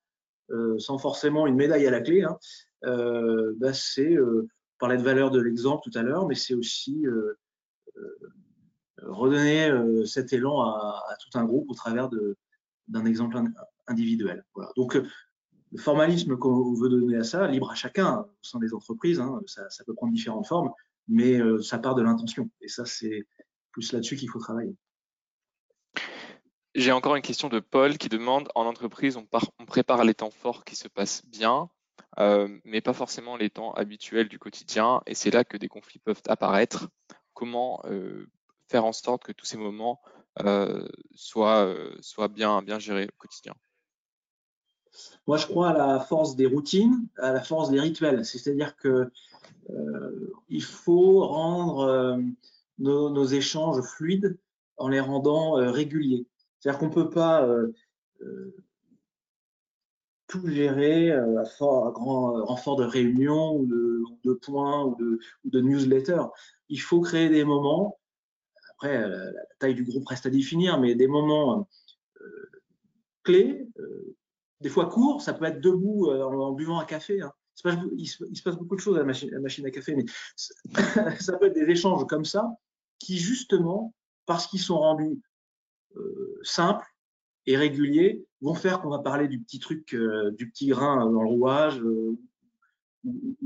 sans 0.79 0.99
forcément 0.99 1.47
une 1.47 1.55
médaille 1.55 1.87
à 1.87 1.93
la 1.93 2.01
clé, 2.01 2.25
hein, 2.25 2.37
bah, 2.83 3.73
c'est 3.73 4.17
parler 4.81 4.97
de 4.97 5.03
valeur 5.03 5.31
de 5.31 5.41
l'exemple 5.41 5.89
tout 5.89 5.97
à 5.97 6.03
l'heure, 6.03 6.27
mais 6.27 6.35
c'est 6.35 6.55
aussi 6.55 7.05
redonner 9.01 9.71
cet 10.07 10.33
élan 10.33 10.61
à, 10.63 11.05
à, 11.09 11.17
tout 11.19 11.39
un 11.39 11.45
groupe 11.45 11.71
au 11.71 11.75
travers 11.75 12.11
d'un 12.89 13.05
exemple 13.05 13.41
individuel. 13.87 14.45
Voilà. 14.53 14.73
Donc, 14.75 15.01
le 15.73 15.79
formalisme 15.79 16.37
qu'on 16.37 16.75
veut 16.75 16.89
donner 16.89 17.17
à 17.17 17.25
ça, 17.25 17.47
libre 17.47 17.71
à 17.71 17.75
chacun 17.75 18.21
au 18.21 18.45
sein 18.45 18.59
des 18.59 18.75
entreprises, 18.75 19.21
hein, 19.21 19.41
ça, 19.47 19.85
peut 19.85 19.95
prendre 19.95 20.13
différentes 20.13 20.47
formes, 20.47 20.71
mais 21.09 21.35
euh, 21.35 21.63
ça 21.63 21.79
part 21.79 21.95
de 21.95 22.03
l'intention. 22.03 22.51
Et 22.61 22.69
ça, 22.69 22.85
c'est 22.85 23.27
plus 23.73 23.93
là-dessus 23.93 24.17
qu'il 24.17 24.29
faut 24.29 24.41
travailler. 24.41 24.75
J'ai 26.75 26.93
encore 26.93 27.17
une 27.17 27.23
question 27.23 27.49
de 27.49 27.61
Paul 27.61 27.99
qui 27.99 28.09
demande 28.09 28.49
en 28.55 28.65
entreprise, 28.65 29.17
on, 29.17 29.67
prépare 29.67 30.05
les 30.05 30.15
temps 30.15 30.31
forts 30.31 30.65
qui 30.65 30.77
se 30.77 30.89
passent 30.89 31.25
bien, 31.27 31.69
euh, 32.19 32.49
mais 32.65 32.81
pas 32.81 32.93
forcément 32.93 33.37
les 33.37 33.51
temps 33.51 33.73
habituels 33.73 34.29
du 34.29 34.39
quotidien, 34.39 35.03
et 35.07 35.15
c'est 35.15 35.31
là 35.31 35.45
que 35.45 35.57
des 35.57 35.69
conflits 35.69 35.99
peuvent 35.99 36.23
apparaître. 36.27 36.89
Comment 37.35 37.81
euh, 37.87 38.29
faire 38.69 38.85
en 38.85 38.93
sorte 38.93 39.25
que 39.25 39.33
tous 39.33 39.47
ces 39.47 39.57
moments 39.57 40.01
soient, 41.15 41.67
bien 42.29 42.79
gérés 42.79 43.07
au 43.07 43.19
quotidien? 43.19 43.55
Moi, 45.27 45.37
je 45.37 45.47
crois 45.47 45.71
à 45.71 45.77
la 45.77 46.01
force 46.01 46.37
des 46.37 46.47
routines, 46.47 47.07
à 47.17 47.33
la 47.33 47.41
force 47.41 47.71
des 47.71 47.81
rituels. 47.81 48.25
C'est-à-dire 48.25 48.77
que 48.77 49.11
euh, 49.71 50.33
il 50.49 50.63
faut 50.63 51.27
rendre 51.27 51.81
euh, 51.81 52.21
nos, 52.79 53.25
échanges 53.25 53.81
fluides 53.83 54.37
en 54.77 54.89
les 54.89 55.01
rendant 55.01 55.59
euh, 55.59 55.71
réguliers. 55.71 56.27
C'est-à-dire 56.59 56.79
qu'on 56.79 56.89
ne 56.89 56.95
peut 56.95 57.11
pas 57.11 57.49
tout 60.27 60.47
gérer 60.47 61.11
à, 61.13 61.45
fort, 61.45 61.93
grand 61.93 62.45
renfort 62.45 62.77
de 62.77 62.85
réunions 62.85 63.57
ou 63.57 63.67
de, 63.67 64.33
points 64.35 64.85
ou 64.85 64.95
de, 64.97 65.19
ou 65.45 65.51
de 65.51 65.61
newsletters. 65.61 66.27
Il 66.69 66.81
faut 66.81 67.01
créer 67.01 67.29
des 67.31 67.45
moments. 67.45 67.99
Après, 68.73 69.09
la 69.09 69.33
taille 69.59 69.75
du 69.75 69.85
groupe 69.85 70.07
reste 70.07 70.27
à 70.27 70.31
définir, 70.31 70.79
mais 70.79 70.95
des 70.95 71.09
moments 71.09 71.67
clés 73.23 73.67
des 74.61 74.69
fois 74.69 74.87
court, 74.87 75.23
ça 75.23 75.33
peut 75.33 75.47
être 75.47 75.61
debout 75.61 76.09
euh, 76.11 76.23
en, 76.23 76.53
buvant 76.53 76.79
un 76.79 76.85
café. 76.85 77.21
Hein. 77.21 77.33
Il, 77.97 78.07
se, 78.07 78.43
passe 78.43 78.57
beaucoup 78.57 78.77
de 78.77 78.81
choses 78.81 78.97
à 78.97 79.01
la 79.01 79.05
machine, 79.05 79.67
à 79.67 79.71
café, 79.71 79.95
mais 79.95 80.05
ça 81.21 81.37
peut 81.37 81.47
être 81.47 81.55
des 81.55 81.71
échanges 81.71 82.07
comme 82.07 82.25
ça 82.25 82.49
qui, 82.99 83.19
justement, 83.19 83.95
parce 84.27 84.47
qu'ils 84.47 84.61
sont 84.61 84.79
rendus 84.79 85.21
euh, 85.97 86.39
simples 86.43 86.87
et 87.47 87.57
réguliers, 87.57 88.25
vont 88.41 88.55
faire 88.55 88.81
qu'on 88.81 88.89
va 88.89 89.01
parler 89.01 89.29
du 89.29 89.41
petit 89.41 89.59
truc, 89.59 89.95
euh, 89.95 90.31
du 90.33 90.49
petit 90.51 90.69
grain 90.69 91.11
dans 91.11 91.23
le 91.23 91.29
rouage 91.29 91.83
ou, 91.83 92.19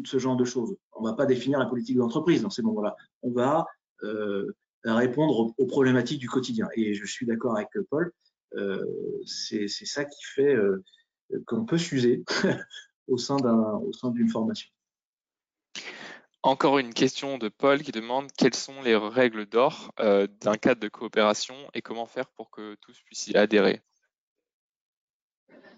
ce 0.04 0.18
genre 0.18 0.36
de 0.36 0.44
choses. 0.44 0.76
On 0.92 1.02
ne 1.02 1.08
va 1.08 1.14
pas 1.14 1.26
définir 1.26 1.58
la 1.60 1.66
politique 1.66 1.96
d'entreprise 1.96 2.42
dans 2.42 2.50
ces 2.50 2.62
moments-là. 2.62 2.96
On 3.22 3.30
va 3.30 3.66
répondre 4.84 5.54
aux, 5.56 5.66
problématiques 5.66 6.18
du 6.18 6.28
quotidien. 6.28 6.68
Et 6.74 6.94
je 6.94 7.06
suis 7.06 7.24
d'accord 7.24 7.56
avec 7.56 7.68
Paul, 7.88 8.12
c'est 9.24 9.68
ça 9.68 10.04
qui 10.04 10.24
fait 10.24 10.56
qu'on 11.46 11.64
peut 11.64 11.78
s'user 11.78 12.24
au 13.08 13.18
sein 13.18 13.36
d'une 13.36 14.28
formation. 14.28 14.68
Encore 16.44 16.78
une 16.78 16.92
question 16.92 17.38
de 17.38 17.48
Paul 17.48 17.82
qui 17.82 17.90
demande 17.90 18.30
quelles 18.36 18.54
sont 18.54 18.82
les 18.82 18.94
règles 18.94 19.46
d'or 19.46 19.94
euh, 19.98 20.26
d'un 20.42 20.56
cadre 20.56 20.78
de 20.78 20.88
coopération 20.88 21.54
et 21.72 21.80
comment 21.80 22.04
faire 22.04 22.28
pour 22.32 22.50
que 22.50 22.74
tous 22.82 23.00
puissent 23.06 23.28
y 23.28 23.34
adhérer? 23.34 23.80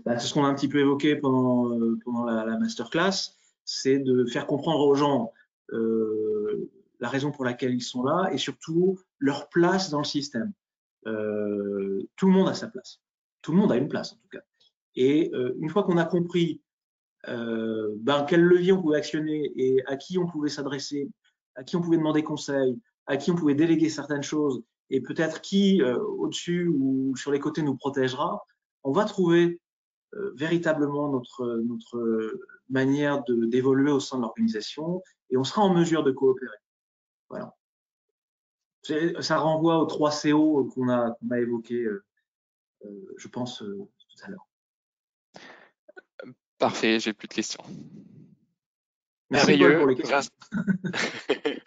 Bah, 0.04 0.18
c'est 0.18 0.26
ce 0.26 0.34
qu'on 0.34 0.44
a 0.44 0.48
un 0.48 0.54
petit 0.56 0.66
peu 0.66 0.80
évoqué 0.80 1.14
pendant, 1.14 1.70
euh, 1.70 2.00
pendant 2.04 2.24
la, 2.24 2.58
masterclass, 2.58 3.36
c'est 3.64 4.00
de 4.00 4.24
faire 4.24 4.48
comprendre 4.48 4.84
aux 4.84 4.96
gens 4.96 5.32
euh, 5.70 6.68
la 6.98 7.10
raison 7.10 7.30
pour 7.30 7.44
laquelle 7.44 7.72
ils 7.72 7.80
sont 7.80 8.02
là 8.02 8.28
et 8.32 8.38
surtout 8.38 8.98
leur 9.20 9.48
place 9.48 9.90
dans 9.90 9.98
le 9.98 10.04
système. 10.04 10.52
tout 11.04 12.26
le 12.26 12.32
monde 12.32 12.48
a 12.48 12.54
sa 12.54 12.66
place. 12.66 13.00
Tout 13.40 13.52
le 13.52 13.58
monde 13.58 13.70
a 13.70 13.76
une 13.76 13.88
place 13.88 14.14
en 14.14 14.16
tout 14.16 14.28
cas. 14.32 14.42
Et 14.96 15.30
une 15.58 15.68
fois 15.68 15.82
qu'on 15.82 15.98
a 15.98 16.04
compris 16.04 16.60
euh, 17.28 17.94
ben, 17.98 18.24
quel 18.28 18.42
levier 18.42 18.72
on 18.72 18.80
pouvait 18.80 18.98
actionner 18.98 19.52
et 19.56 19.84
à 19.86 19.96
qui 19.96 20.18
on 20.18 20.26
pouvait 20.26 20.48
s'adresser, 20.48 21.10
à 21.56 21.64
qui 21.64 21.76
on 21.76 21.80
pouvait 21.80 21.96
demander 21.96 22.22
conseil, 22.22 22.78
à 23.06 23.16
qui 23.16 23.30
on 23.30 23.34
pouvait 23.34 23.54
déléguer 23.54 23.88
certaines 23.88 24.22
choses 24.22 24.62
et 24.90 25.00
peut-être 25.00 25.40
qui 25.40 25.82
euh, 25.82 25.98
au-dessus 25.98 26.68
ou 26.68 27.16
sur 27.16 27.32
les 27.32 27.40
côtés 27.40 27.62
nous 27.62 27.76
protégera, 27.76 28.44
on 28.84 28.92
va 28.92 29.04
trouver 29.04 29.60
euh, 30.14 30.32
véritablement 30.36 31.10
notre, 31.10 31.62
notre 31.66 32.38
manière 32.68 33.24
d'évoluer 33.26 33.90
au 33.90 34.00
sein 34.00 34.18
de 34.18 34.22
l'organisation 34.22 35.02
et 35.30 35.36
on 35.36 35.44
sera 35.44 35.62
en 35.62 35.74
mesure 35.74 36.04
de 36.04 36.12
coopérer. 36.12 36.56
Voilà. 37.28 37.54
Ça 39.18 39.38
renvoie 39.38 39.80
aux 39.80 39.86
trois 39.86 40.12
CO 40.12 40.66
qu'on 40.66 40.88
a, 40.88 41.10
qu 41.10 41.34
a 41.34 41.40
évoqués, 41.40 41.88
je 43.16 43.28
pense, 43.28 43.58
tout 43.58 44.24
à 44.24 44.30
l'heure. 44.30 44.46
Parfait, 46.58 46.98
j'ai 47.00 47.12
plus 47.12 47.28
de 47.28 47.34
questions. 47.34 47.64
Merveilleux. 49.30 49.78
Pour 49.78 49.88
les 49.88 49.96
questions. 49.96 50.30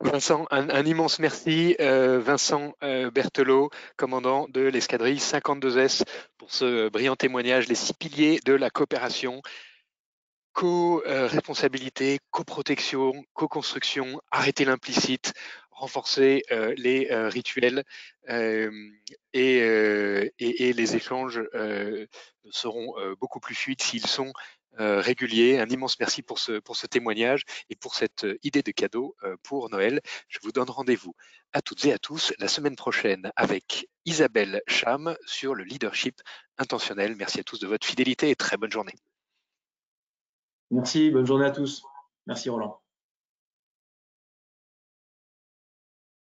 Vincent, 0.00 0.46
un, 0.50 0.84
immense 0.84 1.18
merci. 1.18 1.76
Euh, 1.80 2.20
Vincent 2.20 2.74
euh, 2.82 3.10
Berthelot, 3.10 3.70
commandant 3.96 4.46
de 4.48 4.60
l'escadrille 4.60 5.16
52S, 5.16 6.02
pour 6.36 6.52
ce 6.52 6.88
brillant 6.90 7.16
témoignage, 7.16 7.68
les 7.68 7.74
six 7.74 7.94
piliers 7.94 8.40
de 8.44 8.52
la 8.52 8.70
coopération. 8.70 9.40
Co-responsabilité, 10.52 12.20
coprotection, 12.30 13.24
co-construction, 13.32 14.20
arrêter 14.30 14.64
l'implicite, 14.64 15.32
renforcer 15.74 16.42
euh, 16.50 16.74
les 16.76 17.08
euh, 17.10 17.28
rituels 17.28 17.84
euh, 18.28 18.70
et, 19.32 20.72
les 20.72 20.96
échanges 20.96 21.42
seront 22.50 22.94
beaucoup 23.20 23.40
plus 23.40 23.54
fluides 23.54 23.82
s'ils 23.82 24.06
sont 24.06 24.32
réguliers. 24.78 25.58
Un 25.58 25.68
immense 25.68 25.98
merci 25.98 26.22
pour 26.22 26.38
ce, 26.38 26.58
pour 26.58 26.76
ce 26.76 26.86
témoignage 26.86 27.44
et 27.70 27.76
pour 27.76 27.94
cette 27.94 28.26
idée 28.42 28.62
de 28.62 28.70
cadeau 28.70 29.16
pour 29.42 29.70
Noël. 29.70 30.00
Je 30.28 30.38
vous 30.42 30.52
donne 30.52 30.70
rendez-vous 30.70 31.14
à 31.52 31.62
toutes 31.62 31.84
et 31.84 31.92
à 31.92 31.98
tous 31.98 32.32
la 32.38 32.48
semaine 32.48 32.76
prochaine 32.76 33.30
avec 33.36 33.88
Isabelle 34.04 34.62
Cham 34.66 35.16
sur 35.26 35.54
le 35.54 35.64
leadership 35.64 36.20
intentionnel. 36.58 37.16
Merci 37.16 37.40
à 37.40 37.44
tous 37.44 37.58
de 37.58 37.66
votre 37.66 37.86
fidélité 37.86 38.30
et 38.30 38.36
très 38.36 38.56
bonne 38.56 38.72
journée. 38.72 38.94
Merci, 40.70 41.10
bonne 41.10 41.26
journée 41.26 41.46
à 41.46 41.50
tous. 41.50 41.82
Merci 42.26 42.50
Roland. 42.50 42.83